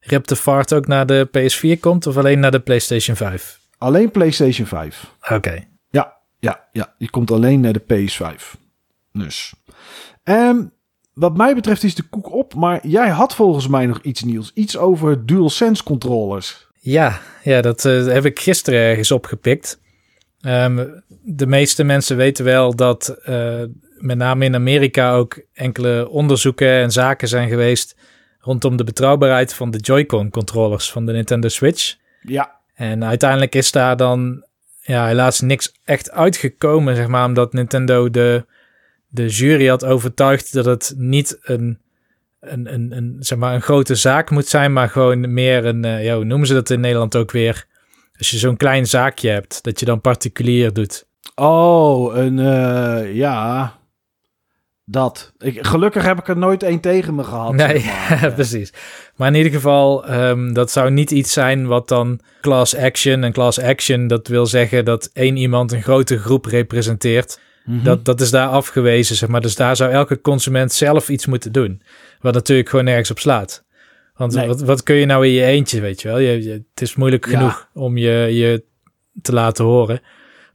Rift 0.00 0.32
Apart 0.32 0.72
ook 0.72 0.86
naar 0.86 1.06
de 1.06 1.28
PS4 1.28 1.80
komt 1.80 2.06
of 2.06 2.16
alleen 2.16 2.40
naar 2.40 2.50
de 2.50 2.60
PlayStation 2.60 3.16
5? 3.16 3.60
Alleen 3.78 4.10
PlayStation 4.10 4.66
5. 4.66 5.14
Oké. 5.30 5.64
Ja, 5.90 6.16
ja, 6.38 6.68
ja. 6.72 6.94
Die 6.98 7.10
komt 7.10 7.30
alleen 7.30 7.60
naar 7.60 7.72
de 7.72 7.82
PS5. 7.82 8.60
Dus. 9.12 9.54
Um, 10.24 10.72
wat 11.14 11.36
mij 11.36 11.54
betreft 11.54 11.82
is 11.82 11.94
de 11.94 12.02
koek 12.02 12.32
op, 12.32 12.54
maar 12.54 12.86
jij 12.86 13.08
had 13.08 13.34
volgens 13.34 13.68
mij 13.68 13.86
nog 13.86 14.02
iets 14.02 14.22
nieuws. 14.22 14.50
Iets 14.54 14.76
over 14.76 15.26
DualSense 15.26 15.82
controllers. 15.82 16.69
Ja, 16.80 17.20
ja 17.42 17.60
dat 17.60 17.84
uh, 17.84 18.06
heb 18.06 18.24
ik 18.24 18.40
gisteren 18.40 18.80
ergens 18.80 19.10
opgepikt. 19.10 19.80
Um, 20.42 21.02
de 21.22 21.46
meeste 21.46 21.84
mensen 21.84 22.16
weten 22.16 22.44
wel 22.44 22.74
dat 22.74 23.16
uh, 23.28 23.62
met 23.98 24.16
name 24.16 24.44
in 24.44 24.54
Amerika 24.54 25.14
ook 25.14 25.40
enkele 25.52 26.08
onderzoeken 26.08 26.68
en 26.68 26.90
zaken 26.90 27.28
zijn 27.28 27.48
geweest 27.48 27.96
rondom 28.38 28.76
de 28.76 28.84
betrouwbaarheid 28.84 29.54
van 29.54 29.70
de 29.70 29.78
Joy-Con 29.78 30.30
controllers 30.30 30.90
van 30.90 31.06
de 31.06 31.12
Nintendo 31.12 31.48
Switch. 31.48 31.96
Ja. 32.22 32.58
En 32.74 33.04
uiteindelijk 33.04 33.54
is 33.54 33.72
daar 33.72 33.96
dan 33.96 34.44
ja, 34.80 35.06
helaas 35.06 35.40
niks 35.40 35.72
echt 35.84 36.10
uitgekomen, 36.10 36.96
zeg 36.96 37.06
maar, 37.06 37.24
omdat 37.24 37.52
Nintendo 37.52 38.10
de, 38.10 38.46
de 39.08 39.26
jury 39.26 39.66
had 39.66 39.84
overtuigd 39.84 40.52
dat 40.52 40.64
het 40.64 40.94
niet 40.96 41.38
een, 41.42 41.78
een, 42.40 42.72
een, 42.74 42.96
een, 42.96 43.16
zeg 43.18 43.38
maar, 43.38 43.54
een 43.54 43.62
grote 43.62 43.94
zaak 43.94 44.30
moet 44.30 44.46
zijn, 44.46 44.72
maar 44.72 44.88
gewoon 44.88 45.34
meer 45.34 45.64
een, 45.64 45.84
uh, 45.84 46.04
ja, 46.04 46.14
hoe 46.14 46.24
noemen 46.24 46.46
ze 46.46 46.54
dat 46.54 46.70
in 46.70 46.80
Nederland 46.80 47.16
ook 47.16 47.30
weer? 47.30 47.66
Als 48.18 48.30
je 48.30 48.38
zo'n 48.38 48.56
klein 48.56 48.86
zaakje 48.86 49.30
hebt, 49.30 49.62
dat 49.62 49.80
je 49.80 49.86
dan 49.86 50.00
particulier 50.00 50.72
doet. 50.72 51.06
Oh, 51.34 52.16
een, 52.16 52.38
uh, 52.38 53.14
ja, 53.14 53.74
dat. 54.84 55.32
Ik, 55.38 55.66
gelukkig 55.66 56.04
heb 56.04 56.18
ik 56.18 56.28
er 56.28 56.36
nooit 56.36 56.62
één 56.62 56.80
tegen 56.80 57.14
me 57.14 57.24
gehad. 57.24 57.54
Nee, 57.54 57.84
maar. 57.84 58.32
precies. 58.34 58.72
Maar 59.16 59.28
in 59.28 59.34
ieder 59.34 59.52
geval, 59.52 60.10
um, 60.10 60.52
dat 60.52 60.70
zou 60.70 60.90
niet 60.90 61.10
iets 61.10 61.32
zijn 61.32 61.66
wat 61.66 61.88
dan 61.88 62.20
class 62.40 62.76
action. 62.76 63.24
En 63.24 63.32
class 63.32 63.60
action, 63.60 64.06
dat 64.06 64.28
wil 64.28 64.46
zeggen 64.46 64.84
dat 64.84 65.10
één 65.12 65.36
iemand 65.36 65.72
een 65.72 65.82
grote 65.82 66.18
groep 66.18 66.44
representeert. 66.44 67.40
Mm 67.70 67.76
-hmm. 67.76 67.84
dat, 67.84 68.04
dat 68.04 68.20
is 68.20 68.30
daar 68.30 68.48
afgewezen, 68.48 69.16
zeg 69.16 69.28
maar. 69.28 69.40
Dus 69.40 69.54
daar 69.54 69.76
zou 69.76 69.90
elke 69.90 70.20
consument 70.20 70.72
zelf 70.72 71.08
iets 71.08 71.26
moeten 71.26 71.52
doen. 71.52 71.82
Wat 72.20 72.34
natuurlijk 72.34 72.68
gewoon 72.68 72.84
nergens 72.84 73.10
op 73.10 73.18
slaat. 73.18 73.64
Want 74.14 74.34
nee. 74.34 74.46
wat, 74.46 74.60
wat 74.60 74.82
kun 74.82 74.94
je 74.94 75.06
nou 75.06 75.26
in 75.26 75.32
je 75.32 75.44
eentje, 75.44 75.80
weet 75.80 76.02
je 76.02 76.08
wel? 76.08 76.18
Je, 76.18 76.42
je, 76.42 76.50
het 76.50 76.82
is 76.82 76.94
moeilijk 76.94 77.26
ja. 77.26 77.38
genoeg 77.38 77.68
om 77.74 77.96
je, 77.96 78.10
je 78.10 78.64
te 79.22 79.32
laten 79.32 79.64
horen. 79.64 80.00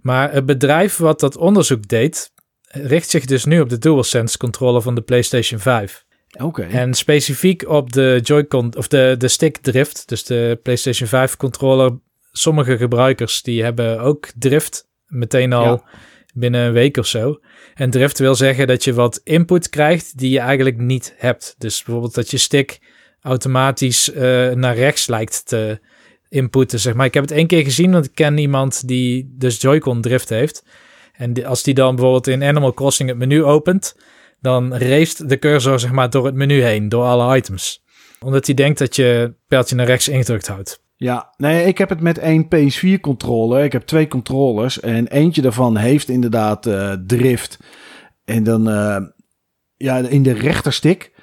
Maar 0.02 0.32
het 0.32 0.46
bedrijf 0.46 0.98
wat 0.98 1.20
dat 1.20 1.38
onderzoek 1.38 1.88
deed, 1.88 2.32
richt 2.68 3.10
zich 3.10 3.26
dus 3.26 3.46
nu 3.46 3.60
op 3.60 3.70
de 3.70 3.78
DualSense 3.78 4.38
controller 4.38 4.82
van 4.82 4.96
de 4.96 5.02
PlayStation 5.02 5.60
5. 5.60 6.06
Oké. 6.34 6.46
Okay. 6.46 6.70
En 6.70 6.94
specifiek 6.94 7.68
op 7.68 7.94
de 7.94 8.20
Joy-Con 8.24 8.76
of 8.78 8.88
de, 8.88 9.16
de 9.18 9.28
stick 9.28 9.58
drift, 9.58 10.08
dus 10.08 10.24
de 10.24 10.60
PlayStation 10.64 11.08
5 11.08 11.38
controller. 11.38 11.92
Sommige 12.32 12.78
gebruikers 12.78 13.42
die 13.42 13.64
hebben 13.64 14.00
ook 14.00 14.28
drift 14.38 14.88
meteen 15.06 15.54
al 15.54 15.64
ja. 15.66 15.84
Binnen 16.36 16.62
een 16.62 16.74
week 16.74 16.98
of 16.98 17.06
zo. 17.06 17.40
En 17.74 17.90
drift 17.90 18.20
wil 18.20 18.36
zeggen 18.36 18.68
dat 18.68 18.84
je 18.84 18.94
wat 18.94 19.22
input 19.24 19.70
krijgt 19.70 20.18
die 20.18 20.30
je 20.30 20.40
eigenlijk 20.40 20.78
niet 20.78 21.14
hebt. 21.18 21.56
Dus 21.58 21.84
bijvoorbeeld 21.84 22.16
dat 22.16 22.32
je 22.32 22.38
stick 22.38 22.80
automatisch 23.22 24.10
uh, 24.10 24.18
naar 24.52 24.76
rechts 24.76 25.08
lijkt 25.08 25.48
te 25.48 25.80
inputten, 26.30 26.80
zeg 26.80 26.94
maar. 26.94 27.06
Ik 27.06 27.14
heb 27.14 27.24
het 27.24 27.32
één 27.32 27.48
keer 27.48 27.64
gezien, 27.64 27.92
want 27.92 28.06
ik 28.06 28.16
ken 28.16 28.38
iemand 28.38 28.88
die 28.88 29.36
dus 29.38 29.62
Joy-Con 29.62 30.02
drift 30.02 30.30
heeft. 30.30 30.66
En 31.14 31.46
als 31.46 31.64
die 31.64 31.74
dan 31.74 31.96
bijvoorbeeld 31.96 32.28
in 32.28 32.44
Animal 32.44 32.74
Crossing 32.74 33.10
het 33.10 33.18
menu 33.18 33.44
opent, 33.44 33.96
dan 34.40 34.76
race 34.76 35.26
de 35.26 35.40
cursor 35.40 35.80
zeg 35.80 35.92
maar 35.92 36.10
door 36.10 36.26
het 36.26 36.36
menu 36.36 36.62
heen, 36.62 36.90
door 36.90 37.04
alle 37.04 37.38
items. 37.38 37.84
Omdat 38.20 38.46
hij 38.46 38.56
denkt 38.56 38.80
dat 38.80 38.96
je 38.96 39.34
pijltje 39.48 39.76
naar 39.76 39.86
rechts 39.86 40.08
ingedrukt 40.08 40.48
houdt. 40.48 40.85
Ja, 40.98 41.34
nee, 41.38 41.66
ik 41.66 41.78
heb 41.78 41.90
het 41.90 42.02
met 42.02 42.18
één 42.18 42.46
PS4 42.46 43.00
controller. 43.02 43.64
Ik 43.64 43.72
heb 43.72 43.82
twee 43.82 44.08
controllers 44.08 44.80
en 44.80 45.08
eentje 45.08 45.42
daarvan 45.42 45.78
heeft 45.78 46.10
inderdaad 46.10 46.66
uh, 46.66 46.92
drift. 47.08 47.60
En 48.26 48.44
dan 48.44 48.70
uh, 48.70 48.98
ja, 49.76 49.98
in 49.98 50.24
de 50.24 50.34
rechterstick. 50.34 51.14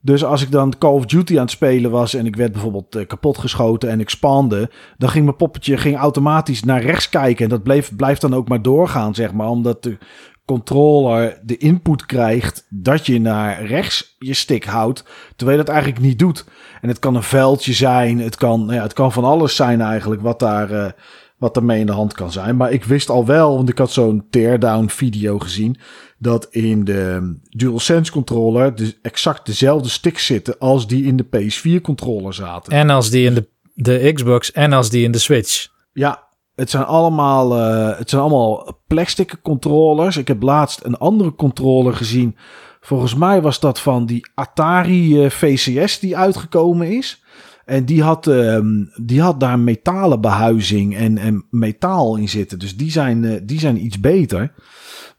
Dus 0.00 0.24
als 0.24 0.42
ik 0.42 0.50
dan 0.50 0.78
Call 0.78 0.92
of 0.92 1.06
Duty 1.06 1.34
aan 1.34 1.42
het 1.42 1.50
spelen 1.50 1.90
was 1.90 2.14
en 2.14 2.26
ik 2.26 2.36
werd 2.36 2.52
bijvoorbeeld 2.52 2.96
uh, 2.96 3.06
kapot 3.06 3.38
geschoten 3.38 3.90
en 3.90 4.00
ik 4.00 4.10
spande, 4.10 4.70
dan 4.96 5.08
ging 5.08 5.24
mijn 5.24 5.36
poppetje 5.36 5.76
ging 5.76 5.96
automatisch 5.96 6.64
naar 6.64 6.82
rechts 6.82 7.08
kijken. 7.08 7.44
En 7.44 7.50
dat 7.50 7.62
bleef, 7.62 7.96
blijft 7.96 8.20
dan 8.20 8.34
ook 8.34 8.48
maar 8.48 8.62
doorgaan, 8.62 9.14
zeg 9.14 9.32
maar, 9.32 9.48
omdat 9.48 9.82
de 9.82 9.98
controller 10.44 11.40
de 11.42 11.56
input 11.56 12.06
krijgt 12.06 12.66
dat 12.68 13.06
je 13.06 13.20
naar 13.20 13.64
rechts 13.64 14.16
je 14.18 14.34
stick 14.34 14.64
houdt, 14.64 15.04
terwijl 15.36 15.58
je 15.58 15.64
dat 15.64 15.74
eigenlijk 15.74 16.04
niet 16.04 16.18
doet. 16.18 16.44
En 16.80 16.88
het 16.88 16.98
kan 16.98 17.14
een 17.14 17.22
veldje 17.22 17.72
zijn, 17.72 18.18
het 18.18 18.36
kan, 18.36 18.60
nou 18.60 18.74
ja, 18.74 18.82
het 18.82 18.92
kan 18.92 19.12
van 19.12 19.24
alles 19.24 19.56
zijn 19.56 19.80
eigenlijk 19.80 20.22
wat 20.22 20.38
daar, 20.38 20.70
uh, 20.70 20.90
wat 21.38 21.56
ermee 21.56 21.80
in 21.80 21.86
de 21.86 21.92
hand 21.92 22.12
kan 22.12 22.32
zijn. 22.32 22.56
Maar 22.56 22.72
ik 22.72 22.84
wist 22.84 23.10
al 23.10 23.26
wel, 23.26 23.56
want 23.56 23.68
ik 23.68 23.78
had 23.78 23.90
zo'n 23.90 24.26
teardown 24.30 24.88
video 24.88 25.38
gezien, 25.38 25.76
dat 26.18 26.46
in 26.50 26.84
de 26.84 27.34
DualSense 27.48 28.12
controller 28.12 28.74
de, 28.74 28.94
exact 29.02 29.46
dezelfde 29.46 29.88
sticks 29.88 30.26
zitten 30.26 30.58
als 30.58 30.86
die 30.86 31.04
in 31.04 31.16
de 31.16 31.26
PS4 31.26 31.80
controller 31.82 32.34
zaten. 32.34 32.72
En 32.72 32.90
als 32.90 33.10
die 33.10 33.26
in 33.26 33.34
de, 33.34 33.48
de 33.74 34.12
Xbox 34.14 34.52
en 34.52 34.72
als 34.72 34.90
die 34.90 35.04
in 35.04 35.12
de 35.12 35.18
Switch. 35.18 35.68
Ja, 35.92 36.21
het 36.54 36.70
zijn 36.70 36.84
allemaal, 36.84 37.58
uh, 37.58 37.98
het 37.98 38.10
zijn 38.10 38.22
allemaal 38.22 38.82
plastic 38.86 39.38
controllers. 39.42 40.16
Ik 40.16 40.28
heb 40.28 40.42
laatst 40.42 40.84
een 40.84 40.96
andere 40.96 41.34
controller 41.34 41.94
gezien. 41.94 42.36
Volgens 42.80 43.14
mij 43.14 43.42
was 43.42 43.60
dat 43.60 43.80
van 43.80 44.06
die 44.06 44.30
Atari 44.34 45.24
uh, 45.24 45.30
VCS 45.30 45.98
die 45.98 46.16
uitgekomen 46.16 46.96
is. 46.96 47.22
En 47.64 47.84
die 47.84 48.02
had, 48.02 48.26
uh, 48.26 48.58
die 49.02 49.20
had 49.20 49.40
daar 49.40 49.58
metalen 49.58 50.20
behuizing 50.20 50.96
en, 50.96 51.18
en 51.18 51.46
metaal 51.50 52.16
in 52.16 52.28
zitten. 52.28 52.58
Dus 52.58 52.76
die 52.76 52.90
zijn, 52.90 53.22
uh, 53.22 53.40
die 53.42 53.58
zijn 53.58 53.84
iets 53.84 54.00
beter. 54.00 54.52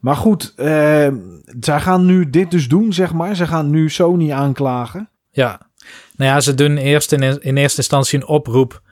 Maar 0.00 0.16
goed, 0.16 0.52
uh, 0.56 0.66
zij 1.60 1.80
gaan 1.80 2.04
nu 2.04 2.30
dit 2.30 2.50
dus 2.50 2.68
doen, 2.68 2.92
zeg 2.92 3.12
maar. 3.12 3.36
Ze 3.36 3.46
gaan 3.46 3.70
nu 3.70 3.90
Sony 3.90 4.32
aanklagen. 4.32 5.08
Ja, 5.30 5.60
nou 6.16 6.30
ja, 6.30 6.40
ze 6.40 6.54
doen 6.54 6.76
eerst 6.76 7.12
in, 7.12 7.42
in 7.42 7.56
eerste 7.56 7.78
instantie 7.78 8.18
een 8.18 8.26
oproep 8.26 8.82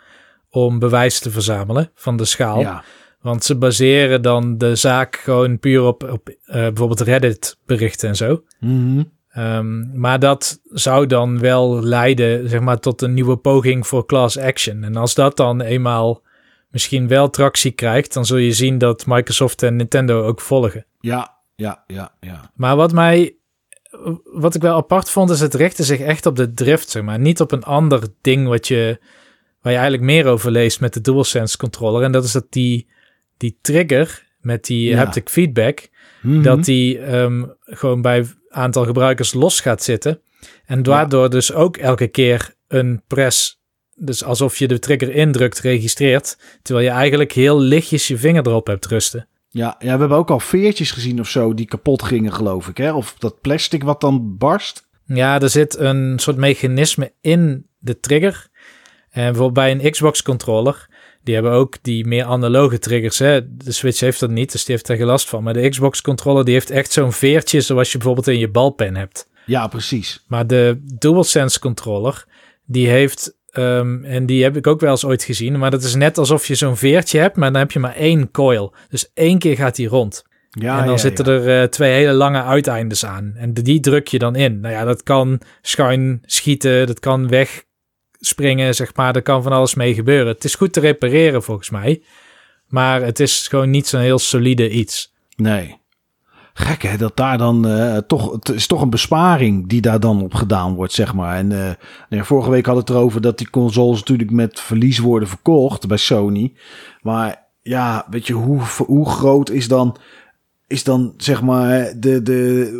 om 0.53 0.79
bewijs 0.79 1.19
te 1.19 1.31
verzamelen 1.31 1.91
van 1.95 2.17
de 2.17 2.25
schaal. 2.25 2.61
Ja. 2.61 2.85
Want 3.21 3.45
ze 3.45 3.57
baseren 3.57 4.23
dan 4.23 4.59
de 4.59 4.75
zaak 4.75 5.17
gewoon 5.17 5.59
puur 5.59 5.83
op, 5.83 6.11
op 6.11 6.29
uh, 6.29 6.35
bijvoorbeeld 6.47 7.01
Reddit 7.01 7.59
berichten 7.67 8.09
en 8.09 8.17
zo. 8.17 8.43
Mm 8.61 9.05
-hmm. 9.31 9.45
um, 9.45 9.91
maar 9.95 10.19
dat 10.19 10.61
zou 10.65 11.07
dan 11.07 11.39
wel 11.39 11.83
leiden 11.83 12.49
zeg 12.49 12.61
maar, 12.61 12.79
tot 12.79 13.03
een 13.03 13.15
nieuwe 13.15 13.37
poging 13.37 13.87
voor 13.87 14.07
class 14.07 14.39
action. 14.39 14.85
En 14.85 14.97
als 14.97 15.15
dat 15.15 15.37
dan 15.37 15.61
eenmaal 15.61 16.23
misschien 16.71 17.09
wel 17.09 17.31
tractie 17.31 17.71
krijgt, 17.71 18.13
dan 18.13 18.27
zul 18.27 18.37
je 18.37 18.53
zien 18.53 18.79
dat 18.79 19.07
Microsoft 19.07 19.63
en 19.63 19.77
Nintendo 19.77 20.25
ook 20.25 20.41
volgen. 20.41 20.87
Ja, 21.01 21.37
ja, 21.55 21.85
ja, 21.87 22.13
ja. 22.21 22.51
Maar 22.55 22.77
wat 22.77 22.93
mij, 22.93 23.37
wat 24.25 24.55
ik 24.55 24.63
wel 24.63 24.77
apart 24.77 25.11
vond, 25.11 25.31
is 25.31 25.41
het 25.41 25.55
richtte 25.55 25.85
zich 25.85 26.01
echt 26.01 26.27
op 26.27 26.37
de 26.37 26.55
drift, 26.55 26.91
zeg 26.91 27.03
maar. 27.03 27.19
Niet 27.19 27.41
op 27.41 27.53
een 27.53 27.65
ander 27.65 28.03
ding 28.21 28.49
wat 28.49 28.69
je, 28.69 28.99
waar 29.63 29.73
je 29.73 29.79
eigenlijk 29.79 30.11
meer 30.11 30.27
over 30.27 30.51
leest 30.51 30.81
met 30.81 30.95
de 30.95 31.01
DualSense 31.01 31.57
controller. 31.57 32.03
En 32.03 32.13
dat 32.13 32.25
is 32.25 32.33
dat 32.33 32.47
die, 32.49 32.87
die 33.37 33.59
trigger 33.61 34.27
met 34.41 34.65
die 34.65 34.89
ja. 34.89 34.97
haptic 34.97 35.29
feedback, 35.29 35.89
mm 36.23 36.33
-hmm. 36.33 36.43
dat 36.43 36.65
die 36.65 37.15
um, 37.15 37.55
gewoon 37.65 38.03
bij 38.03 38.27
aantal 38.49 38.85
gebruikers 38.85 39.33
los 39.33 39.61
gaat 39.61 39.83
zitten. 39.83 40.21
En 40.65 40.83
daardoor 40.83 41.23
ja. 41.23 41.29
dus 41.29 41.53
ook 41.53 41.77
elke 41.77 42.09
keer 42.09 42.55
een 42.69 43.03
press 43.07 43.61
dus 44.05 44.25
alsof 44.25 44.57
je 44.57 44.69
de 44.69 44.79
trigger 44.79 45.15
indrukt, 45.15 45.61
registreert. 45.61 46.39
Terwijl 46.63 46.87
je 46.87 46.93
eigenlijk 46.93 47.33
heel 47.33 47.61
lichtjes 47.61 48.09
je 48.09 48.17
vinger 48.17 48.47
erop 48.47 48.67
hebt 48.67 48.87
rusten. 48.87 49.29
Ja, 49.49 49.77
ja, 49.79 49.93
we 49.93 50.01
hebben 50.01 50.19
ook 50.19 50.31
al 50.31 50.41
veertjes 50.41 50.91
gezien 50.91 51.21
of 51.21 51.29
zo 51.29 51.55
die 51.55 51.67
kapot 51.67 52.03
gingen, 52.03 52.33
geloof 52.33 52.69
ik. 52.69 52.77
Hè? 52.77 52.93
Of 52.93 53.15
dat 53.19 53.41
plastic 53.41 53.83
wat 53.83 54.01
dan 54.01 54.37
barst. 54.39 54.89
Ja, 55.05 55.41
er 55.41 55.51
zit 55.51 55.79
een 55.79 56.19
soort 56.19 56.37
mechanisme 56.37 57.13
in 57.21 57.67
de 57.79 58.01
trigger. 58.01 58.49
En 59.13 59.25
bijvoorbeeld 59.25 59.53
bij 59.53 59.71
een 59.71 59.91
Xbox 59.91 60.23
controller, 60.23 60.87
die 61.23 61.35
hebben 61.35 61.53
ook 61.53 61.77
die 61.83 62.07
meer 62.07 62.25
analoge 62.25 62.79
triggers. 62.79 63.19
Hè? 63.19 63.57
De 63.57 63.73
Switch 63.73 64.01
heeft 64.01 64.21
dat 64.21 64.31
niet, 64.31 64.53
dus 64.53 64.65
die 64.65 64.75
heeft 64.75 64.89
er 64.89 64.97
geen 64.97 65.07
last 65.07 65.29
van. 65.29 65.43
Maar 65.43 65.53
de 65.53 65.69
Xbox 65.69 66.01
controller 66.01 66.45
die 66.45 66.55
heeft 66.55 66.71
echt 66.71 66.93
zo'n 66.93 67.13
veertje 67.13 67.61
zoals 67.61 67.93
je 67.93 67.99
bijvoorbeeld 67.99 68.29
in 68.29 68.39
je 68.39 68.51
balpen 68.51 68.97
hebt. 68.97 69.31
Ja, 69.47 69.67
precies. 69.67 70.25
Maar 70.27 70.47
de 70.47 70.81
DualSense 70.99 71.59
controller, 71.59 72.25
die 72.65 72.89
heeft, 72.89 73.37
ehm, 73.51 74.05
en 74.05 74.27
die 74.27 74.43
heb 74.43 74.57
ik 74.57 74.67
ook 74.67 74.81
wel 74.81 74.91
eens 74.91 75.05
ooit 75.05 75.25
gezien, 75.25 75.59
maar 75.59 75.71
dat 75.71 75.83
is 75.83 75.95
net 75.95 76.19
alsof 76.19 76.47
je 76.47 76.55
zo'n 76.55 76.77
veertje 76.77 77.19
hebt, 77.19 77.37
maar 77.37 77.53
dan 77.53 77.61
heb 77.61 77.73
je 77.73 77.79
maar 77.79 77.97
één 77.97 78.31
coil. 78.31 78.75
Dus 78.89 79.11
één 79.15 79.39
keer 79.39 79.57
gaat 79.57 79.77
die 79.77 79.89
rond. 79.89 80.25
Ja, 80.51 80.79
en 80.79 80.85
dan 80.85 80.95
ja, 80.95 81.01
zitten 81.01 81.25
ja. 81.25 81.33
er 81.33 81.63
eh, 81.63 81.69
twee 81.69 81.93
hele 81.93 82.13
lange 82.13 82.43
uiteindes 82.43 83.05
aan. 83.05 83.33
En 83.37 83.53
die 83.53 83.81
druk 83.81 84.09
je 84.09 84.19
dan 84.19 84.37
in. 84.37 84.61
Nou 84.61 84.75
ja, 84.75 84.85
dat 84.85 85.03
kan 85.03 85.41
schuin 85.63 86.23
schieten, 86.25 86.87
dat 86.87 87.01
kan 87.01 87.29
wegspringen, 88.23 88.75
zeg 88.75 88.95
maar. 88.95 89.17
Er 89.17 89.23
kan 89.23 89.43
van 89.43 89.53
alles 89.53 89.75
mee 89.75 89.95
gebeuren. 89.95 90.33
Het 90.33 90.45
is 90.45 90.55
goed 90.55 90.73
te 90.73 90.81
repareren 90.81 91.43
volgens 91.43 91.71
mij. 91.71 92.03
Maar 92.69 93.03
het 93.03 93.21
is 93.21 93.49
gewoon 93.49 93.71
niet 93.71 93.87
zo'n 93.87 94.01
heel 94.01 94.19
solide 94.19 94.71
iets. 94.71 95.13
Nee. 95.37 95.81
Gek 96.55 96.83
hè, 96.83 96.97
dat 96.97 97.17
daar 97.17 97.39
dan 97.39 97.67
eh, 97.67 97.97
toch, 97.97 98.33
het 98.33 98.49
is 98.49 98.67
toch 98.67 98.83
een 98.83 98.91
besparing 98.91 99.69
die 99.69 99.81
daar 99.81 100.01
dan 100.01 100.23
op 100.23 100.35
gedaan 100.35 100.75
wordt, 100.75 100.93
zeg 100.93 101.15
maar. 101.15 101.37
En 101.37 101.53
eh, 101.53 101.59
nou 101.59 101.77
ja, 102.09 102.25
vorige 102.25 102.51
week 102.51 102.67
hadden 102.67 102.85
we 102.85 102.91
het 102.91 103.01
erover 103.01 103.21
dat 103.21 103.39
die 103.39 103.51
consoles 103.51 103.99
natuurlijk 103.99 104.31
met 104.31 104.61
verlies 104.61 104.99
worden 104.99 105.29
verkocht 105.29 105.89
bij 105.89 105.97
Sony. 105.97 106.53
Maar 107.03 107.49
ja, 107.63 108.07
weet 108.11 108.27
je, 108.27 108.33
hoe, 108.33 108.61
hoe 108.87 109.09
groot 109.09 109.51
is 109.51 109.69
dan, 109.69 109.97
is 110.67 110.85
dan 110.85 111.15
zeg 111.17 111.43
maar 111.43 111.93
de, 111.97 112.23
de, 112.23 112.71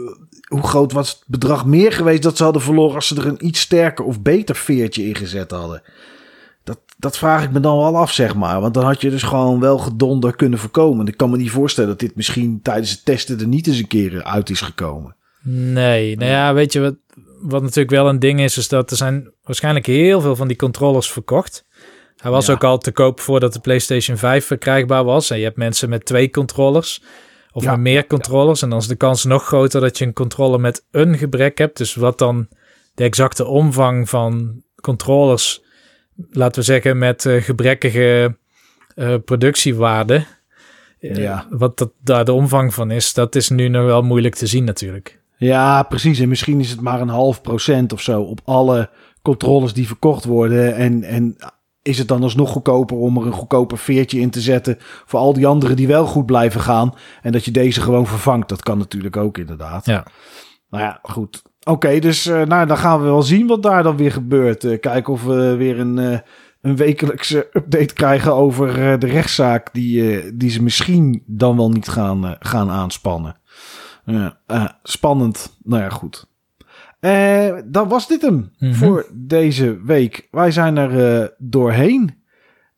hoe 0.53 0.67
groot 0.69 0.93
was 0.93 1.11
het 1.11 1.23
bedrag 1.27 1.67
meer 1.67 1.93
geweest 1.93 2.23
dat 2.23 2.37
ze 2.37 2.43
hadden 2.45 2.63
verloren 2.63 2.95
als 2.95 3.07
ze 3.07 3.17
er 3.17 3.27
een 3.27 3.47
iets 3.47 3.61
sterker 3.61 4.05
of 4.05 4.21
beter 4.23 4.57
veertje 4.57 5.07
in 5.09 5.15
gezet 5.15 5.51
hadden? 5.51 5.83
Dat, 6.65 6.79
dat 6.99 7.19
vraag 7.19 7.45
ik 7.45 7.51
me 7.53 7.61
dan 7.61 7.77
wel 7.79 7.97
af, 7.97 8.13
zeg 8.13 8.35
maar. 8.35 8.61
Want 8.61 8.75
dan 8.75 8.85
had 8.85 9.01
je 9.01 9.11
dus 9.11 9.23
gewoon 9.23 9.61
wel 9.61 9.79
gedonder 9.79 10.37
kunnen 10.37 10.59
voorkomen. 10.59 11.07
Ik 11.07 11.17
kan 11.17 11.31
me 11.31 11.37
niet 11.37 11.51
voorstellen 11.51 11.91
dat 11.91 11.99
dit 11.99 12.17
misschien 12.17 12.61
tijdens 12.63 12.91
het 12.91 13.05
testen 13.05 13.41
er 13.41 13.47
niet 13.47 13.67
eens 13.67 13.79
een 13.79 13.87
keer 13.87 14.25
uit 14.25 14.51
is 14.51 14.61
gekomen. 14.61 15.17
Nee, 15.45 16.17
nou 16.17 16.31
ja, 16.31 16.55
weet 16.55 16.73
je 16.73 16.81
wat, 16.81 16.95
wat 17.41 17.63
natuurlijk 17.63 17.91
wel 17.91 18.09
een 18.09 18.19
ding 18.19 18.41
is, 18.41 18.57
is 18.57 18.69
dat 18.69 18.91
er 18.91 18.97
zijn 18.97 19.31
waarschijnlijk 19.43 19.87
heel 19.87 20.21
veel 20.21 20.37
van 20.37 20.49
die 20.49 20.57
controllers 20.57 21.11
verkocht. 21.11 21.65
Hij 22.17 22.31
was 22.31 22.47
Ja. 22.47 22.53
ook 22.53 22.65
al 22.65 22.79
te 22.79 22.93
koop 22.93 23.21
voordat 23.21 23.53
de 23.53 23.61
PlayStation 23.61 24.17
5 24.17 24.47
verkrijgbaar 24.47 25.05
was. 25.05 25.31
En 25.31 25.39
je 25.39 25.45
hebt 25.45 25.57
mensen 25.57 25.89
met 25.89 26.05
twee 26.05 26.31
controllers 26.31 27.03
of 27.53 27.63
Ja. 27.63 27.77
meer 27.77 28.07
controllers. 28.07 28.63
En 28.63 28.69
dan 28.71 28.79
is 28.79 28.87
de 28.87 28.97
kans 28.97 29.25
nog 29.25 29.45
groter 29.47 29.81
dat 29.81 29.99
je 29.99 30.05
een 30.05 30.13
controller 30.13 30.61
met 30.61 30.85
een 30.91 31.19
gebrek 31.19 31.59
hebt. 31.59 31.77
Dus 31.77 31.95
wat 31.95 32.19
dan 32.19 32.49
de 32.95 33.05
exacte 33.05 33.45
omvang 33.47 34.09
van 34.09 34.63
controllers, 34.81 35.63
laten 36.31 36.61
we 36.61 36.65
zeggen, 36.67 36.99
met 36.99 37.27
eh, 37.27 37.43
gebrekkige 37.43 38.37
eh, 38.95 39.15
productiewaarde. 39.25 40.25
eh, 41.01 41.17
Ja. 41.17 41.47
Wat 41.51 41.79
dat, 41.79 41.91
daar 42.03 42.25
de 42.25 42.33
omvang 42.33 42.75
van 42.75 42.91
is, 42.91 43.13
dat 43.15 43.35
is 43.35 43.49
nu 43.49 43.69
nog 43.69 43.85
wel 43.85 44.03
moeilijk 44.03 44.35
te 44.35 44.47
zien 44.47 44.65
natuurlijk. 44.65 45.21
Ja, 45.37 45.83
precies. 45.83 46.19
En 46.19 46.29
misschien 46.29 46.61
is 46.61 46.71
het 46.71 46.81
maar 46.81 47.01
een 47.01 47.09
half 47.09 47.41
procent 47.43 47.93
of 47.93 48.01
zo 48.01 48.23
op 48.23 48.41
alle 48.45 48.91
controllers 49.23 49.73
die 49.73 49.87
verkocht 49.87 50.25
worden. 50.25 50.75
En, 50.75 51.03
en 51.03 51.37
is 51.83 51.99
het 51.99 52.09
dan 52.09 52.23
alsnog 52.23 52.51
goedkoper 52.51 52.97
om 52.97 53.17
er 53.17 53.27
een 53.27 53.33
goedkoper 53.33 53.79
veertje 53.79 54.21
in 54.21 54.31
te 54.31 54.41
zetten 54.41 54.77
voor 54.81 55.21
al 55.21 55.33
die 55.33 55.47
anderen 55.47 55.77
die 55.77 55.87
wel 55.87 56.07
goed 56.07 56.27
blijven 56.27 56.61
gaan. 56.61 56.95
En 57.23 57.33
dat 57.33 57.45
je 57.45 57.51
deze 57.51 57.81
gewoon 57.81 58.07
vervangt. 58.07 58.49
Dat 58.49 58.63
kan 58.63 58.79
natuurlijk 58.79 59.17
ook 59.17 59.39
inderdaad. 59.39 59.87
Ja. 59.87 60.07
Nou 60.71 60.85
ja, 60.85 60.99
goed. 61.03 61.43
Oké, 61.65 61.99
dus 61.99 62.27
eh, 62.27 62.43
nou, 62.43 62.67
dan 62.67 62.77
gaan 62.77 62.99
we 62.99 63.05
wel 63.05 63.23
zien 63.23 63.47
wat 63.47 63.63
daar 63.63 63.83
dan 63.83 63.97
weer 63.97 64.13
gebeurt. 64.13 64.65
Eh, 64.65 64.81
kijken 64.81 65.13
of 65.13 65.25
we 65.25 65.55
weer 65.55 65.79
een, 65.79 65.99
eh, 65.99 66.19
een 66.61 66.77
wekelijkse 66.77 67.49
update 67.53 67.95
krijgen 67.95 68.35
over 68.35 68.99
de 68.99 69.07
rechtszaak 69.07 69.73
die, 69.73 70.37
die 70.37 70.51
ze 70.51 70.63
misschien 70.63 71.23
dan 71.27 71.57
wel 71.57 71.71
niet 71.71 71.89
gaan, 71.89 72.37
gaan 72.39 72.71
aanspannen. 72.71 73.37
Ja, 74.05 74.79
spannend. 74.83 75.59
Nou 75.63 75.83
ja, 75.83 75.89
goed. 75.89 76.27
Eh, 77.03 77.55
dan 77.65 77.89
was 77.89 78.09
dit 78.09 78.23
hem 78.23 78.51
Mhm. 78.59 78.75
voor 78.75 79.07
deze 79.13 79.81
week. 79.85 80.29
Wij 80.31 80.51
zijn 80.51 80.77
er 80.77 81.21
eh, 81.23 81.29
doorheen. 81.39 82.15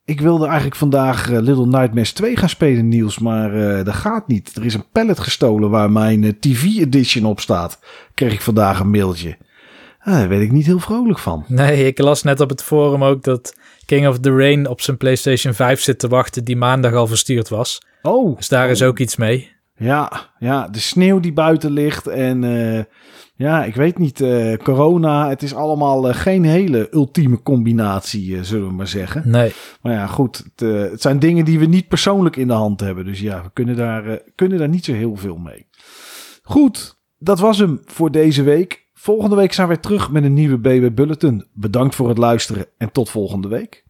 Ik 0.05 0.21
wilde 0.21 0.45
eigenlijk 0.47 0.77
vandaag 0.77 1.31
eh, 1.31 1.41
Little 1.41 1.67
Nightmares 1.67 2.13
2 2.13 2.37
gaan 2.37 2.49
spelen, 2.49 2.89
Niels, 2.89 3.19
maar 3.19 3.85
dat 3.85 3.95
gaat 3.95 4.29
niet. 4.29 4.57
Er 4.57 4.65
is 4.65 4.75
een 4.75 4.91
pallet 4.93 5.19
gestolen 5.21 5.71
waar 5.71 5.91
mijn 5.91 6.39
TV-edition 6.41 7.25
op 7.25 7.41
staat. 7.41 7.79
Kreeg 8.15 8.33
ik 8.33 8.41
vandaag 8.41 8.81
een 8.81 8.91
mailtje. 8.91 9.37
Ah, 9.99 10.15
daar 10.15 10.29
werd 10.29 10.43
ik 10.43 10.53
niet 10.53 10.67
heel 10.67 10.79
vrolijk 10.79 11.19
van. 11.19 11.45
Nee, 11.49 11.87
ik 11.87 11.99
las 11.99 12.23
net 12.23 12.41
op 12.41 12.49
het 12.51 12.63
forum 12.63 13.05
ook 13.05 13.23
dat 13.23 13.55
King 13.87 14.09
of 14.09 14.19
the 14.19 14.37
Rain 14.37 14.69
op 14.69 14.81
zijn 14.81 14.97
PlayStation 14.97 15.55
5 15.55 15.81
zit 15.81 15.99
te 15.99 16.09
wachten, 16.09 16.45
die 16.45 16.57
maandag 16.57 16.93
al 16.93 17.07
verstuurd 17.07 17.49
was. 17.49 17.83
Oh, 18.03 18.37
Dus 18.37 18.49
daar 18.49 18.71
is 18.71 18.83
ook 18.83 18.99
iets 18.99 19.17
mee. 19.17 19.53
Ja, 19.77 20.13
ja, 20.39 20.69
de 20.69 20.79
sneeuw 20.81 21.21
die 21.21 21.33
buiten 21.33 21.71
ligt 21.71 22.07
en 22.07 22.45
ja, 23.37 23.65
ik 23.65 23.75
weet 23.75 23.99
niet, 23.99 24.21
eh, 24.21 24.55
corona, 24.57 25.29
het 25.29 25.43
is 25.43 25.55
allemaal 25.55 26.09
eh, 26.09 26.15
geen 26.15 26.45
hele 26.45 26.89
ultieme 26.91 27.43
combinatie, 27.43 28.37
eh, 28.37 28.43
zullen 28.43 28.69
we 28.69 28.75
maar 28.75 28.89
zeggen. 28.89 29.23
Nee. 29.31 29.53
Maar 29.83 29.93
ja, 29.93 30.07
goed, 30.07 30.37
het, 30.37 30.61
het 30.91 31.01
zijn 31.01 31.19
dingen 31.19 31.45
die 31.45 31.59
we 31.59 31.67
niet 31.67 31.89
persoonlijk 31.89 32.37
in 32.37 32.47
de 32.47 32.53
hand 32.53 32.81
hebben, 32.81 33.05
dus 33.05 33.21
ja, 33.21 33.43
we 33.43 33.51
kunnen 33.53 33.77
daar, 33.77 34.21
kunnen 34.35 34.59
daar 34.59 34.69
niet 34.69 34.85
zo 34.85 34.93
heel 34.93 35.17
veel 35.17 35.37
mee. 35.37 35.67
Goed, 36.43 36.99
dat 37.19 37.41
was 37.41 37.59
hem 37.59 37.81
voor 37.85 38.11
deze 38.11 38.43
week. 38.43 38.83
Volgende 38.95 39.37
week 39.37 39.53
zijn 39.53 39.69
we 39.69 39.81
terug 39.81 40.11
met 40.11 40.25
een 40.25 40.35
nieuwe 40.35 40.59
BB 40.59 40.95
Bulletin. 40.95 41.47
Bedankt 41.53 41.95
voor 41.95 42.09
het 42.09 42.19
luisteren 42.19 42.67
en 42.79 42.93
tot 42.93 43.11
volgende 43.11 43.49
week. 43.49 43.85